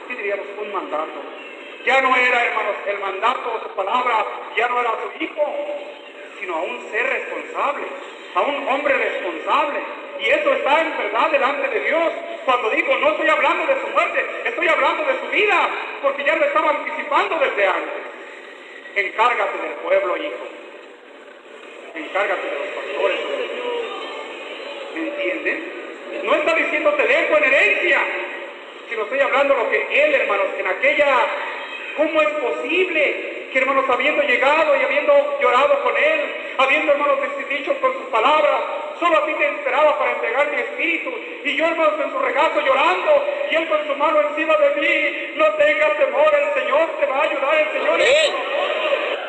¿qué 0.07 0.15
diríamos? 0.15 0.45
Un 0.59 0.71
mandato 0.71 1.40
ya 1.85 2.01
no 2.01 2.15
era, 2.15 2.45
hermanos, 2.45 2.75
el 2.85 2.99
mandato 2.99 3.53
de 3.57 3.63
su 3.63 3.75
palabra, 3.75 4.25
ya 4.55 4.67
no 4.67 4.81
era 4.81 4.91
su 4.91 5.23
hijo, 5.23 5.55
sino 6.39 6.55
a 6.55 6.61
un 6.61 6.91
ser 6.91 7.07
responsable, 7.07 7.85
a 8.35 8.41
un 8.41 8.67
hombre 8.67 8.97
responsable. 8.97 9.79
Y 10.19 10.29
eso 10.29 10.53
está 10.53 10.81
en 10.81 10.97
verdad 10.97 11.31
delante 11.31 11.67
de 11.67 11.79
Dios. 11.79 12.13
Cuando 12.45 12.69
digo, 12.69 12.95
no 12.97 13.09
estoy 13.09 13.27
hablando 13.27 13.65
de 13.65 13.81
su 13.81 13.87
muerte, 13.87 14.25
estoy 14.45 14.67
hablando 14.67 15.03
de 15.03 15.19
su 15.19 15.27
vida, 15.27 15.69
porque 16.03 16.23
ya 16.23 16.35
lo 16.35 16.45
estaba 16.45 16.69
anticipando 16.69 17.39
desde 17.39 17.67
antes. 17.67 18.01
Encárgate 18.95 19.57
del 19.57 19.73
pueblo, 19.83 20.17
hijo. 20.17 20.47
Encárgate 21.95 22.47
de 22.47 22.55
los 22.55 22.67
pastores. 22.67 23.19
¿Me 24.93 25.01
entienden? 25.01 25.81
No 26.23 26.35
está 26.35 26.53
diciendo 26.53 26.93
te 26.93 27.07
dejo 27.07 27.37
en 27.37 27.43
herencia, 27.45 28.01
sino 28.89 29.03
estoy 29.03 29.19
hablando 29.21 29.55
lo 29.55 29.69
que 29.69 30.03
él, 30.03 30.13
hermanos, 30.13 30.47
en 30.57 30.67
aquella 30.67 31.17
¿Cómo 31.97 32.21
es 32.21 32.29
posible 32.29 33.47
que, 33.51 33.59
hermanos, 33.59 33.85
habiendo 33.89 34.23
llegado 34.23 34.75
y 34.75 34.83
habiendo 34.83 35.39
llorado 35.41 35.81
con 35.83 35.95
Él, 35.97 36.21
habiendo, 36.57 36.91
hermanos, 36.93 37.19
dicho 37.49 37.75
con 37.81 37.93
sus 37.93 38.05
palabras, 38.07 38.61
solo 38.99 39.17
a 39.17 39.25
ti 39.25 39.33
te 39.33 39.45
esperaba 39.45 39.97
para 39.99 40.11
entregar 40.11 40.49
mi 40.51 40.57
espíritu, 40.61 41.11
y 41.43 41.55
yo, 41.55 41.65
hermanos, 41.65 41.99
en 42.03 42.11
su 42.11 42.19
regazo 42.19 42.61
llorando, 42.61 43.25
y 43.51 43.55
Él 43.55 43.67
con 43.67 43.87
su 43.87 43.95
mano 43.95 44.21
encima 44.21 44.55
de 44.57 44.69
mí, 44.81 45.33
no 45.35 45.53
tengas 45.55 45.97
temor, 45.97 46.33
el 46.33 46.61
Señor 46.61 46.89
te 46.99 47.05
va 47.07 47.17
a 47.17 47.23
ayudar, 47.23 47.55
el 47.55 47.71
Señor. 47.71 47.99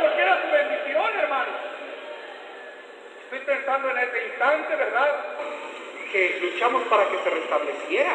Porque 0.01 0.23
era 0.23 0.43
su 0.43 0.51
bendición, 0.53 1.19
hermano. 1.19 1.53
Estoy 3.25 3.41
pensando 3.41 3.91
en 3.91 3.99
ese 3.99 4.27
instante, 4.27 4.77
¿verdad? 4.77 5.09
Que 6.13 6.39
luchamos 6.41 6.83
para 6.85 7.09
que 7.09 7.19
se 7.25 7.31
restableciera, 7.31 8.13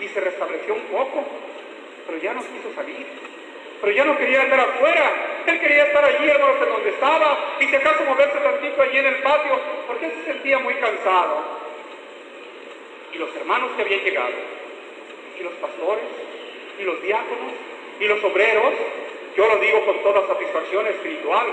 y 0.00 0.08
se 0.08 0.20
restableció 0.20 0.74
un 0.74 0.82
poco, 0.82 1.24
pero 2.06 2.18
ya 2.18 2.34
no 2.34 2.40
quiso 2.40 2.72
salir 2.74 3.06
pero 3.80 3.92
ya 3.92 4.04
no 4.04 4.16
quería 4.16 4.42
estar 4.42 4.60
afuera. 4.60 5.12
Él 5.46 5.60
quería 5.60 5.84
estar 5.84 6.04
allí, 6.04 6.28
en 6.28 6.40
donde 6.40 6.90
estaba, 6.90 7.56
y 7.60 7.66
si 7.66 7.76
acaso 7.76 8.04
moverse 8.04 8.38
tantito 8.38 8.82
allí 8.82 8.98
en 8.98 9.06
el 9.06 9.22
patio, 9.22 9.60
porque 9.86 10.06
él 10.06 10.12
se 10.18 10.32
sentía 10.32 10.58
muy 10.58 10.74
cansado. 10.74 11.38
Y 13.12 13.18
los 13.18 13.34
hermanos 13.36 13.70
que 13.76 13.82
habían 13.82 14.00
llegado, 14.00 14.34
y 15.38 15.42
los 15.42 15.52
pastores, 15.54 16.04
y 16.78 16.82
los 16.82 17.00
diáconos, 17.00 17.52
y 18.00 18.04
los 18.04 18.24
obreros, 18.24 18.74
yo 19.36 19.46
lo 19.46 19.56
digo 19.56 19.84
con 19.86 20.02
toda 20.02 20.26
satisfacción 20.26 20.86
espiritual, 20.88 21.46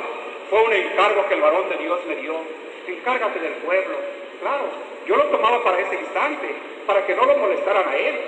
fue 0.50 0.62
un 0.64 0.74
encargo 0.74 1.28
que 1.28 1.36
el 1.36 1.42
varón 1.42 1.70
de 1.70 1.78
Dios 1.78 2.00
me 2.08 2.16
dio. 2.16 2.36
Encárgate 2.88 3.40
del 3.40 3.54
pueblo, 3.54 3.96
claro, 4.42 4.66
yo 5.06 5.16
lo 5.16 5.24
tomaba 5.26 5.64
para 5.64 5.80
ese 5.80 5.96
instante, 5.96 6.48
para 6.86 7.06
que 7.06 7.16
no 7.16 7.26
lo 7.26 7.38
molestaran 7.38 7.88
a 7.88 7.96
él. 7.96 8.20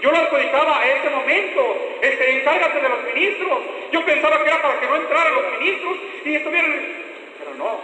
Yo 0.00 0.10
lo 0.10 0.16
adjudicaba 0.16 0.80
a 0.80 0.88
ese 0.88 1.10
momento, 1.10 1.76
este, 2.02 2.38
encárgate 2.38 2.80
de 2.80 2.88
los 2.88 3.02
ministros. 3.14 3.58
Yo 3.92 4.04
pensaba 4.04 4.42
que 4.42 4.48
era 4.48 4.62
para 4.62 4.80
que 4.80 4.86
no 4.86 4.96
entraran 4.96 5.34
los 5.34 5.58
ministros 5.58 5.96
y 6.24 6.34
estuvieran... 6.36 6.72
Pero 7.38 7.54
no, 7.56 7.80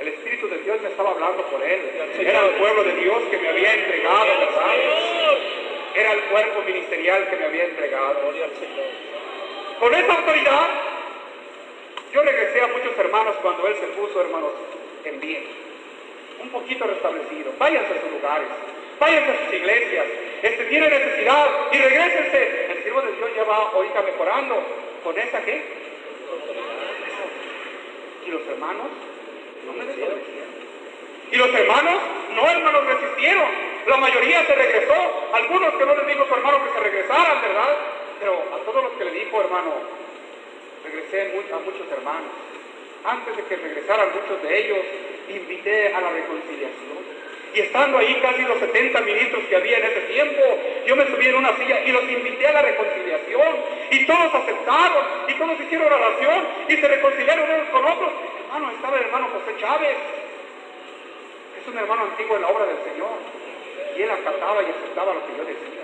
el 0.00 0.08
Espíritu 0.08 0.48
de 0.48 0.58
Dios 0.58 0.80
me 0.82 0.88
estaba 0.88 1.10
hablando 1.10 1.42
por 1.44 1.62
él. 1.62 1.80
Era 2.18 2.40
el 2.46 2.50
pueblo 2.56 2.84
de 2.84 2.94
Dios 2.96 3.22
que 3.30 3.38
me 3.38 3.48
había 3.48 3.74
entregado, 3.74 4.26
¿verdad? 4.26 4.74
Era 5.94 6.12
el 6.12 6.20
cuerpo 6.24 6.62
ministerial 6.62 7.28
que 7.30 7.36
me 7.36 7.44
había 7.44 7.64
entregado. 7.64 8.20
Con 9.78 9.94
esa 9.94 10.12
autoridad, 10.12 10.68
yo 12.12 12.22
regresé 12.22 12.60
a 12.60 12.66
muchos 12.68 12.98
hermanos 12.98 13.36
cuando 13.42 13.66
él 13.68 13.74
se 13.80 13.86
puso, 13.98 14.20
hermanos, 14.20 14.50
en 15.04 15.20
bien. 15.20 15.44
Un 16.42 16.48
poquito 16.50 16.84
restablecido. 16.84 17.52
Váyanse 17.58 17.94
a 17.94 18.00
sus 18.02 18.10
lugares. 18.10 18.48
Váyanse 18.98 19.30
a 19.30 19.44
sus 19.44 19.54
iglesias. 19.54 20.06
Este 20.42 20.64
tiene 20.64 20.88
necesidad 20.88 21.48
y 21.72 21.78
regresense. 21.78 22.73
El 22.84 22.92
siervo 22.92 23.00
de 23.00 23.16
Dios 23.16 23.30
ya 23.34 23.44
va 23.44 23.56
ahorita 23.72 24.02
mejorando. 24.02 24.62
¿Con 25.02 25.18
esa 25.18 25.40
qué? 25.42 25.64
Y 28.26 28.30
los 28.30 28.46
hermanos 28.46 28.88
no 29.64 29.72
me 29.72 29.86
desobedecieron. 29.86 30.50
Y 31.32 31.36
los 31.36 31.54
hermanos, 31.54 31.94
no 32.36 32.50
hermanos, 32.50 32.84
resistieron. 32.84 33.48
La 33.86 33.96
mayoría 33.96 34.44
se 34.44 34.54
regresó. 34.54 34.94
Algunos 35.32 35.74
que 35.76 35.86
no 35.86 35.96
les 35.96 36.06
dijo 36.08 36.24
a 36.24 36.28
su 36.28 36.34
hermano 36.34 36.62
que 36.62 36.72
se 36.74 36.80
regresaran, 36.80 37.40
¿verdad? 37.40 37.76
Pero 38.20 38.42
a 38.52 38.58
todos 38.66 38.84
los 38.84 38.92
que 38.92 39.04
le 39.06 39.10
dijo, 39.12 39.40
hermano, 39.40 39.72
regresé 40.84 41.40
a 41.54 41.58
muchos 41.60 41.90
hermanos. 41.90 42.30
Antes 43.02 43.34
de 43.34 43.44
que 43.44 43.56
regresaran 43.56 44.08
muchos 44.12 44.42
de 44.42 44.58
ellos, 44.58 44.78
invité 45.30 45.94
a 45.94 46.02
la 46.02 46.10
reconciliación. 46.10 47.23
Y 47.54 47.60
estando 47.60 47.98
ahí 47.98 48.18
casi 48.20 48.42
los 48.42 48.58
70 48.58 49.00
ministros 49.02 49.44
que 49.44 49.54
había 49.54 49.78
en 49.78 49.84
ese 49.84 50.00
tiempo, 50.12 50.42
yo 50.86 50.96
me 50.96 51.06
subí 51.06 51.28
en 51.28 51.36
una 51.36 51.56
silla 51.56 51.84
y 51.86 51.92
los 51.92 52.02
invité 52.02 52.48
a 52.48 52.52
la 52.52 52.62
reconciliación. 52.62 53.56
Y 53.92 54.06
todos 54.06 54.34
aceptaron, 54.34 55.04
y 55.28 55.34
todos 55.34 55.60
hicieron 55.60 55.92
oración, 55.92 56.44
y 56.68 56.76
se 56.76 56.88
reconciliaron 56.88 57.48
unos 57.48 57.68
con 57.68 57.84
otros. 57.84 58.10
Hermano, 58.42 58.72
estaba 58.72 58.96
el 58.96 59.04
hermano 59.04 59.28
José 59.28 59.56
Chávez. 59.60 59.96
Es 61.60 61.68
un 61.68 61.78
hermano 61.78 62.02
antiguo 62.02 62.34
en 62.34 62.42
la 62.42 62.48
obra 62.48 62.66
del 62.66 62.78
Señor. 62.90 63.14
Y 63.96 64.02
él 64.02 64.10
acataba 64.10 64.60
y 64.60 64.70
aceptaba 64.70 65.14
lo 65.14 65.24
que 65.24 65.36
yo 65.38 65.44
decía. 65.44 65.82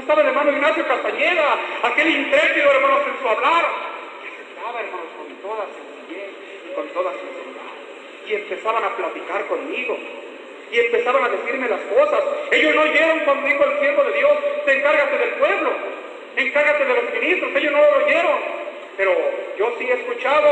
Estaba 0.00 0.22
el 0.22 0.28
hermano 0.28 0.50
Ignacio 0.50 0.88
Castañeda, 0.88 1.58
aquel 1.84 2.08
intrépido 2.08 2.72
hermano 2.72 2.98
en 3.06 3.22
su 3.22 3.28
hablar. 3.28 3.66
Y 4.18 4.34
aceptaba, 4.34 4.80
hermanos, 4.80 5.06
con 5.14 5.36
toda 5.46 5.64
sencillez 5.70 6.30
y 6.66 6.74
con 6.74 6.88
toda 6.88 7.12
sinceridad. 7.12 7.70
Y 8.26 8.34
empezaban 8.34 8.82
a 8.82 8.96
platicar 8.96 9.46
conmigo 9.46 9.96
y 10.72 10.80
empezaron 10.80 11.22
a 11.22 11.28
decirme 11.28 11.68
las 11.68 11.80
cosas. 11.82 12.24
Ellos 12.50 12.74
no 12.74 12.82
oyeron 12.82 13.20
cuando 13.20 13.46
dijo 13.46 13.64
el 13.64 13.78
siervo 13.78 14.04
de 14.04 14.12
Dios, 14.18 14.32
te 14.64 14.72
encárgate 14.72 15.18
del 15.18 15.30
pueblo, 15.34 15.70
encárgate 16.36 16.84
de 16.84 16.94
los 16.94 17.12
ministros, 17.12 17.50
ellos 17.54 17.72
no 17.72 17.78
lo 17.78 18.04
oyeron. 18.04 18.38
Pero 18.96 19.16
yo 19.58 19.74
sí 19.78 19.88
he 19.88 19.92
escuchado 19.92 20.48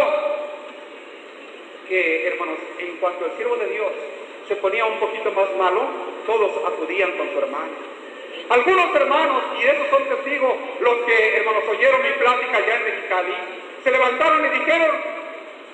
que, 1.88 2.28
hermanos, 2.28 2.58
en 2.78 2.96
cuanto 2.98 3.26
el 3.26 3.32
siervo 3.32 3.56
de 3.56 3.66
Dios 3.66 3.88
se 4.46 4.56
ponía 4.56 4.84
un 4.84 4.98
poquito 4.98 5.32
más 5.32 5.48
malo, 5.56 5.88
todos 6.26 6.52
acudían 6.66 7.12
con 7.12 7.32
su 7.32 7.38
hermano. 7.38 7.72
Algunos 8.50 8.94
hermanos, 8.94 9.42
y 9.60 9.64
esos 9.64 9.88
son 9.88 10.04
testigos, 10.04 10.54
los 10.80 10.94
que, 11.06 11.36
hermanos, 11.36 11.64
oyeron 11.70 12.02
mi 12.02 12.10
plática 12.10 12.58
allá 12.58 12.76
en 12.76 12.84
Mexicali, 12.84 13.34
se 13.84 13.90
levantaron 13.90 14.44
y 14.44 14.58
dijeron, 14.58 14.90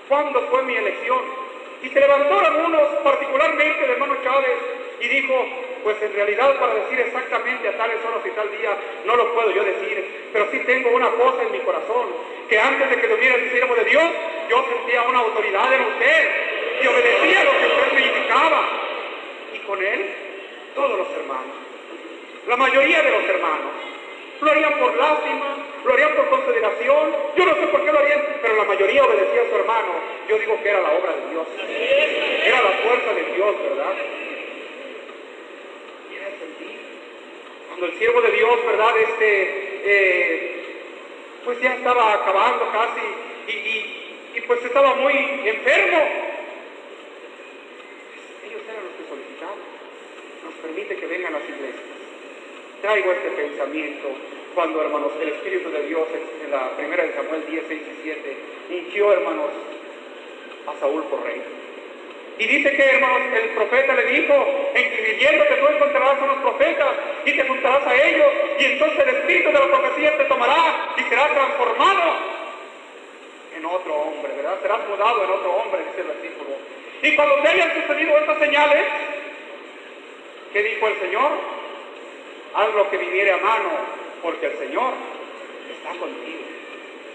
¿cuándo 0.08 0.40
fue 0.50 0.62
mi 0.62 0.76
elección? 0.76 1.45
Y 1.82 1.88
se 1.88 2.00
levantaron 2.00 2.64
unos, 2.66 2.88
particularmente 3.04 3.84
el 3.84 3.90
hermano 3.90 4.16
Chávez, 4.22 4.58
y 5.00 5.08
dijo, 5.08 5.34
pues 5.84 6.02
en 6.02 6.12
realidad 6.14 6.58
para 6.58 6.74
decir 6.74 6.98
exactamente 6.98 7.68
a 7.68 7.76
tales 7.76 7.98
horas 8.04 8.26
y 8.26 8.30
tal 8.30 8.50
día, 8.50 8.76
no 9.04 9.16
lo 9.16 9.34
puedo 9.34 9.50
yo 9.52 9.62
decir, 9.62 10.28
pero 10.32 10.50
sí 10.50 10.58
tengo 10.66 10.90
una 10.90 11.10
cosa 11.10 11.42
en 11.42 11.52
mi 11.52 11.58
corazón, 11.60 12.08
que 12.48 12.58
antes 12.58 12.90
de 12.90 13.00
que 13.00 13.08
tuviera 13.08 13.36
el 13.36 13.50
siervo 13.50 13.74
de 13.74 13.84
Dios, 13.84 14.04
yo 14.48 14.64
sentía 14.68 15.02
una 15.02 15.18
autoridad 15.18 15.72
en 15.72 15.82
usted 15.82 16.30
y 16.82 16.86
obedecía 16.86 17.44
lo 17.44 17.50
que 17.50 17.66
usted 17.66 17.92
me 17.92 18.06
indicaba. 18.06 18.68
Y 19.54 19.58
con 19.60 19.82
él, 19.82 20.14
todos 20.74 20.98
los 20.98 21.08
hermanos, 21.10 21.56
la 22.48 22.56
mayoría 22.56 23.02
de 23.02 23.10
los 23.10 23.24
hermanos, 23.28 23.72
lo 24.40 24.50
harían 24.50 24.78
por 24.78 24.96
lástima, 24.96 25.56
lo 25.84 25.92
harían 25.92 26.14
por 26.14 26.28
consideración. 26.28 27.16
Yo 27.36 27.46
no 27.46 27.54
sé 27.54 27.66
por 27.68 27.84
qué 27.84 27.92
lo 27.92 27.98
harían, 27.98 28.22
pero 28.42 28.56
la 28.56 28.64
mayoría 28.64 29.04
obedecía 29.04 29.42
a 29.42 29.50
su 29.50 29.56
hermano. 29.56 29.94
Yo 30.28 30.38
digo 30.38 30.62
que 30.62 30.68
era 30.68 30.80
la 30.80 30.92
obra 30.92 31.12
de 31.12 31.30
Dios. 31.30 31.46
Era 32.44 32.62
la 32.62 32.70
fuerza 32.70 33.14
de 33.14 33.24
Dios, 33.34 33.54
¿verdad? 33.62 33.94
Y. 36.10 36.16
Cuando 37.68 37.86
el 37.86 37.98
siervo 37.98 38.20
de 38.22 38.30
Dios, 38.32 38.66
¿verdad? 38.66 38.98
Este, 38.98 39.80
eh, 39.84 40.64
pues 41.44 41.60
ya 41.60 41.74
estaba 41.74 42.14
acabando 42.14 42.70
casi 42.72 43.52
y, 43.52 44.38
y 44.38 44.40
pues 44.46 44.64
estaba 44.64 44.94
muy 44.94 45.14
enfermo. 45.44 45.98
Ellos 48.44 48.62
eran 48.68 48.84
los 48.84 48.92
que 48.96 49.08
solicitaban. 49.08 49.58
Nos 50.44 50.54
permite 50.54 50.96
que 50.96 51.06
vengan 51.06 51.32
las 51.32 51.42
iglesias 51.44 51.95
traigo 52.80 53.12
este 53.12 53.30
pensamiento 53.30 54.08
cuando, 54.54 54.80
hermanos, 54.82 55.12
el 55.20 55.28
Espíritu 55.28 55.70
de 55.70 55.82
Dios 55.86 56.08
en 56.44 56.50
la 56.50 56.70
primera 56.76 57.04
de 57.04 57.14
Samuel 57.14 57.44
10, 57.48 57.64
6 57.68 57.80
y 57.80 58.02
7 58.02 58.36
ungió, 58.70 59.12
hermanos, 59.12 59.50
a 60.66 60.80
Saúl 60.80 61.04
por 61.04 61.22
rey. 61.24 61.42
Y 62.38 62.46
dice 62.46 62.70
que, 62.76 62.82
hermanos, 62.82 63.22
el 63.34 63.48
profeta 63.50 63.94
le 63.94 64.04
dijo, 64.04 64.34
en 64.74 64.90
que 64.90 65.02
viviendo 65.02 65.46
que 65.48 65.54
tú 65.54 65.66
encontrarás 65.68 66.20
a 66.20 66.26
los 66.26 66.36
profetas 66.38 66.88
y 67.24 67.32
te 67.32 67.44
juntarás 67.44 67.86
a 67.86 67.94
ellos, 67.94 68.28
y 68.58 68.64
entonces 68.64 68.98
el 68.98 69.16
espíritu 69.16 69.48
de 69.48 69.58
la 69.58 69.66
profecía 69.66 70.16
te 70.18 70.24
tomará 70.24 70.94
y 70.96 71.02
será 71.02 71.28
transformado 71.28 72.36
en 73.56 73.64
otro 73.64 73.94
hombre, 73.94 74.32
¿verdad? 74.36 74.58
Serás 74.60 74.88
mudado 74.88 75.24
en 75.24 75.30
otro 75.30 75.52
hombre, 75.52 75.80
dice 75.86 76.00
el 76.02 76.08
versículo. 76.08 76.50
Y 77.02 77.16
cuando 77.16 77.36
te 77.36 77.48
hayan 77.48 77.74
sucedido 77.74 78.18
estas 78.18 78.38
señales, 78.38 78.86
¿qué 80.52 80.62
dijo 80.62 80.88
el 80.88 81.00
Señor? 81.00 81.30
Haz 82.54 82.74
lo 82.74 82.90
que 82.90 82.96
viniere 82.96 83.32
a 83.32 83.36
mano, 83.38 83.70
porque 84.22 84.46
el 84.46 84.58
Señor 84.58 84.92
está 85.70 85.90
contigo, 85.98 86.44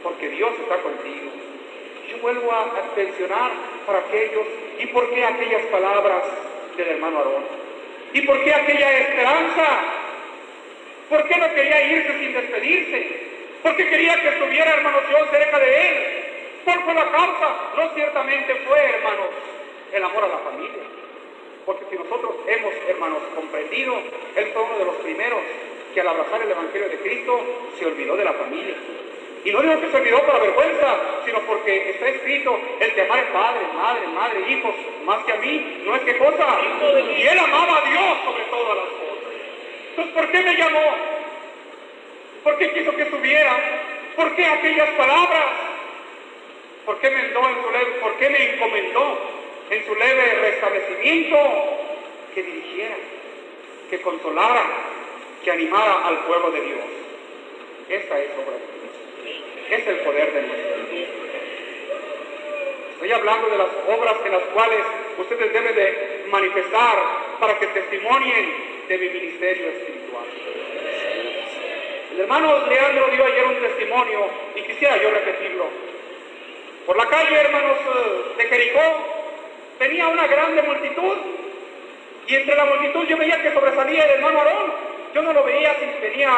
porque 0.04 0.30
Dios 0.30 0.52
está 0.62 0.78
contigo. 0.78 1.32
Yo 2.10 2.18
vuelvo 2.18 2.52
a 2.52 2.68
mencionar 2.96 3.52
para 3.86 4.00
aquellos, 4.00 4.46
¿y 4.80 4.88
por 4.88 5.10
qué 5.10 5.26
aquellas 5.26 5.64
palabras 5.68 6.24
del 6.76 6.88
hermano 6.88 7.18
Aarón? 7.20 7.44
¿Y 8.14 8.22
por 8.22 8.44
qué 8.44 8.54
aquella 8.54 8.98
esperanza? 9.00 9.66
¿Por 11.10 11.28
qué 11.28 11.38
no 11.38 11.54
quería 11.54 11.84
irse 11.84 12.20
sin 12.20 12.34
despedirse? 12.34 13.32
¿Por 13.64 13.76
qué 13.76 13.90
quería 13.90 14.22
que 14.22 14.30
estuviera, 14.30 14.74
hermano 14.74 14.98
Dios, 15.08 15.28
cerca 15.32 15.60
de 15.60 15.90
él? 15.90 15.98
¿Cuál 16.66 16.84
fue 16.84 16.94
la 16.94 17.12
causa? 17.12 17.56
No 17.78 17.94
ciertamente 17.94 18.56
fue, 18.68 18.80
hermanos, 18.80 19.28
el 19.94 20.04
amor 20.04 20.24
a 20.24 20.28
la 20.28 20.38
familia 20.40 21.01
porque 21.66 21.86
si 21.90 21.96
nosotros 21.96 22.32
hemos, 22.48 22.74
hermanos, 22.88 23.20
comprendido, 23.36 23.96
Él 24.36 24.52
fue 24.54 24.64
uno 24.64 24.78
de 24.78 24.86
los 24.86 24.96
primeros 24.96 25.40
que 25.94 26.02
al 26.02 26.08
abrazar 26.08 26.42
el 26.42 26.52
Evangelio 26.52 26.90
de 26.90 26.98
Cristo 26.98 27.40
se 27.78 27.86
olvidó 27.86 28.16
de 28.16 28.26
la 28.26 28.34
familia. 28.34 28.76
Y 29.44 29.52
no 29.52 29.62
digo 29.62 29.82
que 29.82 29.90
se 29.90 29.98
olvidó 29.98 30.22
para 30.26 30.40
vergüenza, 30.40 30.98
sino 31.26 31.40
porque 31.42 31.90
está 31.90 32.10
escrito 32.10 32.60
el 32.80 32.94
que 32.94 33.02
amar 33.02 33.26
padre, 33.34 33.62
madre, 33.76 34.08
madre, 34.08 34.52
hijos, 34.52 34.76
más 35.04 35.24
que 35.26 35.34
a 35.34 35.38
mí, 35.38 35.82
no 35.84 35.96
es 35.96 36.02
que 36.04 36.18
cosa. 36.18 36.60
Y 37.18 37.22
él 37.24 37.40
amaba 37.40 37.78
a 37.78 37.90
Dios 37.90 38.18
sobre 38.24 38.44
todas 38.44 38.78
las 38.78 38.86
cosas. 38.86 39.34
Entonces, 39.90 40.14
¿por 40.14 40.32
qué 40.32 40.42
me 40.42 40.56
llamó? 40.56 40.80
¿Por 42.44 42.58
qué 42.58 42.72
quiso 42.72 42.96
que 42.96 43.02
estuviera? 43.02 43.58
¿Por 44.16 44.36
qué 44.36 44.46
aquellas 44.46 44.90
palabras? 44.92 45.46
¿Por 46.86 47.00
qué 47.00 47.10
me 47.10 47.20
entró 47.26 47.50
en 47.50 47.64
su 47.64 47.72
ley? 47.72 47.86
¿Por 48.00 48.14
qué 48.18 48.30
me 48.30 48.54
encomendó? 48.54 49.41
En 49.72 49.86
su 49.86 49.96
leve 49.96 50.34
restablecimiento, 50.42 51.38
que 52.36 52.44
dirigiera, 52.44 52.96
que 53.90 54.02
consolara, 54.02 54.64
que 55.44 55.50
animara 55.50 56.08
al 56.08 56.20
pueblo 56.26 56.52
de 56.52 56.62
Dios. 56.62 56.80
Esa 57.88 58.20
es 58.20 58.30
obra 58.32 58.52
de 58.52 58.68
Dios. 58.68 59.40
Es 59.70 59.88
el 59.88 59.98
poder 60.00 60.34
de 60.34 60.42
Dios. 60.42 61.10
Estoy 62.94 63.12
hablando 63.14 63.50
de 63.50 63.58
las 63.58 63.70
obras 63.88 64.16
en 64.26 64.32
las 64.34 64.44
cuales 64.54 64.80
ustedes 65.18 65.54
deben 65.54 65.74
de 65.74 66.26
manifestar 66.30 66.98
para 67.40 67.58
que 67.58 67.68
testimonien 67.68 68.54
de 68.90 68.98
mi 68.98 69.08
ministerio 69.08 69.70
espiritual. 69.70 70.26
El 72.14 72.20
hermano 72.20 72.68
Leandro 72.68 73.08
dio 73.08 73.26
ayer 73.26 73.46
un 73.46 73.56
testimonio 73.56 74.28
y 74.54 74.62
quisiera 74.64 75.02
yo 75.02 75.12
repetirlo. 75.12 75.66
Por 76.86 76.98
la 76.98 77.08
calle, 77.08 77.36
hermanos 77.38 77.78
eh, 77.78 78.38
de 78.38 78.46
Jericó, 78.50 79.21
tenía 79.82 80.08
una 80.10 80.28
grande 80.28 80.62
multitud 80.62 81.18
y 82.28 82.36
entre 82.36 82.56
la 82.56 82.66
multitud 82.66 83.04
yo 83.08 83.18
veía 83.18 83.42
que 83.42 83.52
sobresalía 83.52 84.06
el 84.06 84.12
hermano 84.12 84.40
Aarón. 84.40 84.72
Yo 85.12 85.24
no 85.24 85.34
lo 85.34 85.44
veía 85.44 85.76
si 85.80 85.86
venía 86.00 86.32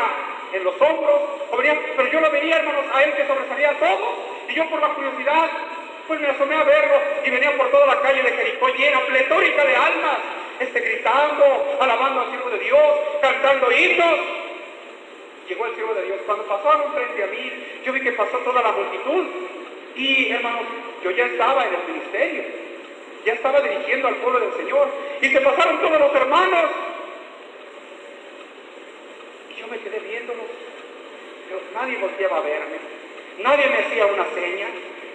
en 0.53 0.63
los 0.63 0.73
hombros, 0.79 1.21
pero 1.51 2.09
yo 2.09 2.21
lo 2.21 2.31
veía, 2.31 2.55
hermanos, 2.55 2.85
a 2.93 3.03
él 3.03 3.13
que 3.13 3.27
sobresalía 3.27 3.77
todo. 3.77 4.15
Y 4.47 4.53
yo 4.53 4.65
por 4.69 4.79
la 4.79 4.87
curiosidad, 4.95 5.49
pues 6.07 6.21
me 6.21 6.29
asomé 6.29 6.55
a 6.55 6.63
verlo 6.63 6.95
y 7.25 7.29
venía 7.29 7.55
por 7.57 7.69
toda 7.69 7.85
la 7.85 8.01
calle 8.01 8.23
de 8.23 8.31
Jericó 8.31 8.69
llena, 8.69 9.01
pletórica 9.01 9.65
de 9.65 9.75
almas. 9.75 10.17
este, 10.59 10.79
gritando, 10.79 11.77
alabando 11.81 12.21
al 12.21 12.29
siervo 12.29 12.49
de 12.49 12.59
Dios, 12.59 12.99
cantando 13.21 13.69
himnos. 13.71 14.19
Llegó 15.49 15.65
el 15.65 15.75
siervo 15.75 15.93
de 15.95 16.03
Dios. 16.03 16.17
Cuando 16.25 16.45
pasaron 16.45 16.93
frente 16.93 17.23
a 17.23 17.27
mí, 17.27 17.51
yo 17.83 17.91
vi 17.91 17.99
que 17.99 18.13
pasó 18.13 18.37
toda 18.37 18.61
la 18.61 18.71
multitud. 18.71 19.25
Y 19.95 20.31
hermanos, 20.31 20.63
yo 21.03 21.11
ya 21.11 21.25
estaba 21.25 21.67
en 21.67 21.73
el 21.73 21.93
ministerio, 21.93 22.62
ya 23.25 23.33
estaba 23.33 23.61
dirigiendo 23.61 24.07
al 24.07 24.15
pueblo 24.15 24.39
del 24.39 24.53
Señor. 24.53 24.87
Y 25.21 25.29
se 25.29 25.41
pasaron 25.41 25.79
todos 25.79 25.99
los 25.99 26.15
hermanos. 26.15 26.65
Y 29.49 29.59
yo 29.59 29.67
me 29.67 29.77
quedé 29.79 29.99
viéndolos. 29.99 30.45
Pero 31.47 31.61
nadie 31.73 31.97
volteaba 31.97 32.37
a 32.37 32.41
verme. 32.41 32.77
Nadie 33.39 33.67
me 33.67 33.79
hacía 33.79 34.05
una 34.05 34.25
seña. 34.33 34.67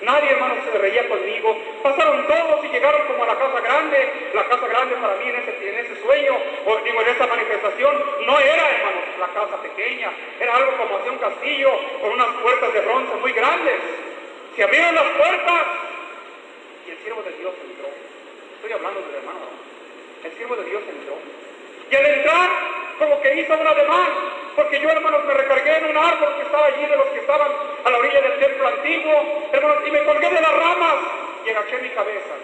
Nadie, 0.03 0.31
hermanos, 0.31 0.59
se 0.71 0.79
reía 0.79 1.09
conmigo. 1.09 1.59
Pasaron 1.83 2.27
todos 2.27 2.65
y 2.65 2.69
llegaron 2.69 3.07
como 3.09 3.25
a 3.25 3.27
la 3.27 3.39
casa 3.39 3.61
grande. 3.61 4.31
La 4.33 4.45
casa 4.45 4.67
grande 4.67 4.95
para 4.97 5.17
mí 5.17 5.29
en 5.29 5.37
ese, 5.37 5.69
en 5.69 5.79
ese 5.85 6.03
sueño, 6.03 6.37
o 6.67 6.77
digo, 6.79 7.03
en 7.03 7.09
esa 7.09 7.27
manifestación, 7.27 8.05
no 8.25 8.39
era, 8.39 8.71
hermanos, 8.71 9.05
la 9.19 9.27
casa 9.29 9.61
pequeña. 9.61 10.11
Era 10.41 10.57
algo 10.57 10.73
como 10.77 10.99
hacia 10.99 11.13
un 11.13 11.19
castillo 11.19 11.71
con 12.01 12.13
unas 12.13 12.29
puertas 12.43 12.73
de 12.73 12.81
bronce 12.81 13.15
muy 13.17 13.33
grandes. 13.33 13.75
Se 14.55 14.63
abrieron 14.63 14.95
las 14.95 15.11
puertas 15.11 15.63
el 16.99 17.05
siervo 17.05 17.23
de 17.23 17.33
Dios 17.39 17.55
entró. 17.63 17.89
Estoy 18.57 18.73
hablando 18.73 19.01
del 19.01 19.15
hermano. 19.15 19.47
El 20.25 20.33
siervo 20.33 20.57
de 20.57 20.65
Dios 20.65 20.83
entró. 20.83 21.15
Y 21.91 21.95
al 21.95 22.07
entrar, 22.07 22.51
como 22.99 23.23
que 23.23 23.41
hizo 23.41 23.55
un 23.55 23.67
ademán, 23.67 24.11
porque 24.57 24.81
yo, 24.81 24.91
hermanos, 24.91 25.25
me 25.25 25.35
recargué 25.35 25.79
en 25.79 25.87
un 25.87 25.97
árbol 25.97 26.35
que 26.37 26.43
estaba 26.43 26.67
allí 26.67 26.85
de 26.85 26.97
los 26.97 27.07
que 27.09 27.21
estaban 27.21 27.51
a 27.85 27.91
la 27.91 27.99
orilla 27.99 28.21
del 28.21 28.39
templo 28.41 28.67
antiguo, 28.67 29.49
hermanos, 29.53 29.83
y 29.87 29.91
me 29.91 30.05
colgué 30.05 30.29
de 30.29 30.41
las 30.41 30.53
ramas 30.53 30.97
y 31.47 31.51
agaché 31.51 31.79
mi 31.79 31.91
cabeza, 31.91 32.35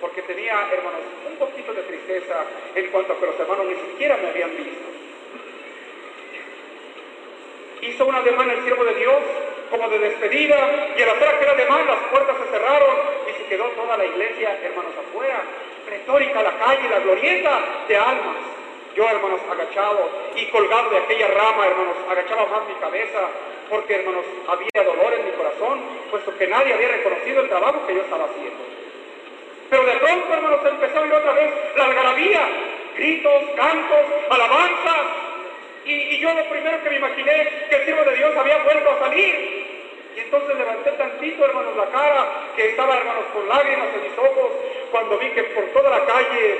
porque 0.00 0.22
tenía, 0.22 0.68
hermanos, 0.72 1.00
un 1.28 1.36
poquito 1.36 1.74
de 1.74 1.82
tristeza 1.82 2.44
en 2.74 2.86
cuanto 2.90 3.12
a 3.12 3.18
que 3.18 3.26
los 3.26 3.40
hermanos 3.40 3.66
ni 3.66 3.74
siquiera 3.90 4.16
me 4.16 4.28
habían 4.28 4.56
visto. 4.56 4.88
Hizo 7.82 8.06
un 8.06 8.14
ademán 8.14 8.50
el 8.50 8.62
siervo 8.62 8.84
de 8.84 8.94
Dios, 8.94 9.18
como 9.70 9.88
de 9.88 9.98
despedida, 9.98 10.92
y 10.96 11.02
al 11.02 11.10
hacer 11.10 11.28
aquel 11.28 11.48
ademán 11.48 11.86
las 11.86 11.98
puertas 12.10 12.36
se 12.42 12.50
cerraron 12.50 12.96
y 13.28 13.32
se 13.38 13.48
quedó 13.48 13.64
toda 13.70 13.96
la 13.96 14.04
iglesia, 14.04 14.58
hermanos, 14.62 14.92
afuera, 14.98 15.42
retórica 15.88 16.42
la 16.42 16.58
calle, 16.58 16.88
la 16.88 16.98
glorieta 16.98 17.60
de 17.86 17.96
almas. 17.96 18.36
Yo, 18.96 19.08
hermanos, 19.08 19.40
agachado 19.50 20.10
y 20.34 20.46
colgado 20.46 20.90
de 20.90 20.98
aquella 20.98 21.28
rama, 21.28 21.66
hermanos, 21.66 21.96
agachaba 22.10 22.46
más 22.46 22.68
mi 22.68 22.74
cabeza, 22.74 23.20
porque, 23.70 23.94
hermanos, 23.94 24.24
había 24.48 24.84
dolor 24.84 25.14
en 25.14 25.26
mi 25.26 25.30
corazón, 25.32 25.80
puesto 26.10 26.36
que 26.36 26.48
nadie 26.48 26.74
había 26.74 26.88
reconocido 26.88 27.42
el 27.42 27.48
trabajo 27.48 27.86
que 27.86 27.94
yo 27.94 28.02
estaba 28.02 28.24
haciendo. 28.24 28.58
Pero 29.70 29.84
de 29.84 29.92
pronto, 29.92 30.34
hermanos, 30.34 30.60
empezó 30.66 30.98
a 30.98 31.02
oír 31.02 31.12
otra 31.12 31.32
vez 31.32 31.50
la 31.76 31.84
algarabía, 31.84 32.48
gritos, 32.96 33.42
cantos, 33.54 34.04
alabanzas, 34.28 35.29
y, 35.84 36.18
yo 36.18 36.34
lo 36.34 36.44
primero 36.48 36.82
que 36.82 36.90
me 36.90 36.96
imaginé 36.96 37.66
que 37.68 37.76
el 37.76 37.84
siervo 37.84 38.04
de 38.04 38.16
Dios 38.16 38.36
había 38.36 38.58
vuelto 38.58 38.90
a 38.90 38.98
salir. 38.98 39.60
Y 40.16 40.20
entonces 40.20 40.58
levanté 40.58 40.90
tantito, 40.92 41.44
hermanos, 41.44 41.76
la 41.76 41.86
cara, 41.86 42.26
que 42.56 42.70
estaba, 42.70 42.96
hermanos, 42.96 43.24
con 43.32 43.48
lágrimas 43.48 43.88
en 43.94 44.02
mis 44.02 44.18
ojos, 44.18 44.52
cuando 44.90 45.18
vi 45.18 45.28
que 45.30 45.44
por 45.44 45.64
toda 45.66 45.90
la 45.90 46.04
calle 46.04 46.58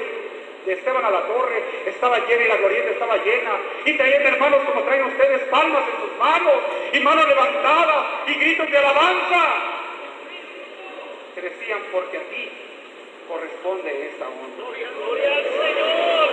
de 0.64 0.72
Esteban 0.72 1.04
a 1.04 1.10
la 1.10 1.22
Torre 1.22 1.62
estaba 1.86 2.18
llena 2.26 2.44
y 2.44 2.48
la 2.48 2.56
glorieta 2.56 2.90
estaba 2.90 3.16
llena. 3.16 3.58
Y 3.84 3.92
traían, 3.94 4.22
hermanos, 4.22 4.60
como 4.64 4.82
traen 4.82 5.04
ustedes, 5.04 5.42
palmas 5.48 5.82
en 5.92 6.08
sus 6.08 6.18
manos 6.18 6.54
y 6.92 7.00
manos 7.00 7.28
levantadas 7.28 8.06
y 8.28 8.34
gritos 8.34 8.70
de 8.70 8.78
alabanza. 8.78 9.54
Que 11.34 11.42
decían, 11.42 11.80
porque 11.92 12.16
a 12.16 12.20
ti 12.20 12.50
corresponde 13.28 14.08
esta 14.08 14.26
honra. 14.26 14.90
Gloria 14.96 15.36
al 15.36 15.44
Señor. 15.44 16.29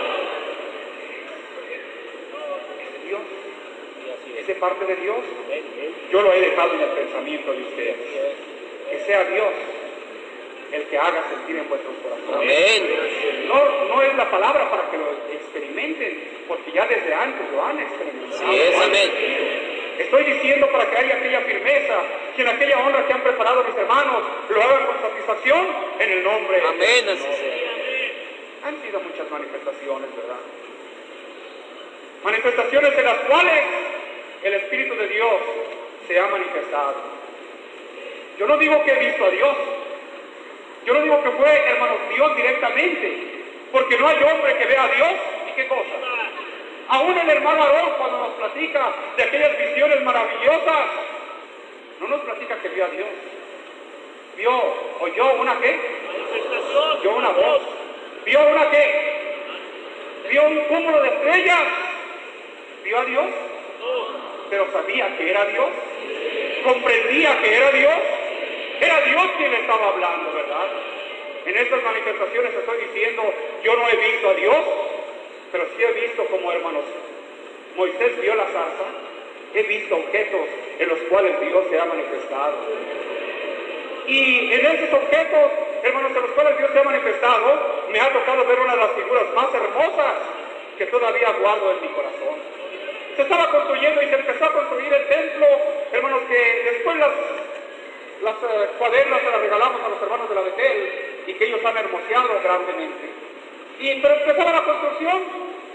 Es 4.48 4.56
de 4.56 4.56
parte 4.56 4.86
de 4.86 4.96
Dios. 4.96 5.18
Yo 6.12 6.22
lo 6.22 6.34
he 6.34 6.40
dejado 6.40 6.74
en 6.74 6.82
el 6.82 6.90
pensamiento 6.90 7.52
de 7.52 7.62
ustedes. 7.64 7.96
Que 8.90 9.00
sea 9.06 9.24
Dios 9.26 9.50
el 10.72 10.84
que 10.84 10.98
haga 10.98 11.24
sentir 11.30 11.58
en 11.58 11.70
vuestros 11.70 11.94
corazones. 12.04 12.82
No, 13.48 13.86
no 13.88 14.02
es 14.02 14.16
la 14.16 14.30
palabra 14.30 14.70
para 14.70 14.90
que 14.90 14.98
lo 14.98 15.12
experimenten, 15.32 16.44
porque 16.48 16.72
ya 16.72 16.86
desde 16.88 17.14
antes 17.14 17.42
lo 17.52 17.64
han 17.64 17.80
experimentado. 17.80 18.52
Sí 18.52 18.60
es, 18.60 18.82
amén. 18.82 19.12
Estoy 20.00 20.24
diciendo 20.26 20.68
para 20.72 20.90
que 20.90 20.98
haya 20.98 21.16
aquella 21.16 21.42
firmeza, 21.42 21.96
que 22.36 22.42
en 22.42 22.48
aquella 22.50 22.80
honra 22.80 23.08
que 23.08 23.14
han 23.14 23.24
preparado 23.24 23.64
mis 23.64 23.76
hermanos 23.76 24.24
lo 24.50 24.62
hagan 24.62 24.86
con 24.88 25.02
satisfacción 25.02 25.68
en 26.00 26.12
el 26.12 26.24
nombre. 26.24 26.62
Amén, 26.68 27.10
así 27.10 27.24
sea. 27.24 28.68
Han 28.68 28.82
sido 28.82 29.00
muchas 29.00 29.32
manifestaciones, 29.32 30.10
¿verdad? 30.16 30.40
Manifestaciones 32.24 32.96
de 32.96 33.04
las 33.04 33.18
cuales 33.20 33.64
el 34.48 34.54
Espíritu 34.56 34.96
de 34.96 35.08
Dios 35.08 35.34
se 36.08 36.20
ha 36.20 36.28
manifestado. 36.28 36.96
Yo 38.40 38.48
no 38.48 38.58
digo 38.58 38.84
que 38.84 38.92
he 38.92 39.06
visto 39.08 39.26
a 39.26 39.30
Dios. 39.30 39.56
Yo 40.86 40.94
no 40.94 41.02
digo 41.02 41.22
que 41.24 41.32
fue, 41.32 41.70
hermanos, 41.70 41.98
Dios 42.16 42.36
directamente. 42.36 43.44
Porque 43.72 43.98
no 43.98 44.08
hay 44.08 44.24
hombre 44.24 44.58
que 44.58 44.66
vea 44.66 44.84
a 44.84 44.88
Dios. 44.88 45.12
¿Y 45.50 45.56
qué 45.56 45.68
cosa? 45.68 45.82
Aún 46.90 47.18
el 47.18 47.30
hermano 47.30 47.64
Aarón, 47.64 47.92
cuando 47.98 48.20
nos 48.20 48.30
platica 48.36 48.94
de 49.18 49.24
aquellas 49.24 49.58
visiones 49.58 50.02
maravillosas, 50.04 50.86
no 52.00 52.08
nos 52.08 52.22
platica 52.22 52.56
que 52.62 52.70
vio 52.70 52.86
a 52.86 52.90
Dios. 52.90 53.08
Vio, 54.38 54.52
oyó 55.02 55.34
una 55.42 55.60
qué? 55.60 55.78
Vio 57.02 57.16
una 57.16 57.30
voz. 57.30 57.62
Vio 58.24 58.48
una 58.48 58.70
qué? 58.70 59.18
Vio 60.30 60.48
un 60.48 60.60
cúmulo 60.66 61.02
de 61.02 61.10
estrellas. 61.10 61.64
Vio 62.84 63.00
a 63.00 63.04
Dios, 63.06 63.26
pero 64.50 64.72
sabía 64.72 65.16
que 65.18 65.30
era 65.30 65.46
Dios. 65.46 65.70
Comprendía 66.64 67.42
que 67.42 67.56
era 67.56 67.72
Dios. 67.72 67.96
Era 68.80 69.02
Dios 69.02 69.24
quien 69.38 69.54
estaba 69.54 69.90
hablando, 69.90 70.34
¿verdad? 70.34 70.68
En 71.46 71.58
estas 71.58 71.82
manifestaciones 71.84 72.54
estoy 72.54 72.78
diciendo, 72.88 73.24
yo 73.64 73.76
no 73.76 73.88
he 73.90 73.96
visto 73.96 74.30
a 74.30 74.34
Dios, 74.34 74.58
pero 75.52 75.66
sí 75.76 75.84
he 75.84 75.92
visto 76.02 76.26
como 76.26 76.52
hermanos. 76.52 76.84
Moisés 77.76 78.22
vio 78.22 78.36
la 78.36 78.46
zarza, 78.46 78.86
he 79.54 79.64
visto 79.64 79.96
objetos 79.96 80.42
en 80.80 80.90
los 80.90 81.00
cuales 81.10 81.40
Dios 81.40 81.64
se 81.70 81.80
ha 81.80 81.86
manifestado. 81.86 82.56
Y 84.08 84.54
en 84.54 84.66
esos 84.66 84.94
objetos, 84.94 85.52
hermanos, 85.84 86.12
en 86.16 86.22
los 86.22 86.32
cuales 86.32 86.58
Dios 86.58 86.70
se 86.72 86.80
ha 86.80 86.84
manifestado, 86.84 87.86
me 87.92 88.00
ha 88.00 88.14
tocado 88.14 88.46
ver 88.46 88.60
una 88.60 88.76
de 88.76 88.82
las 88.82 88.92
figuras 88.92 89.26
más 89.36 89.54
hermosas 89.54 90.14
que 90.78 90.86
todavía 90.86 91.32
guardo 91.42 91.72
en 91.72 91.82
mi 91.82 91.88
corazón. 91.90 92.57
Se 93.18 93.24
estaba 93.24 93.50
construyendo 93.50 94.00
y 94.04 94.10
se 94.10 94.16
empezó 94.16 94.46
a 94.46 94.54
construir 94.54 94.94
el 94.94 95.08
templo, 95.08 95.48
hermanos, 95.92 96.22
que 96.30 96.72
después 96.72 96.98
las, 96.98 97.10
eh, 97.10 98.70
cuadernas 98.78 99.22
se 99.22 99.32
las 99.32 99.42
regalamos 99.42 99.82
a 99.82 99.90
los 99.90 100.02
hermanos 100.04 100.30
de 100.30 100.36
la 100.36 100.42
Betel 100.42 101.24
y 101.26 101.34
que 101.34 101.46
ellos 101.46 101.66
han 101.66 101.78
hermoseado 101.78 102.40
grandemente. 102.44 103.10
Y 103.80 104.00
pero 104.02 104.14
empezaba 104.14 104.52
la 104.52 104.64
construcción 104.64 105.24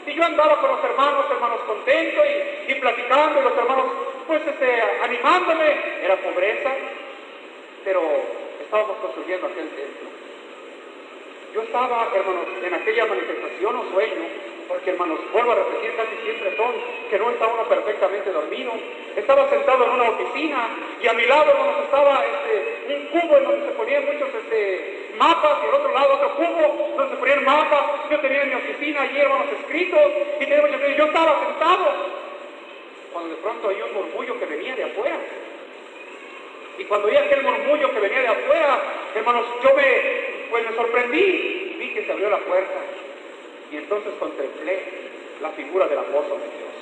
y 0.07 0.14
yo 0.14 0.24
andaba 0.24 0.61
con 0.61 0.70
los 0.70 0.84
hermanos, 0.84 1.26
hermanos 1.32 1.61
contentos 1.66 2.24
y, 2.68 2.74
platicando 2.76 3.40
los 3.40 3.59
hermanos 3.59 3.86
pues 4.28 4.40
este, 4.47 4.80
animándome. 5.03 6.05
Era 6.05 6.16
pobreza, 6.18 6.70
pero 7.82 8.03
estábamos 8.61 8.99
construyendo 8.99 9.49
aquel 9.49 9.68
templo. 9.68 10.09
Yo 11.55 11.62
estaba, 11.62 12.09
hermanos, 12.14 12.47
en 12.62 12.72
aquella 12.72 13.07
manifestación 13.07 13.76
o 13.76 13.90
sueño, 13.90 14.51
porque 14.68 14.90
hermanos, 14.90 15.18
vuelvo 15.32 15.52
a 15.52 15.56
repetir, 15.56 15.94
casi 15.96 16.16
siempre 16.22 16.56
son 16.56 16.72
que 17.10 17.18
no 17.18 17.30
está 17.30 17.46
uno 17.46 17.64
perfectamente 17.64 18.30
dormido. 18.30 18.72
Estaba 19.16 19.48
sentado 19.50 19.84
en 19.84 19.90
una 19.90 20.10
oficina 20.10 20.68
y 21.00 21.06
a 21.06 21.12
mi 21.12 21.26
lado, 21.26 21.50
hermanos, 21.50 21.84
estaba 21.84 22.24
este, 22.24 22.94
un 22.94 23.06
cubo 23.06 23.36
en 23.36 23.44
donde 23.44 23.66
se 23.66 23.72
ponían 23.72 24.04
muchos 24.06 24.28
este, 24.34 25.10
mapas 25.18 25.58
y 25.62 25.68
al 25.68 25.74
otro 25.74 25.92
lado 25.92 26.14
otro 26.14 26.34
cubo 26.36 26.94
donde 26.96 27.14
se 27.14 27.20
ponían 27.20 27.44
mapas. 27.44 28.10
Yo 28.10 28.20
tenía 28.20 28.42
en 28.42 28.48
mi 28.48 28.54
oficina 28.54 29.02
allí, 29.02 29.18
hermanos, 29.18 29.46
escritos 29.60 30.12
y 30.36 30.46
tenía 30.46 30.62
muchos 30.62 30.96
yo 30.96 31.04
estaba 31.04 31.40
sentado. 31.46 31.86
Cuando 33.12 33.30
de 33.30 33.42
pronto 33.42 33.68
oí 33.68 33.82
un 33.82 33.94
murmullo 33.94 34.38
que 34.38 34.46
venía 34.46 34.74
de 34.74 34.84
afuera. 34.84 35.16
Y 36.78 36.84
cuando 36.84 37.08
oí 37.08 37.16
aquel 37.16 37.42
murmullo 37.42 37.92
que 37.92 38.00
venía 38.00 38.22
de 38.22 38.28
afuera, 38.28 38.80
hermanos, 39.14 39.44
yo 39.62 39.74
me, 39.74 40.48
pues 40.48 40.70
me 40.70 40.76
sorprendí 40.76 41.18
y 41.18 41.76
vi 41.78 41.94
que 41.94 42.06
se 42.06 42.12
abrió 42.12 42.30
la 42.30 42.38
puerta. 42.38 42.80
Y 43.73 43.77
entonces 43.79 44.12
contemplé 44.20 44.79
la 45.41 45.49
figura 45.51 45.89
del 45.89 45.99
apóstol 45.99 46.39
de 46.41 46.49
Dios. 46.53 46.73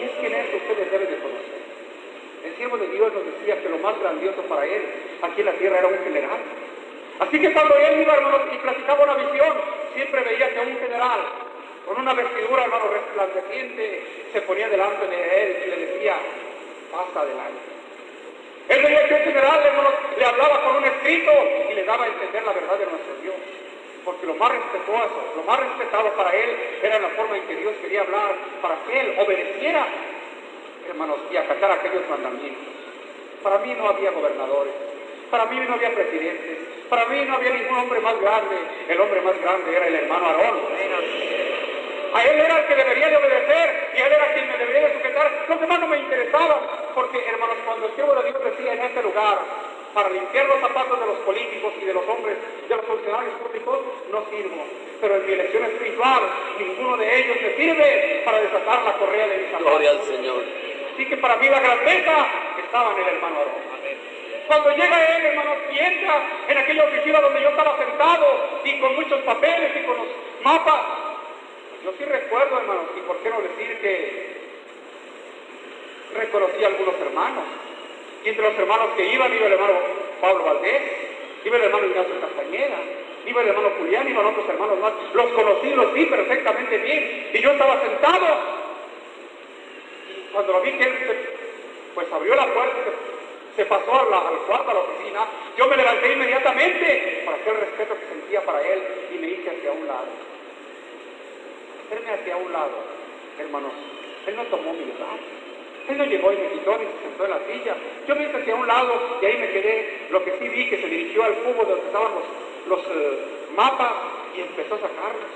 Y 0.00 0.02
es 0.02 0.10
que 0.10 0.26
en 0.26 0.34
esto 0.34 0.56
ustedes 0.56 0.90
deben 0.90 1.08
de 1.08 1.18
conocer. 1.18 1.58
El 2.44 2.56
siervo 2.56 2.78
de 2.78 2.88
Dios 2.88 3.12
nos 3.14 3.24
decía 3.24 3.62
que 3.62 3.68
lo 3.68 3.78
más 3.78 3.98
grandioso 4.00 4.42
para 4.42 4.66
él 4.66 4.82
aquí 5.22 5.40
en 5.40 5.46
la 5.46 5.52
tierra 5.52 5.78
era 5.78 5.86
un 5.86 5.98
general. 6.02 6.40
Así 7.20 7.40
que 7.40 7.52
cuando 7.52 7.76
él 7.76 8.00
iba, 8.02 8.14
hermanos, 8.14 8.40
y 8.52 8.58
platicaba 8.58 9.04
una 9.04 9.14
visión, 9.14 9.54
siempre 9.94 10.22
veía 10.22 10.52
que 10.52 10.60
un 10.60 10.78
general, 10.78 11.20
con 11.86 12.00
una 12.00 12.12
vestidura, 12.14 12.64
hermano, 12.64 12.84
resplandeciente, 12.90 14.02
se 14.32 14.40
ponía 14.42 14.68
delante 14.68 15.06
de 15.06 15.42
él 15.42 15.62
y 15.64 15.70
le 15.70 15.76
decía, 15.86 16.16
pasa 16.90 17.20
adelante. 17.20 17.70
Él 18.68 18.82
veía 18.82 19.08
que 19.08 19.14
un 19.14 19.22
general, 19.22 19.62
hermano, 19.64 19.90
le 20.16 20.24
hablaba 20.24 20.60
con 20.62 20.76
un 20.76 20.84
escrito 20.84 21.32
y 21.70 21.74
le 21.74 21.84
daba 21.84 22.04
a 22.04 22.08
entender 22.08 22.42
la 22.42 22.52
verdad 22.52 22.78
de 22.78 22.86
nuestro 22.86 23.14
Dios. 23.22 23.34
Porque 24.08 24.26
lo 24.26 24.36
más 24.36 24.50
respetuoso, 24.50 25.20
lo 25.36 25.42
más 25.42 25.60
respetado 25.60 26.08
para 26.16 26.34
él 26.34 26.48
era 26.82 26.98
la 26.98 27.10
forma 27.10 27.36
en 27.36 27.42
que 27.42 27.56
Dios 27.56 27.74
quería 27.82 28.00
hablar, 28.00 28.36
para 28.62 28.76
que 28.86 29.00
él 29.00 29.14
obedeciera, 29.18 29.86
hermanos, 30.88 31.18
y 31.30 31.36
acatar 31.36 31.72
aquellos 31.72 32.08
mandamientos. 32.08 32.72
Para 33.42 33.58
mí 33.58 33.74
no 33.76 33.86
había 33.86 34.10
gobernadores, 34.12 34.72
para 35.30 35.44
mí 35.44 35.60
no 35.60 35.74
había 35.74 35.94
presidentes, 35.94 36.56
para 36.88 37.04
mí 37.04 37.22
no 37.26 37.34
había 37.36 37.50
ningún 37.50 37.80
hombre 37.80 38.00
más 38.00 38.18
grande, 38.18 38.56
el 38.88 38.98
hombre 38.98 39.20
más 39.20 39.38
grande 39.42 39.76
era 39.76 39.86
el 39.88 39.94
hermano 39.96 40.26
Aarón. 40.26 40.58
A 42.14 42.24
él 42.24 42.40
era 42.40 42.60
el 42.60 42.64
que 42.64 42.76
debería 42.76 43.10
de 43.10 43.16
obedecer 43.18 43.90
y 43.94 44.00
él 44.00 44.10
era 44.10 44.32
quien 44.32 44.48
me 44.48 44.56
debería 44.56 44.88
de 44.88 44.94
sujetar. 44.94 45.44
Los 45.50 45.60
demás 45.60 45.80
no 45.80 45.86
me 45.86 45.98
interesaban, 45.98 46.60
porque 46.94 47.22
hermanos, 47.28 47.56
cuando 47.66 47.88
el 47.88 47.94
siervo 47.94 48.14
de 48.14 48.30
Dios 48.30 48.42
decía 48.42 48.72
en 48.72 48.80
este 48.80 49.02
lugar, 49.02 49.38
para 49.94 50.10
limpiar 50.10 50.46
los 50.46 50.60
zapatos 50.60 51.00
de 51.00 51.06
los 51.06 51.18
políticos 51.18 51.72
y 51.80 51.84
de 51.84 51.94
los 51.94 52.06
hombres, 52.08 52.36
de 52.68 52.76
los 52.76 52.84
funcionarios 52.84 53.34
públicos, 53.34 53.78
no 54.10 54.24
sirvo. 54.30 54.64
Pero 55.00 55.16
en 55.16 55.26
mi 55.26 55.32
elección 55.32 55.64
espiritual, 55.64 56.22
ninguno 56.58 56.96
de 56.96 57.20
ellos 57.20 57.36
me 57.40 57.56
sirve 57.56 58.22
para 58.24 58.40
desatar 58.40 58.82
la 58.82 58.92
correa 58.94 59.26
de 59.28 59.38
mis 59.38 59.46
zapatos. 59.50 59.70
Gloria 59.70 59.90
al 59.90 60.02
Señor. 60.02 60.42
Así 60.94 61.06
que 61.06 61.16
para 61.16 61.36
mí 61.36 61.48
la 61.48 61.60
grandeza 61.60 62.26
estaba 62.58 62.92
en 62.92 62.98
el 62.98 63.14
hermano. 63.14 63.36
Cuando 64.48 64.70
llega 64.70 65.16
él, 65.16 65.26
hermano, 65.26 65.54
y 65.70 65.78
entra 65.78 66.22
en 66.48 66.58
aquella 66.58 66.84
oficina 66.84 67.20
donde 67.20 67.42
yo 67.42 67.50
estaba 67.50 67.76
sentado 67.76 68.26
y 68.64 68.80
con 68.80 68.96
muchos 68.96 69.20
papeles 69.20 69.70
y 69.76 69.86
con 69.86 69.96
los 69.98 70.06
mapas, 70.42 70.80
yo 71.84 71.92
sí 71.96 72.04
recuerdo, 72.04 72.58
hermanos, 72.58 72.86
y 72.96 73.00
por 73.02 73.18
qué 73.18 73.30
no 73.30 73.40
decir 73.42 73.78
que 73.80 74.36
reconocí 76.14 76.64
a 76.64 76.66
algunos 76.66 76.94
hermanos. 77.00 77.44
Entre 78.28 78.44
los 78.44 78.58
hermanos 78.58 78.88
que 78.94 79.06
iban, 79.06 79.34
iba 79.34 79.46
el 79.46 79.52
hermano 79.54 79.72
Pablo 80.20 80.44
Valdés, 80.44 80.82
iba 81.46 81.56
el 81.56 81.62
hermano 81.62 81.86
Ignacio 81.86 82.20
Castañeda, 82.20 82.76
iba 83.24 83.40
el 83.40 83.48
hermano 83.48 83.70
Julián, 83.78 84.06
iban 84.06 84.26
otros 84.26 84.46
hermanos 84.50 84.78
más. 84.80 84.92
Los 85.14 85.30
conocí, 85.32 85.70
los 85.70 85.94
vi 85.94 86.04
perfectamente 86.04 86.76
bien. 86.76 87.30
Y 87.32 87.40
yo 87.40 87.52
estaba 87.52 87.80
sentado. 87.80 88.26
Y 90.10 90.30
cuando 90.30 90.52
lo 90.52 90.60
vi 90.60 90.72
que 90.72 90.84
él 90.84 90.94
pues 91.94 92.06
abrió 92.12 92.34
la 92.34 92.46
puerta 92.52 92.76
se, 93.56 93.62
se 93.62 93.64
pasó 93.64 93.98
al 93.98 94.38
cuarto, 94.46 94.70
a 94.70 94.74
la 94.74 94.80
oficina, 94.80 95.26
yo 95.56 95.66
me 95.66 95.78
levanté 95.78 96.12
inmediatamente 96.12 97.22
para 97.24 97.38
aquel 97.38 97.56
respeto 97.56 97.94
que 97.94 98.14
sentía 98.14 98.42
para 98.42 98.60
él 98.60 98.82
y 99.14 99.18
me 99.20 99.28
hice 99.28 99.56
hacia 99.56 99.72
un 99.72 99.86
lado. 99.86 100.06
Hacerme 101.86 102.12
hacia 102.12 102.36
un 102.36 102.52
lado, 102.52 102.84
hermanos. 103.38 103.72
Él 104.26 104.36
no 104.36 104.42
tomó 104.44 104.74
mi 104.74 104.84
lugar. 104.84 105.16
Él 105.88 105.96
no 105.96 106.04
llegó 106.04 106.32
y 106.32 106.36
me 106.36 106.48
quitó 106.48 106.72
ni 106.76 106.84
se 106.84 107.02
sentó 107.02 107.24
en 107.24 107.30
la 107.30 107.40
silla. 107.46 107.74
Yo 108.06 108.14
me 108.14 108.24
hice 108.24 108.36
hacia 108.36 108.54
un 108.54 108.66
lado 108.66 109.18
y 109.22 109.26
ahí 109.26 109.38
me 109.38 109.48
quedé. 109.48 110.06
Lo 110.10 110.22
que 110.22 110.32
sí 110.38 110.48
vi 110.48 110.68
que 110.68 110.80
se 110.80 110.86
dirigió 110.86 111.24
al 111.24 111.34
cubo 111.34 111.64
donde 111.64 111.86
estaban 111.86 112.12
los, 112.68 112.80
eh, 112.80 113.18
mapas 113.56 113.92
y 114.36 114.42
empezó 114.42 114.74
a 114.74 114.80
sacarlos. 114.80 115.30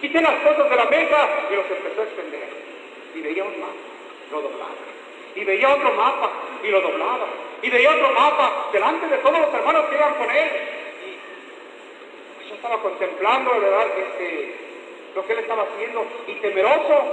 Quité 0.00 0.20
las 0.20 0.40
cosas 0.42 0.68
de 0.68 0.76
la 0.76 0.84
mesa 0.86 1.28
y 1.50 1.54
los 1.54 1.70
empezó 1.70 2.00
a 2.00 2.04
extender. 2.04 2.48
Y 3.14 3.20
veía 3.20 3.44
un 3.44 3.60
mapa, 3.60 3.72
lo 4.32 4.40
doblaba. 4.40 4.74
Y 5.36 5.44
veía 5.44 5.74
otro 5.74 5.92
mapa 5.92 6.30
y 6.62 6.68
lo 6.68 6.80
doblaba. 6.80 7.26
Y 7.62 7.70
veía 7.70 7.90
otro 7.90 8.10
mapa 8.10 8.68
delante 8.72 9.06
de 9.06 9.18
todos 9.18 9.38
los 9.38 9.54
hermanos 9.54 9.86
que 9.88 9.94
iban 9.94 10.14
con 10.14 10.30
él. 10.30 10.48
Y 12.44 12.48
yo 12.48 12.54
estaba 12.56 12.82
contemplando, 12.82 13.52
de 13.52 13.60
verdad, 13.60 13.86
este, 13.96 14.54
lo 15.14 15.26
que 15.26 15.32
él 15.32 15.38
estaba 15.40 15.62
haciendo 15.64 16.06
y 16.26 16.34
temeroso. 16.34 17.04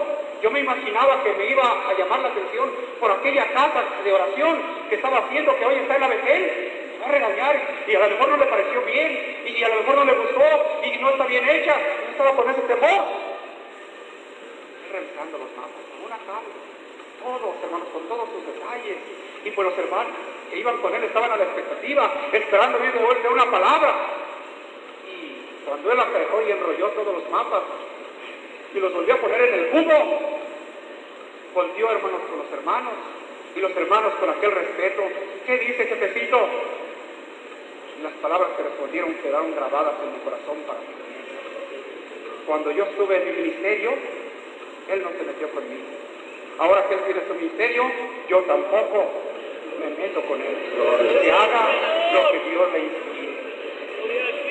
Yo 0.41 0.51
me 0.51 0.61
imaginaba 0.61 1.21
que 1.23 1.33
me 1.33 1.47
iba 1.47 1.63
a 1.63 1.93
llamar 1.93 2.19
la 2.21 2.29
atención 2.29 2.71
por 2.99 3.11
aquella 3.11 3.51
casa 3.51 3.83
de 4.03 4.13
oración 4.13 4.61
que 4.87 4.95
estaba 4.95 5.17
haciendo, 5.19 5.55
que 5.57 5.65
hoy 5.65 5.75
está 5.75 5.95
en 5.95 6.01
la 6.01 6.07
Betel. 6.07 6.75
Va 7.01 7.07
a 7.07 7.11
regañar 7.11 7.61
y 7.87 7.95
a 7.95 7.99
lo 7.99 8.09
mejor 8.09 8.29
no 8.29 8.37
le 8.37 8.45
pareció 8.45 8.81
bien 8.81 9.43
y, 9.45 9.63
a 9.63 9.69
lo 9.69 9.75
mejor 9.75 9.95
no 9.95 10.05
le 10.05 10.13
gustó 10.13 10.43
y 10.83 10.97
no 10.97 11.09
está 11.09 11.25
bien 11.25 11.47
hecha. 11.47 11.75
Yo 11.77 12.11
estaba 12.11 12.35
con 12.35 12.49
ese 12.49 12.61
temor. 12.61 13.05
Estoy 14.83 14.99
revisando 14.99 15.37
los 15.37 15.51
mapas, 15.55 15.83
una 16.05 16.17
casa, 16.17 16.59
todos, 17.23 17.55
hermanos, 17.63 17.87
con 17.93 18.07
todos 18.07 18.29
sus 18.29 18.45
detalles. 18.53 18.97
Y 19.43 19.51
pues 19.51 19.67
los 19.69 19.77
hermanos 19.77 20.11
que 20.49 20.59
iban 20.59 20.77
con 20.77 20.93
él 20.93 21.03
estaban 21.03 21.31
a 21.31 21.37
la 21.37 21.43
expectativa, 21.43 22.11
esperando 22.31 22.79
ver 22.79 23.21
de 23.21 23.29
una 23.29 23.51
palabra. 23.51 23.95
Y 25.07 25.65
cuando 25.65 25.91
él 25.91 25.99
acarejó 25.99 26.41
y 26.41 26.51
enrolló 26.51 26.87
todos 26.89 27.13
los 27.13 27.29
mapas 27.29 27.61
y 28.73 28.79
los 28.79 28.93
volvió 28.93 29.15
a 29.15 29.17
poner 29.17 29.41
en 29.41 29.53
el 29.53 29.67
cubo, 29.67 30.19
volvió 31.53 31.91
hermanos 31.91 32.21
con 32.29 32.37
los 32.39 32.51
hermanos 32.51 32.93
y 33.55 33.59
los 33.59 33.75
hermanos 33.75 34.13
con 34.19 34.29
aquel 34.29 34.51
respeto. 34.51 35.03
¿Qué 35.45 35.57
dice 35.57 35.85
jefecito? 35.85 36.47
Las 38.03 38.13
palabras 38.21 38.49
que 38.55 38.63
respondieron 38.63 39.13
quedaron 39.15 39.53
grabadas 39.55 39.93
en 40.03 40.13
mi 40.13 40.19
corazón 40.19 40.57
para 40.67 40.79
mí. 40.79 40.85
Cuando 42.45 42.71
yo 42.71 42.85
estuve 42.85 43.17
en 43.17 43.25
mi 43.25 43.41
ministerio, 43.43 43.91
él 44.89 45.03
no 45.03 45.09
se 45.09 45.23
metió 45.23 45.49
conmigo. 45.51 45.83
Ahora 46.59 46.87
que 46.87 46.95
él 46.95 47.01
tiene 47.05 47.21
su 47.27 47.33
ministerio, 47.35 47.83
yo 48.29 48.39
tampoco 48.41 49.05
me 49.79 49.89
meto 50.01 50.21
con 50.21 50.41
él. 50.41 51.21
Que 51.21 51.31
haga 51.31 51.67
lo 52.13 52.31
que 52.31 52.49
Dios 52.49 52.71
le 52.73 52.79
inspire. 52.79 53.08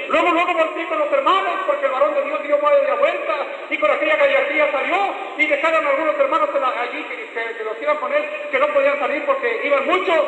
Luego, 0.09 0.31
luego 0.33 0.53
volví 0.55 0.85
con 0.87 0.99
los 0.99 1.13
hermanos, 1.13 1.53
porque 1.67 1.85
el 1.87 1.93
varón 1.93 2.15
de 2.15 2.23
Dios 2.25 2.43
dio 2.43 2.59
media 2.59 2.95
vuelta 2.95 3.35
y 3.69 3.77
con 3.79 3.91
aquella 3.91 4.17
gallardía 4.17 4.73
salió 4.73 4.97
y 5.37 5.47
dejaron 5.47 5.87
a 5.87 5.91
algunos 5.91 6.19
hermanos 6.19 6.49
la- 6.59 6.81
allí 6.81 7.03
que, 7.05 7.17
que- 7.17 7.57
que 7.59 7.65
los 7.65 7.83
iban 7.83 7.97
con 7.99 8.13
él, 8.15 8.25
que 8.51 8.59
no 8.59 8.69
podían 8.69 8.99
salir 8.99 9.23
porque 9.27 9.61
iban 9.65 9.87
muchos. 9.87 10.21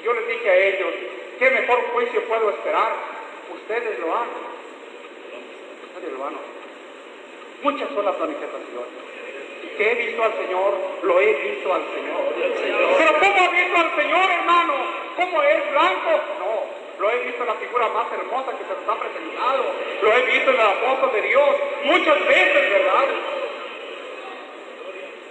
Y 0.00 0.02
yo 0.04 0.12
les 0.14 0.26
dije 0.28 0.48
a 0.50 0.54
ellos, 0.56 0.94
¿qué 1.38 1.50
mejor 1.50 1.80
juicio 1.92 2.22
puedo 2.24 2.48
esperar? 2.50 2.92
Ustedes 3.52 3.98
lo 4.00 4.16
han. 4.16 4.28
Ustedes 5.94 6.12
lo 6.18 6.24
han. 6.26 6.34
Muchas 7.62 7.88
son 7.94 8.04
las 8.04 8.18
manifestaciones. 8.18 9.06
Que 9.76 9.92
he 9.92 9.94
visto 10.06 10.22
al 10.24 10.32
Señor, 10.34 10.74
lo 11.02 11.20
he 11.20 11.32
visto 11.34 11.74
al 11.74 11.82
Señor. 11.94 12.32
Pero 12.96 13.12
¿cómo 13.20 13.42
ha 13.44 13.48
visto 13.50 13.76
al 13.76 13.96
Señor, 13.96 14.30
hermano? 14.30 14.74
¿Cómo 15.16 15.42
es 15.42 15.70
blanco? 15.70 16.10
No, 16.38 16.55
lo 16.98 17.10
he 17.10 17.18
visto 17.24 17.42
en 17.42 17.48
la 17.48 17.54
figura 17.54 17.88
más 17.88 18.06
hermosa 18.12 18.52
que 18.52 18.64
se 18.64 18.74
nos 18.80 18.88
ha 18.88 19.00
presentado. 19.00 19.64
Lo 20.02 20.12
he 20.12 20.22
visto 20.22 20.50
en 20.50 20.56
el 20.56 20.66
apóstol 20.66 21.12
de 21.12 21.22
Dios 21.22 21.50
muchas 21.84 22.26
veces, 22.26 22.70
¿verdad? 22.70 23.06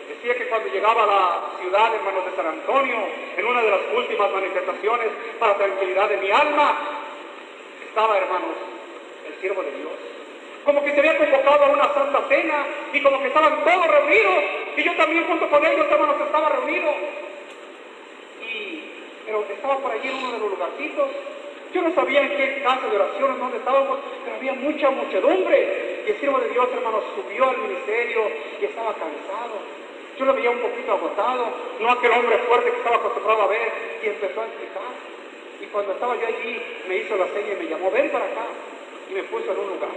Decía 0.10 0.36
que 0.36 0.48
cuando 0.48 0.70
llegaba 0.70 1.04
a 1.04 1.08
la 1.08 1.42
ciudad, 1.60 1.96
hermanos, 1.96 2.26
de 2.26 2.36
San 2.36 2.48
Antonio, 2.48 2.98
en 3.38 3.46
una 3.46 3.62
de 3.62 3.72
las 3.72 3.82
últimas 3.96 4.32
manifestaciones 4.32 5.08
para 5.40 5.56
tranquilidad 5.56 6.10
de 6.10 6.18
mi 6.18 6.32
alma, 6.32 6.78
estaba, 7.88 8.18
hermanos, 8.18 8.56
el 9.28 9.42
siervo 9.42 9.64
de 9.64 9.72
Dios. 9.72 9.92
Como 10.64 10.84
que 10.84 10.94
se 10.94 11.00
había 11.00 11.18
convocado 11.18 11.66
a 11.66 11.70
una 11.70 11.94
santa 11.94 12.22
cena 12.28 12.66
y 12.92 13.02
como 13.02 13.20
que 13.22 13.28
estaban 13.28 13.64
todos 13.64 13.88
reunidos 13.88 14.44
y 14.78 14.84
yo 14.84 14.96
también 14.96 15.26
junto 15.26 15.50
con 15.50 15.66
ellos, 15.66 15.86
hermanos, 15.90 16.16
estaba 16.20 16.50
reunido. 16.50 16.92
Y, 18.42 18.84
pero 19.26 19.46
estaba 19.50 19.78
por 19.78 19.92
allí 19.92 20.10
en 20.10 20.16
uno 20.16 20.32
de 20.34 20.40
los 20.40 20.50
lugarcitos. 20.50 21.08
Yo 21.76 21.82
no 21.82 21.94
sabía 21.94 22.22
en 22.22 22.30
qué 22.38 22.62
casa 22.64 22.88
de 22.88 22.96
oración, 22.96 23.34
en 23.34 23.40
dónde 23.40 23.58
estábamos, 23.58 24.00
pero 24.24 24.38
había 24.38 24.54
mucha 24.54 24.90
muchedumbre. 24.92 26.06
Y 26.08 26.10
el 26.10 26.18
siervo 26.22 26.40
de 26.40 26.48
Dios, 26.48 26.70
hermanos, 26.72 27.04
subió 27.20 27.50
al 27.50 27.58
ministerio 27.58 28.32
y 28.62 28.64
estaba 28.64 28.94
cansado. 28.94 29.60
Yo 30.18 30.24
lo 30.24 30.34
veía 30.34 30.52
un 30.52 30.60
poquito 30.60 30.94
agotado, 30.94 31.52
no 31.82 31.92
aquel 31.92 32.12
hombre 32.14 32.38
fuerte 32.48 32.72
que 32.72 32.78
estaba 32.78 32.96
acostumbrado 32.96 33.42
a 33.42 33.48
ver, 33.48 33.68
y 34.02 34.08
empezó 34.08 34.40
a 34.40 34.46
explicar. 34.46 34.88
Y 35.60 35.66
cuando 35.66 35.92
estaba 35.92 36.16
yo 36.16 36.26
allí, 36.26 36.64
me 36.88 36.96
hizo 36.96 37.18
la 37.18 37.28
seña 37.28 37.60
y 37.60 37.64
me 37.66 37.70
llamó, 37.70 37.92
ven 37.92 38.10
para 38.10 38.24
acá. 38.24 38.48
Y 39.12 39.14
me 39.14 39.24
puso 39.24 39.52
en 39.52 39.60
un 39.60 39.68
lugar. 39.76 39.92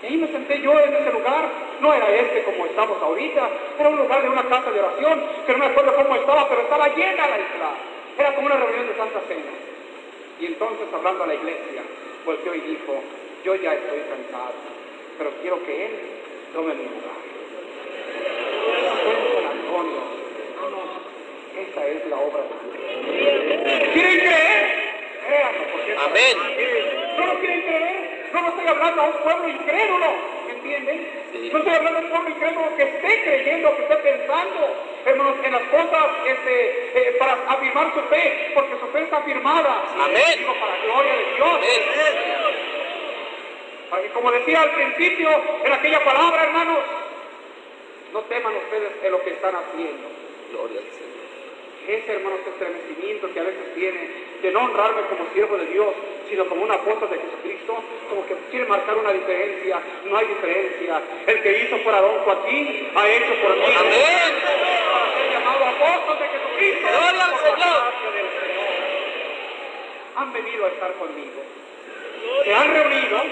Y 0.00 0.06
ahí 0.06 0.16
me 0.16 0.28
senté 0.28 0.60
yo 0.60 0.78
en 0.78 0.94
ese 0.94 1.10
lugar. 1.10 1.50
No 1.80 1.92
era 1.92 2.08
este 2.14 2.44
como 2.44 2.66
estamos 2.66 3.02
ahorita. 3.02 3.50
Era 3.80 3.88
un 3.88 3.98
lugar 3.98 4.22
de 4.22 4.28
una 4.28 4.44
casa 4.44 4.70
de 4.70 4.78
oración, 4.78 5.24
que 5.44 5.52
no 5.54 5.58
me 5.58 5.66
acuerdo 5.66 5.96
cómo 5.96 6.14
estaba, 6.14 6.48
pero 6.48 6.60
estaba 6.60 6.86
llena 6.94 7.26
la 7.26 7.38
isla. 7.40 7.70
Era 8.16 8.32
como 8.36 8.46
una 8.46 8.58
reunión 8.58 8.86
de 8.86 8.94
Santa 8.94 9.18
Cena. 9.26 9.73
Y 10.44 10.48
entonces, 10.48 10.86
hablando 10.92 11.24
a 11.24 11.26
la 11.26 11.34
iglesia, 11.36 11.80
volteó 12.26 12.54
y 12.54 12.60
dijo, 12.60 13.00
yo 13.46 13.54
ya 13.54 13.72
estoy 13.72 14.00
cansado, 14.00 14.52
pero 15.16 15.30
quiero 15.40 15.64
que 15.64 15.86
él 15.86 15.92
tome 16.52 16.74
mi 16.74 16.84
lugar. 16.84 17.16
San 19.32 19.46
Antonio. 19.46 20.04
Esa 21.56 21.86
es 21.86 22.06
la 22.10 22.16
obra 22.16 22.42
de 22.42 22.48
Dios. 23.16 23.92
¿Quieren 23.94 24.18
creer? 24.18 24.84
Créanlo, 25.26 25.64
porque 25.72 25.96
Amén. 25.96 26.36
¿No 27.16 27.26
lo 27.26 27.40
quieren 27.40 27.62
creer? 27.62 28.28
No, 28.34 28.42
no 28.42 28.48
estoy 28.48 28.66
hablando 28.66 29.00
a 29.00 29.04
un 29.06 29.16
pueblo 29.22 29.48
incrédulo, 29.48 30.06
¿me 30.06 30.33
entienden? 30.64 31.06
Sí. 31.32 31.50
No 31.52 31.58
estoy 31.58 31.74
hablando 31.74 31.98
a 31.98 32.02
un 32.02 32.10
pueblo 32.10 32.30
incrédulo 32.30 32.76
que 32.76 32.82
esté 32.82 33.22
creyendo, 33.22 33.76
que 33.76 33.82
esté 33.82 33.96
pensando, 33.96 34.76
hermanos, 35.04 35.36
en 35.44 35.52
las 35.52 35.62
cosas 35.62 36.06
este, 36.26 37.08
eh, 37.08 37.16
para 37.18 37.32
afirmar 37.48 37.92
su 37.94 38.00
fe, 38.02 38.50
porque 38.54 38.78
su 38.80 38.86
fe 38.88 39.02
está 39.02 39.18
afirmada. 39.18 39.84
Amén. 40.00 40.38
Digo, 40.38 40.54
para 40.54 40.76
la 40.78 40.84
gloria 40.84 41.12
de 41.12 41.34
Dios. 41.34 41.48
Amén. 41.48 41.82
Que, 44.02 44.08
como 44.10 44.30
decía 44.32 44.62
al 44.62 44.70
principio, 44.70 45.30
en 45.64 45.72
aquella 45.72 46.02
palabra, 46.02 46.44
hermanos, 46.44 46.78
no 48.12 48.20
teman 48.22 48.56
ustedes 48.56 48.92
en 49.02 49.12
lo 49.12 49.22
que 49.22 49.30
están 49.30 49.54
haciendo. 49.54 50.08
Gloria 50.50 50.80
al 50.80 50.86
Señor. 50.86 51.23
Ese, 51.86 52.12
hermanos, 52.12 52.40
estremecimiento 52.46 53.32
que 53.32 53.40
a 53.40 53.42
veces 53.42 53.74
tiene 53.74 54.08
de 54.42 54.50
no 54.52 54.60
honrarme 54.64 55.02
como 55.08 55.28
siervo 55.32 55.56
de 55.58 55.66
Dios, 55.66 55.94
sino 56.28 56.46
como 56.46 56.62
un 56.64 56.70
apóstol 56.72 57.10
de 57.10 57.18
Jesucristo, 57.18 57.76
como 58.08 58.26
que 58.26 58.34
quiere 58.50 58.66
marcar 58.66 58.96
una 58.96 59.12
diferencia. 59.12 59.80
No 60.06 60.16
hay 60.16 60.26
diferencia. 60.26 61.02
El 61.26 61.42
que 61.42 61.58
hizo 61.62 61.76
por 61.78 61.94
Adón 61.94 62.18
Joaquín 62.24 62.88
ha 62.94 63.08
hecho 63.08 63.34
por 63.42 63.56
mí. 63.56 63.64
Amén. 63.78 64.32
He 65.20 65.32
llamado 65.32 65.64
apóstol 65.64 66.18
de 66.18 66.28
Jesucristo. 66.28 66.88
Gloria 66.88 67.24
al 67.24 67.30
por 67.30 67.42
la 67.42 67.50
Señor. 67.50 67.82
gracia 67.84 68.10
del 68.10 68.28
Señor. 68.40 68.64
Han 70.16 70.32
venido 70.32 70.64
a 70.64 70.68
estar 70.68 70.92
conmigo. 70.94 71.42
Se 72.44 72.54
han 72.54 72.72
reunido. 72.72 73.22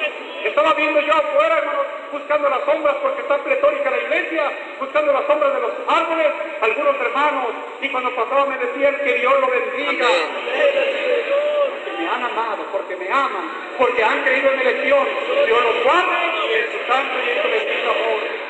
Estaba 0.44 0.74
viendo 0.74 1.00
yo 1.00 1.14
afuera, 1.14 1.58
hermanos, 1.58 1.86
buscando 2.10 2.48
las 2.48 2.64
sombras 2.64 2.96
porque 2.96 3.22
está 3.22 3.38
pletórica 3.38 3.90
la 3.90 3.96
iglesia, 3.98 4.52
buscando 4.80 5.12
las 5.12 5.24
sombras 5.26 5.54
de 5.54 5.60
los 5.60 5.70
árboles, 5.86 6.26
algunos 6.60 6.96
hermanos. 7.00 7.46
Y 7.80 7.88
cuando 7.90 8.14
pasaba 8.14 8.46
me 8.46 8.58
decían 8.58 8.96
que 9.04 9.14
Dios 9.14 9.40
lo 9.40 9.48
bendiga. 9.48 10.06
Porque 11.84 11.92
me 11.98 12.08
han 12.08 12.24
amado, 12.24 12.64
porque 12.72 12.96
me 12.96 13.08
aman, 13.08 13.50
porque 13.78 14.02
han 14.02 14.22
creído 14.22 14.50
en 14.50 14.56
mi 14.56 14.62
elección. 14.62 15.06
Dios 15.46 15.62
los 15.62 15.84
guarde 15.84 16.16
en 16.58 16.72
su 16.72 16.86
santo 16.86 17.14
y 17.24 17.30
en 17.30 17.42
su 17.42 17.48
bendito 17.48 17.90
amor. 17.90 18.42